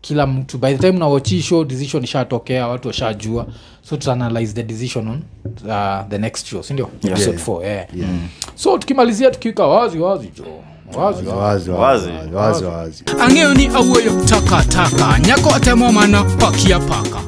kila 0.00 0.26
mtu 0.26 0.58
by 0.58 0.72
the 0.74 0.78
time 0.78 0.98
nawachi 0.98 1.42
show 1.42 1.64
decision 1.64 2.04
ishatokea 2.04 2.66
watu 2.68 2.88
washajua. 2.88 3.46
So 3.82 3.96
tutaanalyze 3.96 4.52
the 4.52 4.62
decision 4.62 5.08
on 5.08 5.22
uh, 5.64 6.08
the 6.10 6.18
next 6.18 6.46
show 6.46 6.62
sindio 6.62 6.90
episode 7.04 7.38
4 7.38 7.64
yeah. 7.64 7.86
so 8.54 8.78
tukimalizia 8.78 9.30
tukiwika 9.30 9.66
wazi 9.66 9.98
wazi 9.98 10.28
jo 10.38 10.44
wazi 10.94 11.26
wazi 11.26 11.70
wazi 11.70 11.70
Wazi. 11.70 12.10
wazi 12.10 12.34
wazi 12.34 12.64
wazi. 12.64 13.04
Ang'eyo 13.20 13.54
ni 13.54 13.66
awuoyo 13.66 14.12
takataka 14.28 15.18
nyako 15.20 15.54
atemo 15.54 15.92
mana 15.92 16.24
pakia 16.24 16.78
paka 16.78 17.20